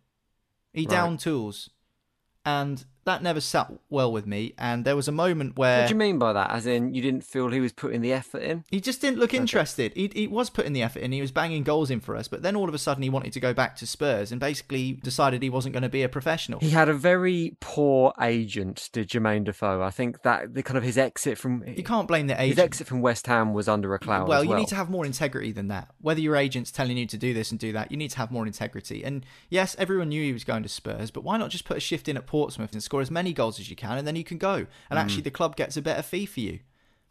He 0.73 0.81
Right. 0.81 0.89
downed 0.89 1.19
tools. 1.19 1.69
And 2.45 2.85
that 3.05 3.23
never 3.23 3.41
sat 3.41 3.71
well 3.89 4.11
with 4.11 4.27
me. 4.27 4.53
And 4.57 4.85
there 4.85 4.95
was 4.95 5.07
a 5.07 5.11
moment 5.11 5.57
where 5.57 5.81
What 5.81 5.87
do 5.87 5.93
you 5.93 5.97
mean 5.97 6.19
by 6.19 6.33
that? 6.33 6.51
As 6.51 6.65
in, 6.65 6.93
you 6.93 7.01
didn't 7.01 7.23
feel 7.23 7.49
he 7.49 7.59
was 7.59 7.71
putting 7.71 8.01
the 8.01 8.13
effort 8.13 8.41
in? 8.43 8.63
he 8.69 8.79
just 8.79 9.01
didn't 9.01 9.19
look 9.19 9.33
interested. 9.33 9.91
He, 9.95 10.11
he 10.13 10.27
was 10.27 10.49
putting 10.49 10.73
the 10.73 10.83
effort 10.83 10.99
in. 10.99 11.11
He 11.11 11.21
was 11.21 11.31
banging 11.31 11.63
goals 11.63 11.89
in 11.89 11.99
for 11.99 12.15
us. 12.15 12.27
But 12.27 12.41
then 12.43 12.55
all 12.55 12.67
of 12.69 12.75
a 12.75 12.77
sudden 12.77 13.01
he 13.03 13.09
wanted 13.09 13.33
to 13.33 13.39
go 13.39 13.53
back 13.53 13.75
to 13.77 13.87
Spurs 13.87 14.31
and 14.31 14.39
basically 14.39 14.93
decided 14.93 15.41
he 15.41 15.49
wasn't 15.49 15.73
going 15.73 15.83
to 15.83 15.89
be 15.89 16.03
a 16.03 16.09
professional. 16.09 16.59
He 16.59 16.69
had 16.69 16.89
a 16.89 16.93
very 16.93 17.57
poor 17.59 18.13
agent, 18.21 18.89
did 18.93 19.09
Jermain 19.09 19.43
Defoe. 19.43 19.81
I 19.81 19.89
think 19.91 20.21
that 20.23 20.53
the 20.53 20.63
kind 20.63 20.77
of 20.77 20.83
his 20.83 20.97
exit 20.97 21.37
from 21.37 21.63
You 21.67 21.83
can't 21.83 22.07
blame 22.07 22.27
the 22.27 22.35
agent. 22.35 22.49
his 22.57 22.59
exit 22.59 22.87
from 22.87 23.01
West 23.01 23.27
Ham 23.27 23.53
was 23.53 23.67
under 23.67 23.93
a 23.95 23.99
cloud. 23.99 24.27
well, 24.27 24.41
as 24.41 24.47
you 24.47 24.55
need 24.55 24.67
to 24.69 24.75
have 24.75 24.89
more 24.89 25.05
integrity 25.05 25.51
than 25.51 25.67
that. 25.69 25.89
Whether 26.01 26.21
your 26.21 26.35
agent's 26.35 26.71
telling 26.71 26.97
you 26.97 27.05
to 27.07 27.17
do 27.17 27.33
this 27.33 27.51
and 27.51 27.59
do 27.59 27.71
that, 27.73 27.91
you 27.91 27.97
need 27.97 28.11
to 28.11 28.17
have 28.17 28.31
more 28.31 28.45
integrity. 28.45 29.03
And 29.03 29.25
yes, 29.49 29.75
everyone 29.79 30.09
knew 30.09 30.21
he 30.23 30.33
was 30.33 30.43
going 30.43 30.63
to 30.63 30.69
Spurs, 30.69 31.11
but 31.11 31.23
why 31.23 31.37
not 31.37 31.49
just 31.49 31.65
put 31.65 31.77
a 31.77 31.79
shift 31.81 32.07
in 32.07 32.15
at 32.17 32.27
Portsmouth 32.27 32.73
and 32.73 32.81
score 32.81 33.00
as 33.01 33.11
many 33.11 33.33
goals 33.33 33.59
as 33.59 33.69
you 33.69 33.75
can, 33.75 33.97
and 33.97 34.07
then 34.07 34.15
you 34.15 34.23
can 34.23 34.37
go, 34.37 34.65
and 34.89 34.97
Mm. 34.97 35.01
actually 35.01 35.21
the 35.23 35.31
club 35.31 35.55
gets 35.55 35.75
a 35.77 35.81
better 35.81 36.01
fee 36.01 36.25
for 36.25 36.39
you. 36.39 36.59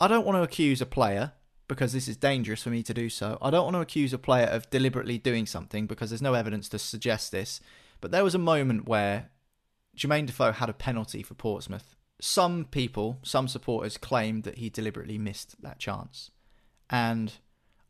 I 0.00 0.08
don't 0.08 0.24
want 0.24 0.36
to 0.36 0.42
accuse 0.42 0.80
a 0.80 0.86
player 0.86 1.32
because 1.68 1.92
this 1.92 2.08
is 2.08 2.16
dangerous 2.16 2.62
for 2.62 2.70
me 2.70 2.82
to 2.82 2.94
do 2.94 3.08
so. 3.08 3.38
I 3.40 3.50
don't 3.50 3.64
want 3.64 3.74
to 3.76 3.80
accuse 3.80 4.12
a 4.12 4.18
player 4.18 4.46
of 4.46 4.68
deliberately 4.70 5.18
doing 5.18 5.46
something 5.46 5.86
because 5.86 6.10
there's 6.10 6.22
no 6.22 6.34
evidence 6.34 6.68
to 6.70 6.78
suggest 6.78 7.30
this. 7.30 7.60
But 8.00 8.10
there 8.10 8.24
was 8.24 8.34
a 8.34 8.38
moment 8.38 8.88
where 8.88 9.28
Jermain 9.96 10.26
Defoe 10.26 10.52
had 10.52 10.68
a 10.70 10.72
penalty 10.72 11.22
for 11.22 11.34
Portsmouth. 11.34 11.94
Some 12.20 12.64
people, 12.64 13.18
some 13.22 13.46
supporters 13.46 13.96
claimed 13.98 14.44
that 14.44 14.58
he 14.58 14.68
deliberately 14.70 15.18
missed 15.18 15.60
that 15.62 15.78
chance. 15.78 16.30
And 16.88 17.32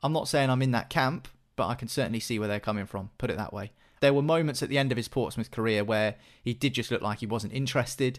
I'm 0.02 0.12
not 0.12 0.28
saying 0.28 0.50
I'm 0.50 0.62
in 0.62 0.72
that 0.72 0.90
camp, 0.90 1.28
but 1.56 1.68
I 1.68 1.74
can 1.74 1.88
certainly 1.88 2.20
see 2.20 2.38
where 2.38 2.48
they're 2.48 2.60
coming 2.60 2.86
from, 2.86 3.10
put 3.18 3.30
it 3.30 3.36
that 3.38 3.52
way. 3.52 3.72
There 4.00 4.14
were 4.14 4.22
moments 4.22 4.62
at 4.62 4.68
the 4.68 4.78
end 4.78 4.92
of 4.92 4.96
his 4.96 5.08
Portsmouth 5.08 5.50
career 5.50 5.84
where 5.84 6.16
he 6.42 6.54
did 6.54 6.74
just 6.74 6.90
look 6.90 7.02
like 7.02 7.20
he 7.20 7.26
wasn't 7.26 7.52
interested. 7.52 8.18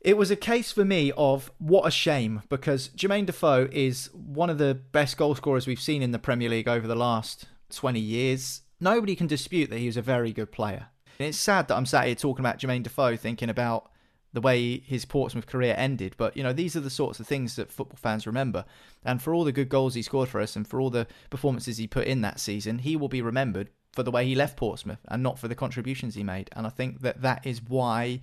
It 0.00 0.16
was 0.16 0.30
a 0.30 0.36
case 0.36 0.72
for 0.72 0.84
me 0.84 1.12
of 1.16 1.52
what 1.58 1.86
a 1.86 1.90
shame 1.90 2.42
because 2.48 2.88
Jermain 2.90 3.26
Defoe 3.26 3.68
is 3.70 4.10
one 4.14 4.50
of 4.50 4.58
the 4.58 4.74
best 4.74 5.16
goal 5.16 5.34
scorers 5.34 5.66
we've 5.66 5.80
seen 5.80 6.02
in 6.02 6.10
the 6.10 6.18
Premier 6.18 6.48
League 6.48 6.68
over 6.68 6.86
the 6.86 6.96
last 6.96 7.46
20 7.70 8.00
years. 8.00 8.62
Nobody 8.80 9.14
can 9.14 9.26
dispute 9.26 9.70
that 9.70 9.78
he 9.78 9.86
was 9.86 9.98
a 9.98 10.02
very 10.02 10.32
good 10.32 10.50
player. 10.50 10.86
And 11.18 11.28
it's 11.28 11.38
sad 11.38 11.68
that 11.68 11.76
I'm 11.76 11.86
sat 11.86 12.06
here 12.06 12.14
talking 12.14 12.42
about 12.42 12.58
Jermain 12.58 12.82
Defoe 12.82 13.16
thinking 13.16 13.50
about 13.50 13.90
the 14.32 14.40
way 14.40 14.78
his 14.78 15.04
Portsmouth 15.04 15.46
career 15.46 15.74
ended. 15.76 16.14
But, 16.16 16.36
you 16.36 16.42
know, 16.42 16.52
these 16.52 16.76
are 16.76 16.80
the 16.80 16.88
sorts 16.88 17.20
of 17.20 17.26
things 17.26 17.56
that 17.56 17.70
football 17.70 17.98
fans 18.00 18.26
remember. 18.26 18.64
And 19.04 19.20
for 19.20 19.34
all 19.34 19.44
the 19.44 19.52
good 19.52 19.68
goals 19.68 19.94
he 19.94 20.02
scored 20.02 20.28
for 20.28 20.40
us 20.40 20.56
and 20.56 20.66
for 20.66 20.80
all 20.80 20.90
the 20.90 21.06
performances 21.28 21.76
he 21.76 21.86
put 21.86 22.06
in 22.06 22.22
that 22.22 22.40
season, 22.40 22.78
he 22.78 22.96
will 22.96 23.08
be 23.08 23.22
remembered 23.22 23.68
for 23.92 24.02
the 24.02 24.10
way 24.10 24.24
he 24.24 24.34
left 24.34 24.56
Portsmouth 24.56 25.00
and 25.08 25.22
not 25.22 25.38
for 25.38 25.48
the 25.48 25.54
contributions 25.54 26.14
he 26.14 26.22
made. 26.22 26.48
And 26.54 26.66
I 26.66 26.70
think 26.70 27.00
that 27.00 27.22
that 27.22 27.46
is 27.46 27.60
why 27.62 28.20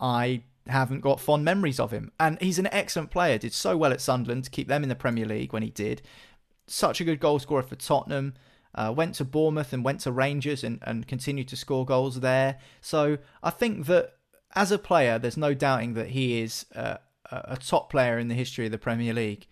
I 0.00 0.42
haven't 0.66 1.00
got 1.00 1.20
fond 1.20 1.44
memories 1.44 1.80
of 1.80 1.90
him. 1.90 2.12
And 2.20 2.40
he's 2.40 2.58
an 2.58 2.68
excellent 2.68 3.10
player, 3.10 3.38
did 3.38 3.52
so 3.52 3.76
well 3.76 3.92
at 3.92 4.00
Sunderland 4.00 4.44
to 4.44 4.50
keep 4.50 4.68
them 4.68 4.82
in 4.82 4.88
the 4.88 4.94
Premier 4.94 5.26
League 5.26 5.52
when 5.52 5.62
he 5.62 5.70
did. 5.70 6.02
Such 6.66 7.00
a 7.00 7.04
good 7.04 7.20
goal 7.20 7.38
scorer 7.38 7.62
for 7.62 7.76
Tottenham. 7.76 8.34
Uh, 8.74 8.92
went 8.94 9.14
to 9.16 9.24
Bournemouth 9.24 9.72
and 9.72 9.84
went 9.84 10.00
to 10.00 10.12
Rangers 10.12 10.62
and, 10.62 10.78
and 10.82 11.08
continued 11.08 11.48
to 11.48 11.56
score 11.56 11.86
goals 11.86 12.20
there. 12.20 12.58
So 12.80 13.18
I 13.42 13.50
think 13.50 13.86
that 13.86 14.12
as 14.54 14.70
a 14.70 14.78
player, 14.78 15.18
there's 15.18 15.36
no 15.36 15.54
doubting 15.54 15.94
that 15.94 16.08
he 16.08 16.40
is 16.40 16.66
uh, 16.76 16.98
a 17.30 17.56
top 17.56 17.90
player 17.90 18.18
in 18.18 18.28
the 18.28 18.34
history 18.34 18.66
of 18.66 18.72
the 18.72 18.78
Premier 18.78 19.14
League. 19.14 19.46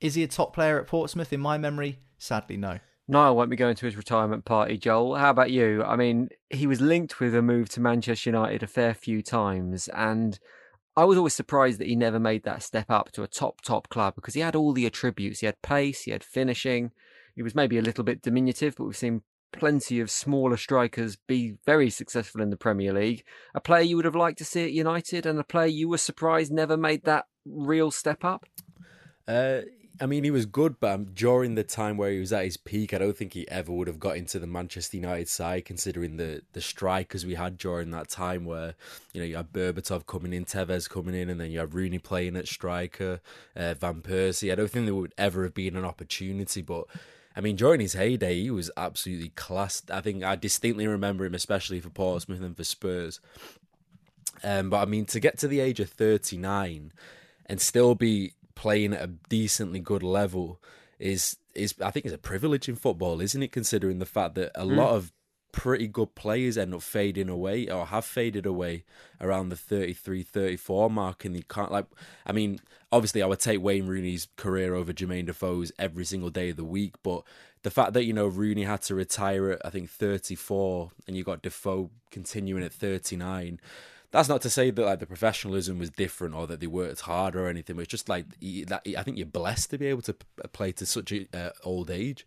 Is 0.00 0.14
he 0.14 0.22
a 0.24 0.28
top 0.28 0.52
player 0.52 0.78
at 0.80 0.86
Portsmouth? 0.86 1.32
In 1.32 1.40
my 1.40 1.56
memory, 1.56 2.00
sadly, 2.18 2.56
no. 2.56 2.80
Niall 3.08 3.36
won't 3.36 3.50
be 3.50 3.56
going 3.56 3.76
to 3.76 3.86
his 3.86 3.96
retirement 3.96 4.44
party, 4.44 4.76
Joel. 4.76 5.14
How 5.14 5.30
about 5.30 5.50
you? 5.50 5.84
I 5.84 5.96
mean, 5.96 6.28
he 6.50 6.66
was 6.66 6.80
linked 6.80 7.20
with 7.20 7.34
a 7.34 7.42
move 7.42 7.68
to 7.70 7.80
Manchester 7.80 8.30
United 8.30 8.62
a 8.62 8.66
fair 8.66 8.94
few 8.94 9.22
times, 9.22 9.88
and 9.88 10.38
I 10.96 11.04
was 11.04 11.16
always 11.16 11.34
surprised 11.34 11.78
that 11.78 11.86
he 11.86 11.94
never 11.94 12.18
made 12.18 12.42
that 12.44 12.62
step 12.62 12.90
up 12.90 13.12
to 13.12 13.22
a 13.22 13.28
top, 13.28 13.60
top 13.60 13.88
club 13.90 14.14
because 14.16 14.34
he 14.34 14.40
had 14.40 14.56
all 14.56 14.72
the 14.72 14.86
attributes. 14.86 15.40
He 15.40 15.46
had 15.46 15.60
pace, 15.62 16.02
he 16.02 16.10
had 16.10 16.24
finishing. 16.24 16.90
He 17.36 17.42
was 17.42 17.54
maybe 17.54 17.78
a 17.78 17.82
little 17.82 18.02
bit 18.02 18.22
diminutive, 18.22 18.74
but 18.76 18.84
we've 18.84 18.96
seen 18.96 19.22
plenty 19.52 20.00
of 20.00 20.10
smaller 20.10 20.56
strikers 20.56 21.16
be 21.28 21.54
very 21.64 21.90
successful 21.90 22.40
in 22.40 22.50
the 22.50 22.56
Premier 22.56 22.92
League. 22.92 23.24
A 23.54 23.60
player 23.60 23.82
you 23.82 23.96
would 23.96 24.04
have 24.04 24.16
liked 24.16 24.38
to 24.38 24.44
see 24.44 24.64
at 24.64 24.72
United, 24.72 25.26
and 25.26 25.38
a 25.38 25.44
player 25.44 25.66
you 25.66 25.88
were 25.88 25.98
surprised 25.98 26.50
never 26.50 26.76
made 26.76 27.04
that 27.04 27.26
real 27.44 27.90
step 27.90 28.24
up? 28.24 28.46
Uh, 29.28 29.60
I 30.00 30.06
mean, 30.06 30.24
he 30.24 30.30
was 30.30 30.44
good, 30.44 30.78
but 30.78 30.94
um, 30.94 31.04
during 31.06 31.54
the 31.54 31.64
time 31.64 31.96
where 31.96 32.10
he 32.10 32.18
was 32.18 32.32
at 32.32 32.44
his 32.44 32.56
peak, 32.56 32.92
I 32.92 32.98
don't 32.98 33.16
think 33.16 33.32
he 33.32 33.48
ever 33.48 33.72
would 33.72 33.88
have 33.88 33.98
got 33.98 34.16
into 34.16 34.38
the 34.38 34.46
Manchester 34.46 34.96
United 34.96 35.28
side, 35.28 35.64
considering 35.64 36.16
the 36.16 36.42
the 36.52 36.60
strikers 36.60 37.24
we 37.24 37.34
had 37.34 37.56
during 37.56 37.90
that 37.92 38.08
time, 38.10 38.44
where 38.44 38.74
you 39.12 39.20
know 39.20 39.26
you 39.26 39.36
had 39.36 39.52
Berbatov 39.52 40.06
coming 40.06 40.32
in, 40.32 40.44
Tevez 40.44 40.88
coming 40.88 41.14
in, 41.14 41.30
and 41.30 41.40
then 41.40 41.50
you 41.50 41.60
have 41.60 41.74
Rooney 41.74 41.98
playing 41.98 42.36
at 42.36 42.46
striker, 42.48 43.20
uh, 43.54 43.74
Van 43.74 44.02
Persie. 44.02 44.52
I 44.52 44.54
don't 44.54 44.70
think 44.70 44.84
there 44.84 44.94
would 44.94 45.14
ever 45.16 45.44
have 45.44 45.54
been 45.54 45.76
an 45.76 45.84
opportunity, 45.84 46.62
but. 46.62 46.86
I 47.38 47.42
mean, 47.42 47.56
during 47.56 47.82
his 47.82 47.92
heyday, 47.92 48.40
he 48.40 48.50
was 48.50 48.70
absolutely 48.78 49.28
classed. 49.28 49.90
I 49.90 50.00
think 50.00 50.24
I 50.24 50.36
distinctly 50.36 50.86
remember 50.86 51.26
him, 51.26 51.34
especially 51.34 51.80
for 51.80 51.90
Portsmouth 51.90 52.40
and 52.40 52.56
for 52.56 52.64
Spurs. 52.64 53.20
Um, 54.42 54.70
but 54.70 54.78
I 54.78 54.86
mean, 54.86 55.04
to 55.04 55.20
get 55.20 55.36
to 55.40 55.48
the 55.48 55.60
age 55.60 55.78
of 55.78 55.90
39 55.90 56.94
and 57.44 57.60
still 57.60 57.94
be 57.94 58.32
playing 58.56 58.92
at 58.92 59.02
a 59.02 59.12
decently 59.28 59.78
good 59.78 60.02
level 60.02 60.60
is 60.98 61.36
is 61.54 61.74
I 61.80 61.92
think 61.92 62.06
is 62.06 62.12
a 62.12 62.18
privilege 62.18 62.68
in 62.68 62.74
football, 62.74 63.20
isn't 63.20 63.42
it? 63.42 63.52
Considering 63.52 64.00
the 64.00 64.06
fact 64.06 64.34
that 64.34 64.50
a 64.54 64.64
mm. 64.64 64.76
lot 64.76 64.90
of 64.90 65.12
pretty 65.52 65.86
good 65.86 66.14
players 66.14 66.58
end 66.58 66.74
up 66.74 66.82
fading 66.82 67.30
away 67.30 67.66
or 67.70 67.86
have 67.86 68.04
faded 68.04 68.44
away 68.44 68.84
around 69.22 69.48
the 69.48 69.56
33 69.56 70.22
34 70.22 70.90
mark 70.90 71.24
and 71.24 71.34
you 71.34 71.42
can't 71.48 71.72
like 71.72 71.86
I 72.26 72.32
mean 72.32 72.60
obviously 72.92 73.22
I 73.22 73.26
would 73.26 73.40
take 73.40 73.62
Wayne 73.62 73.86
Rooney's 73.86 74.28
career 74.36 74.74
over 74.74 74.92
Jermain 74.92 75.24
Defoe's 75.24 75.72
every 75.78 76.04
single 76.04 76.28
day 76.28 76.50
of 76.50 76.56
the 76.56 76.64
week 76.64 76.96
but 77.02 77.22
the 77.62 77.70
fact 77.70 77.94
that 77.94 78.04
you 78.04 78.12
know 78.12 78.26
Rooney 78.26 78.64
had 78.64 78.82
to 78.82 78.94
retire 78.94 79.52
at 79.52 79.62
I 79.64 79.70
think 79.70 79.88
34 79.88 80.90
and 81.06 81.16
you 81.16 81.24
got 81.24 81.40
Defoe 81.40 81.90
continuing 82.10 82.62
at 82.62 82.74
39 82.74 83.58
that's 84.16 84.30
not 84.30 84.40
to 84.42 84.50
say 84.50 84.70
that 84.70 84.82
like 84.82 84.98
the 84.98 85.06
professionalism 85.06 85.78
was 85.78 85.90
different 85.90 86.34
or 86.34 86.46
that 86.46 86.60
they 86.60 86.66
worked 86.66 87.02
hard 87.02 87.36
or 87.36 87.48
anything. 87.48 87.78
It's 87.78 87.88
just 87.88 88.08
like 88.08 88.24
that. 88.40 88.80
I 88.96 89.02
think 89.02 89.18
you're 89.18 89.26
blessed 89.26 89.70
to 89.70 89.78
be 89.78 89.88
able 89.88 90.00
to 90.02 90.14
play 90.54 90.72
to 90.72 90.86
such 90.86 91.12
a 91.12 91.26
uh, 91.34 91.50
old 91.64 91.90
age. 91.90 92.26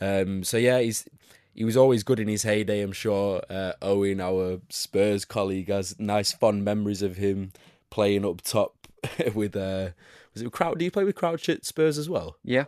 Um, 0.00 0.44
so 0.44 0.56
yeah, 0.56 0.78
he's 0.80 1.06
he 1.54 1.64
was 1.64 1.76
always 1.76 2.04
good 2.04 2.20
in 2.20 2.28
his 2.28 2.44
heyday. 2.44 2.80
I'm 2.80 2.92
sure 2.92 3.42
uh, 3.50 3.72
Owen, 3.82 4.18
our 4.18 4.60
Spurs 4.70 5.26
colleague, 5.26 5.68
has 5.68 5.98
nice 5.98 6.32
fond 6.32 6.64
memories 6.64 7.02
of 7.02 7.18
him 7.18 7.52
playing 7.90 8.24
up 8.24 8.40
top 8.40 8.88
with. 9.34 9.54
Uh, 9.54 9.90
was 10.32 10.42
it 10.42 10.50
Crouch? 10.52 10.78
Do 10.78 10.86
you 10.86 10.90
play 10.90 11.04
with 11.04 11.16
Crouch 11.16 11.50
at 11.50 11.66
Spurs 11.66 11.98
as 11.98 12.08
well? 12.08 12.36
Yeah. 12.44 12.64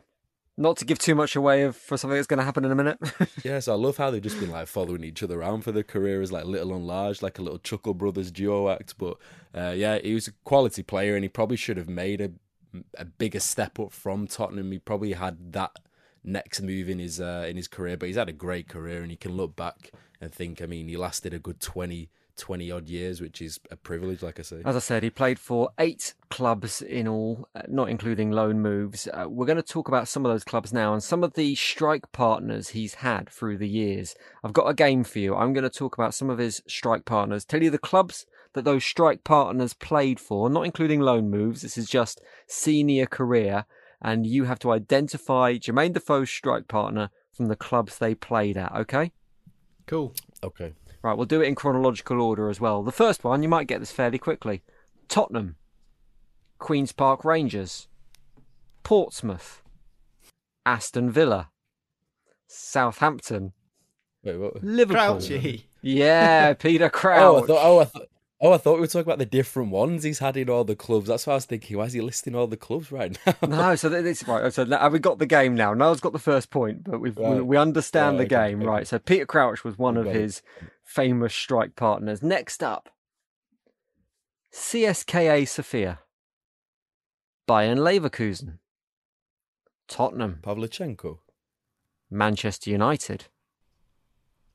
Not 0.60 0.76
to 0.78 0.84
give 0.84 0.98
too 0.98 1.14
much 1.14 1.36
away 1.36 1.62
of, 1.62 1.76
for 1.76 1.96
something 1.96 2.16
that's 2.16 2.26
going 2.26 2.38
to 2.38 2.44
happen 2.44 2.64
in 2.64 2.72
a 2.72 2.74
minute. 2.74 2.98
yes, 3.44 3.68
I 3.68 3.74
love 3.74 3.96
how 3.96 4.10
they've 4.10 4.20
just 4.20 4.40
been 4.40 4.50
like 4.50 4.66
following 4.66 5.04
each 5.04 5.22
other 5.22 5.40
around 5.40 5.62
for 5.62 5.70
their 5.70 5.84
careers, 5.84 6.32
like 6.32 6.46
little 6.46 6.74
and 6.74 6.84
large, 6.84 7.22
like 7.22 7.38
a 7.38 7.42
little 7.42 7.60
Chuckle 7.60 7.94
Brothers 7.94 8.32
duo 8.32 8.68
act. 8.68 8.98
But 8.98 9.18
uh, 9.56 9.72
yeah, 9.76 10.00
he 10.00 10.14
was 10.14 10.26
a 10.26 10.32
quality 10.42 10.82
player, 10.82 11.14
and 11.14 11.24
he 11.24 11.28
probably 11.28 11.56
should 11.56 11.76
have 11.76 11.88
made 11.88 12.20
a 12.20 12.32
a 12.96 13.04
bigger 13.04 13.38
step 13.38 13.78
up 13.78 13.92
from 13.92 14.26
Tottenham. 14.26 14.72
He 14.72 14.80
probably 14.80 15.12
had 15.12 15.52
that 15.52 15.76
next 16.24 16.60
move 16.60 16.88
in 16.88 16.98
his 16.98 17.20
uh, 17.20 17.46
in 17.48 17.56
his 17.56 17.68
career, 17.68 17.96
but 17.96 18.06
he's 18.06 18.16
had 18.16 18.28
a 18.28 18.32
great 18.32 18.68
career, 18.68 19.00
and 19.00 19.12
he 19.12 19.16
can 19.16 19.36
look 19.36 19.54
back 19.54 19.92
and 20.20 20.32
think. 20.32 20.60
I 20.60 20.66
mean, 20.66 20.88
he 20.88 20.96
lasted 20.96 21.32
a 21.32 21.38
good 21.38 21.60
twenty 21.60 22.10
20 22.38 22.70
odd 22.70 22.88
years, 22.88 23.20
which 23.20 23.42
is 23.42 23.60
a 23.70 23.76
privilege, 23.76 24.22
like 24.22 24.38
I 24.38 24.42
say. 24.42 24.62
As 24.64 24.76
I 24.76 24.78
said, 24.78 25.02
he 25.02 25.10
played 25.10 25.38
for 25.38 25.70
eight 25.78 26.14
clubs 26.30 26.80
in 26.80 27.06
all, 27.06 27.48
uh, 27.54 27.62
not 27.68 27.90
including 27.90 28.30
loan 28.30 28.60
moves. 28.60 29.08
Uh, 29.12 29.26
we're 29.28 29.46
going 29.46 29.56
to 29.56 29.62
talk 29.62 29.88
about 29.88 30.08
some 30.08 30.24
of 30.24 30.32
those 30.32 30.44
clubs 30.44 30.72
now 30.72 30.92
and 30.92 31.02
some 31.02 31.22
of 31.22 31.34
the 31.34 31.54
strike 31.54 32.10
partners 32.12 32.70
he's 32.70 32.94
had 32.94 33.28
through 33.28 33.58
the 33.58 33.68
years. 33.68 34.14
I've 34.42 34.52
got 34.52 34.68
a 34.68 34.74
game 34.74 35.04
for 35.04 35.18
you. 35.18 35.34
I'm 35.34 35.52
going 35.52 35.64
to 35.64 35.70
talk 35.70 35.98
about 35.98 36.14
some 36.14 36.30
of 36.30 36.38
his 36.38 36.62
strike 36.66 37.04
partners, 37.04 37.44
tell 37.44 37.62
you 37.62 37.70
the 37.70 37.78
clubs 37.78 38.24
that 38.54 38.64
those 38.64 38.84
strike 38.84 39.24
partners 39.24 39.74
played 39.74 40.18
for, 40.18 40.48
not 40.48 40.64
including 40.64 41.00
loan 41.00 41.30
moves. 41.30 41.62
This 41.62 41.76
is 41.76 41.88
just 41.88 42.20
senior 42.46 43.06
career. 43.06 43.64
And 44.00 44.26
you 44.26 44.44
have 44.44 44.60
to 44.60 44.70
identify 44.70 45.54
Jermain 45.54 45.92
Defoe's 45.92 46.30
strike 46.30 46.68
partner 46.68 47.10
from 47.32 47.46
the 47.46 47.56
clubs 47.56 47.98
they 47.98 48.14
played 48.14 48.56
at, 48.56 48.72
okay? 48.74 49.12
Cool. 49.86 50.14
Okay. 50.44 50.74
Right, 51.02 51.16
we'll 51.16 51.26
do 51.26 51.40
it 51.40 51.46
in 51.46 51.54
chronological 51.54 52.20
order 52.20 52.50
as 52.50 52.60
well. 52.60 52.82
The 52.82 52.92
first 52.92 53.22
one, 53.22 53.42
you 53.42 53.48
might 53.48 53.68
get 53.68 53.80
this 53.80 53.92
fairly 53.92 54.18
quickly 54.18 54.62
Tottenham, 55.08 55.56
Queen's 56.58 56.92
Park 56.92 57.24
Rangers, 57.24 57.86
Portsmouth, 58.82 59.62
Aston 60.66 61.10
Villa, 61.10 61.50
Southampton, 62.46 63.52
Wait, 64.24 64.36
what? 64.36 64.62
Liverpool. 64.62 65.18
Crouchy. 65.18 65.64
Yeah, 65.82 66.52
Peter 66.58 66.86
oh, 66.86 66.90
Crouch. 66.90 67.20
Oh, 67.20 67.36
I 67.36 67.46
thought, 67.46 67.66
oh, 67.66 67.78
I 67.78 67.84
thought, 67.84 68.08
oh, 68.40 68.52
I 68.52 68.58
thought 68.58 68.74
we 68.74 68.80
were 68.80 68.86
talking 68.86 69.02
about 69.02 69.18
the 69.18 69.26
different 69.26 69.70
ones 69.70 70.02
he's 70.02 70.18
had 70.18 70.36
in 70.36 70.50
all 70.50 70.64
the 70.64 70.76
clubs. 70.76 71.08
That's 71.08 71.26
why 71.26 71.34
I 71.34 71.36
was 71.36 71.44
thinking. 71.44 71.76
Why 71.76 71.84
is 71.84 71.92
he 71.92 72.00
listing 72.00 72.34
all 72.34 72.46
the 72.46 72.56
clubs 72.56 72.90
right 72.90 73.16
now? 73.26 73.34
no, 73.48 73.76
so 73.76 73.88
this 73.88 74.26
right. 74.26 74.52
So 74.52 74.66
have 74.66 74.92
we 74.92 74.98
got 74.98 75.18
the 75.18 75.26
game 75.26 75.54
now? 75.54 75.74
Niall's 75.74 76.00
got 76.00 76.12
the 76.12 76.18
first 76.18 76.50
point, 76.50 76.84
but 76.84 77.00
we've, 77.00 77.16
right. 77.16 77.36
we, 77.36 77.42
we 77.42 77.56
understand 77.56 78.18
right, 78.18 78.28
the 78.28 78.34
game, 78.34 78.58
okay. 78.58 78.66
right? 78.66 78.86
So 78.86 78.98
Peter 78.98 79.26
Crouch 79.26 79.64
was 79.64 79.78
one 79.78 79.96
of 79.96 80.06
his 80.06 80.42
famous 80.88 81.34
strike 81.34 81.76
partners. 81.76 82.22
Next 82.22 82.62
up, 82.62 82.88
CSKA 84.52 85.46
Sofia, 85.46 86.00
Bayern 87.46 87.78
Leverkusen, 87.78 88.58
Tottenham, 89.86 90.38
Pavlyuchenko, 90.42 91.18
Manchester 92.10 92.70
United, 92.70 93.26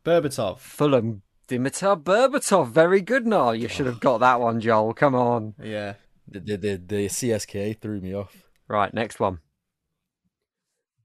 Berbatov, 0.03 0.57
Fulham, 0.57 1.21
Dimitar 1.47 2.01
Berbatov. 2.01 2.69
Very 2.69 3.01
good, 3.01 3.27
Niall. 3.27 3.55
You 3.55 3.67
should 3.67 3.85
have 3.85 3.99
got 3.99 4.17
that 4.17 4.41
one, 4.41 4.59
Joel. 4.59 4.93
Come 4.93 5.13
on. 5.15 5.53
Yeah. 5.61 5.93
The, 6.27 6.39
the, 6.39 6.57
the, 6.57 6.75
the 6.77 7.05
CSKA 7.05 7.79
threw 7.79 8.01
me 8.01 8.13
off. 8.13 8.43
Right, 8.67 8.93
next 8.93 9.19
one. 9.19 9.39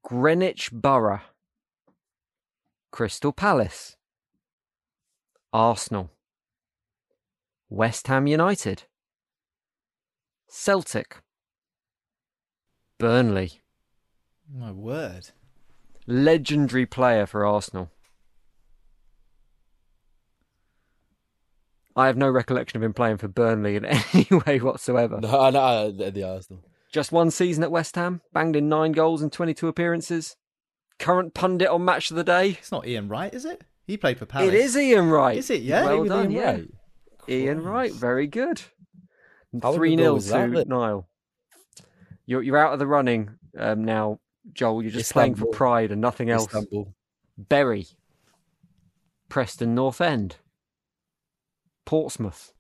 Greenwich 0.02 0.70
Borough, 0.72 1.20
Crystal 2.90 3.32
Palace, 3.32 3.97
Arsenal, 5.52 6.10
West 7.70 8.06
Ham 8.08 8.26
United, 8.26 8.84
Celtic, 10.46 11.22
Burnley, 12.98 13.60
My 14.54 14.72
word. 14.72 15.30
Legendary 16.06 16.86
player 16.86 17.26
for 17.26 17.44
Arsenal. 17.44 17.90
I 21.94 22.06
have 22.06 22.16
no 22.16 22.30
recollection 22.30 22.76
of 22.78 22.82
him 22.82 22.94
playing 22.94 23.18
for 23.18 23.28
Burnley 23.28 23.76
in 23.76 23.84
any 24.14 24.28
way 24.46 24.58
whatsoever. 24.58 25.20
No, 25.20 25.50
no, 25.50 25.90
the, 25.90 26.10
the 26.10 26.22
Arsenal. 26.22 26.62
Just 26.92 27.12
one 27.12 27.30
season 27.30 27.62
at 27.62 27.70
West 27.70 27.96
Ham, 27.96 28.22
banged 28.32 28.56
in 28.56 28.68
nine 28.68 28.92
goals 28.92 29.20
in 29.20 29.28
22 29.30 29.68
appearances. 29.68 30.36
Current 30.98 31.34
pundit 31.34 31.68
on 31.68 31.84
Match 31.84 32.10
of 32.10 32.16
the 32.16 32.24
Day. 32.24 32.50
It's 32.50 32.72
not 32.72 32.86
Ian 32.86 33.08
Wright, 33.08 33.34
is 33.34 33.44
it? 33.44 33.62
He 33.88 33.96
played 33.96 34.18
for 34.18 34.26
Palace. 34.26 34.48
It 34.48 34.54
is 34.54 34.76
Ian 34.76 35.08
Wright. 35.08 35.38
Is 35.38 35.48
it? 35.48 35.62
Yeah. 35.62 35.86
Well 35.86 36.04
done, 36.04 36.30
Ian 36.30 36.32
yeah. 36.32 36.50
Wright? 36.50 36.70
Ian 37.26 37.62
Wright, 37.62 37.92
very 37.92 38.26
good. 38.26 38.60
How 39.62 39.70
long 39.70 39.78
3 39.78 39.94
ago 39.94 40.18
0 40.18 40.46
to 40.46 40.52
that? 40.52 40.68
Niall. 40.68 41.08
You're, 42.26 42.42
you're 42.42 42.58
out 42.58 42.74
of 42.74 42.78
the 42.78 42.86
running 42.86 43.30
um, 43.56 43.84
now, 43.84 44.20
Joel. 44.52 44.82
You're 44.82 44.92
just 44.92 45.10
playing 45.10 45.36
for 45.36 45.46
pride 45.46 45.90
and 45.90 46.02
nothing 46.02 46.28
else. 46.28 46.44
Istanbul. 46.44 46.94
Bury, 47.38 47.86
Preston 49.30 49.74
North 49.74 50.02
End, 50.02 50.36
Portsmouth, 51.86 52.52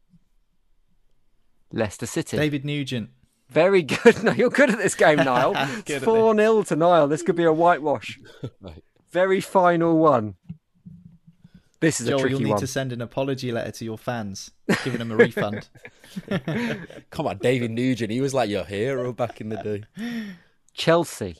Leicester 1.70 2.06
City. 2.06 2.38
David 2.38 2.64
Nugent. 2.64 3.10
Very 3.50 3.82
good. 3.82 4.22
No, 4.24 4.32
you're 4.32 4.48
good 4.48 4.70
at 4.70 4.78
this 4.78 4.94
game, 4.94 5.18
Niall. 5.18 5.52
Good 5.84 5.88
it's 5.88 5.90
at 5.90 6.02
4 6.04 6.34
0 6.34 6.62
to 6.62 6.76
Niall. 6.76 7.08
This 7.08 7.22
could 7.22 7.36
be 7.36 7.44
a 7.44 7.52
whitewash. 7.52 8.18
Right. 8.60 8.82
Very 9.10 9.40
final 9.40 9.98
one. 9.98 10.34
This 11.80 12.00
is 12.00 12.08
Joel, 12.08 12.18
a 12.18 12.20
tricky 12.22 12.32
you'll 12.34 12.42
need 12.42 12.50
one. 12.50 12.60
to 12.60 12.66
send 12.66 12.92
an 12.92 13.00
apology 13.00 13.52
letter 13.52 13.70
to 13.70 13.84
your 13.84 13.98
fans, 13.98 14.50
giving 14.84 14.98
them 14.98 15.12
a 15.12 15.16
refund. 15.16 15.68
Come 17.10 17.26
on, 17.28 17.38
David 17.38 17.70
Nugent. 17.70 18.10
He 18.10 18.20
was 18.20 18.34
like 18.34 18.50
your 18.50 18.64
hero 18.64 19.12
back 19.12 19.40
in 19.40 19.48
the 19.50 19.56
day. 19.56 19.84
Chelsea, 20.74 21.36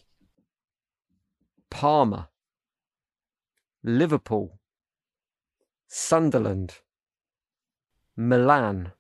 Parma, 1.71 2.29
Liverpool, 3.83 4.59
Sunderland, 5.89 6.77
Milan. 8.17 8.93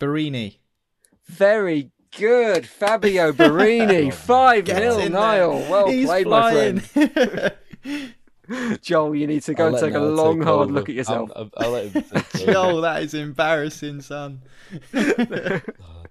Borini. 0.00 0.58
Very 1.26 1.92
good, 2.18 2.66
Fabio 2.68 3.32
Borini. 3.32 4.12
5 4.14 4.64
Gets 4.64 4.78
0 4.80 4.98
in. 4.98 5.12
Niall. 5.12 5.60
Well 5.70 5.88
He's 5.88 6.06
played, 6.06 6.26
flying. 6.26 6.74
my 6.74 6.80
friend. 6.80 7.54
Joel, 8.82 9.14
you 9.14 9.26
need 9.26 9.42
to 9.44 9.54
go 9.54 9.66
I'll 9.66 9.74
and 9.74 9.84
take 9.84 9.94
a 9.94 9.98
long, 10.00 10.38
take 10.38 10.46
hard 10.48 10.62
over. 10.68 10.72
look 10.72 10.88
at 10.88 10.94
yourself. 10.94 11.30
I'll, 11.34 11.50
I'll, 11.56 11.64
I'll 11.66 11.70
let 11.72 11.92
him. 11.92 12.04
Joel, 12.52 12.80
that 12.82 13.02
is 13.02 13.14
embarrassing, 13.14 14.00
son. 14.02 14.42
Oh, 14.94 15.60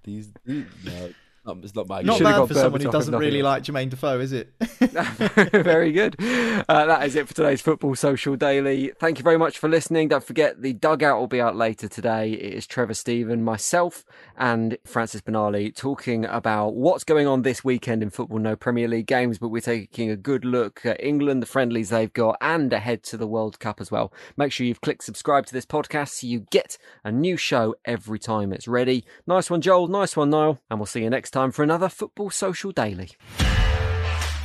these, 0.04 0.30
these, 0.44 0.64
no, 0.84 1.10
not, 1.46 1.58
it's 1.62 1.74
not 1.74 1.88
my 1.88 2.02
Not 2.02 2.20
bad 2.20 2.48
for 2.48 2.54
someone 2.54 2.80
who 2.80 2.90
doesn't 2.90 3.14
really 3.14 3.42
like 3.42 3.64
Jermain 3.64 3.90
Defoe, 3.90 4.20
is 4.20 4.32
it? 4.32 4.52
very 5.52 5.92
good. 5.92 6.16
Uh, 6.18 6.86
that 6.86 7.06
is 7.06 7.16
it 7.16 7.28
for 7.28 7.34
today's 7.34 7.60
Football 7.60 7.94
Social 7.94 8.34
Daily. 8.34 8.92
Thank 8.98 9.18
you 9.18 9.24
very 9.24 9.36
much 9.36 9.58
for 9.58 9.68
listening. 9.68 10.08
Don't 10.08 10.24
forget 10.24 10.62
the 10.62 10.72
dugout 10.72 11.20
will 11.20 11.26
be 11.26 11.40
out 11.40 11.54
later 11.54 11.86
today. 11.86 12.32
It 12.32 12.54
is 12.54 12.66
Trevor 12.66 12.94
Steven, 12.94 13.44
myself, 13.44 14.04
and 14.38 14.78
Francis 14.86 15.20
Benali 15.20 15.74
talking 15.74 16.24
about 16.24 16.74
what's 16.74 17.04
going 17.04 17.26
on 17.26 17.42
this 17.42 17.62
weekend 17.62 18.02
in 18.02 18.08
football. 18.08 18.38
No 18.38 18.56
Premier 18.56 18.88
League 18.88 19.06
games, 19.06 19.38
but 19.38 19.48
we're 19.48 19.60
taking 19.60 20.10
a 20.10 20.16
good 20.16 20.46
look 20.46 20.86
at 20.86 21.02
England, 21.04 21.42
the 21.42 21.46
friendlies 21.46 21.90
they've 21.90 22.12
got, 22.12 22.38
and 22.40 22.72
ahead 22.72 23.02
to 23.04 23.18
the 23.18 23.26
World 23.26 23.60
Cup 23.60 23.80
as 23.80 23.90
well. 23.90 24.12
Make 24.38 24.50
sure 24.50 24.66
you've 24.66 24.80
clicked 24.80 25.04
subscribe 25.04 25.44
to 25.46 25.52
this 25.52 25.66
podcast 25.66 26.20
so 26.20 26.26
you 26.26 26.46
get 26.50 26.78
a 27.04 27.12
new 27.12 27.36
show 27.36 27.74
every 27.84 28.18
time 28.18 28.52
it's 28.52 28.66
ready. 28.66 29.04
Nice 29.26 29.50
one, 29.50 29.60
Joel. 29.60 29.88
Nice 29.88 30.16
one, 30.16 30.30
Niall. 30.30 30.60
And 30.70 30.78
we'll 30.78 30.86
see 30.86 31.02
you 31.02 31.10
next 31.10 31.33
time 31.34 31.50
for 31.50 31.64
another 31.64 31.88
Football 31.88 32.30
Social 32.30 32.70
Daily. 32.70 33.10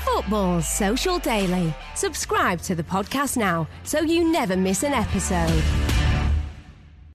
Football 0.04 0.62
Social 0.64 1.20
Daily. 1.20 1.74
Subscribe 1.96 2.62
to 2.62 2.74
the 2.74 2.84
podcast 2.84 3.38
now 3.38 3.68
so 3.84 4.00
you 4.00 4.32
never 4.32 4.58
miss 4.58 4.82
an 4.84 4.94
episode. 4.94 5.89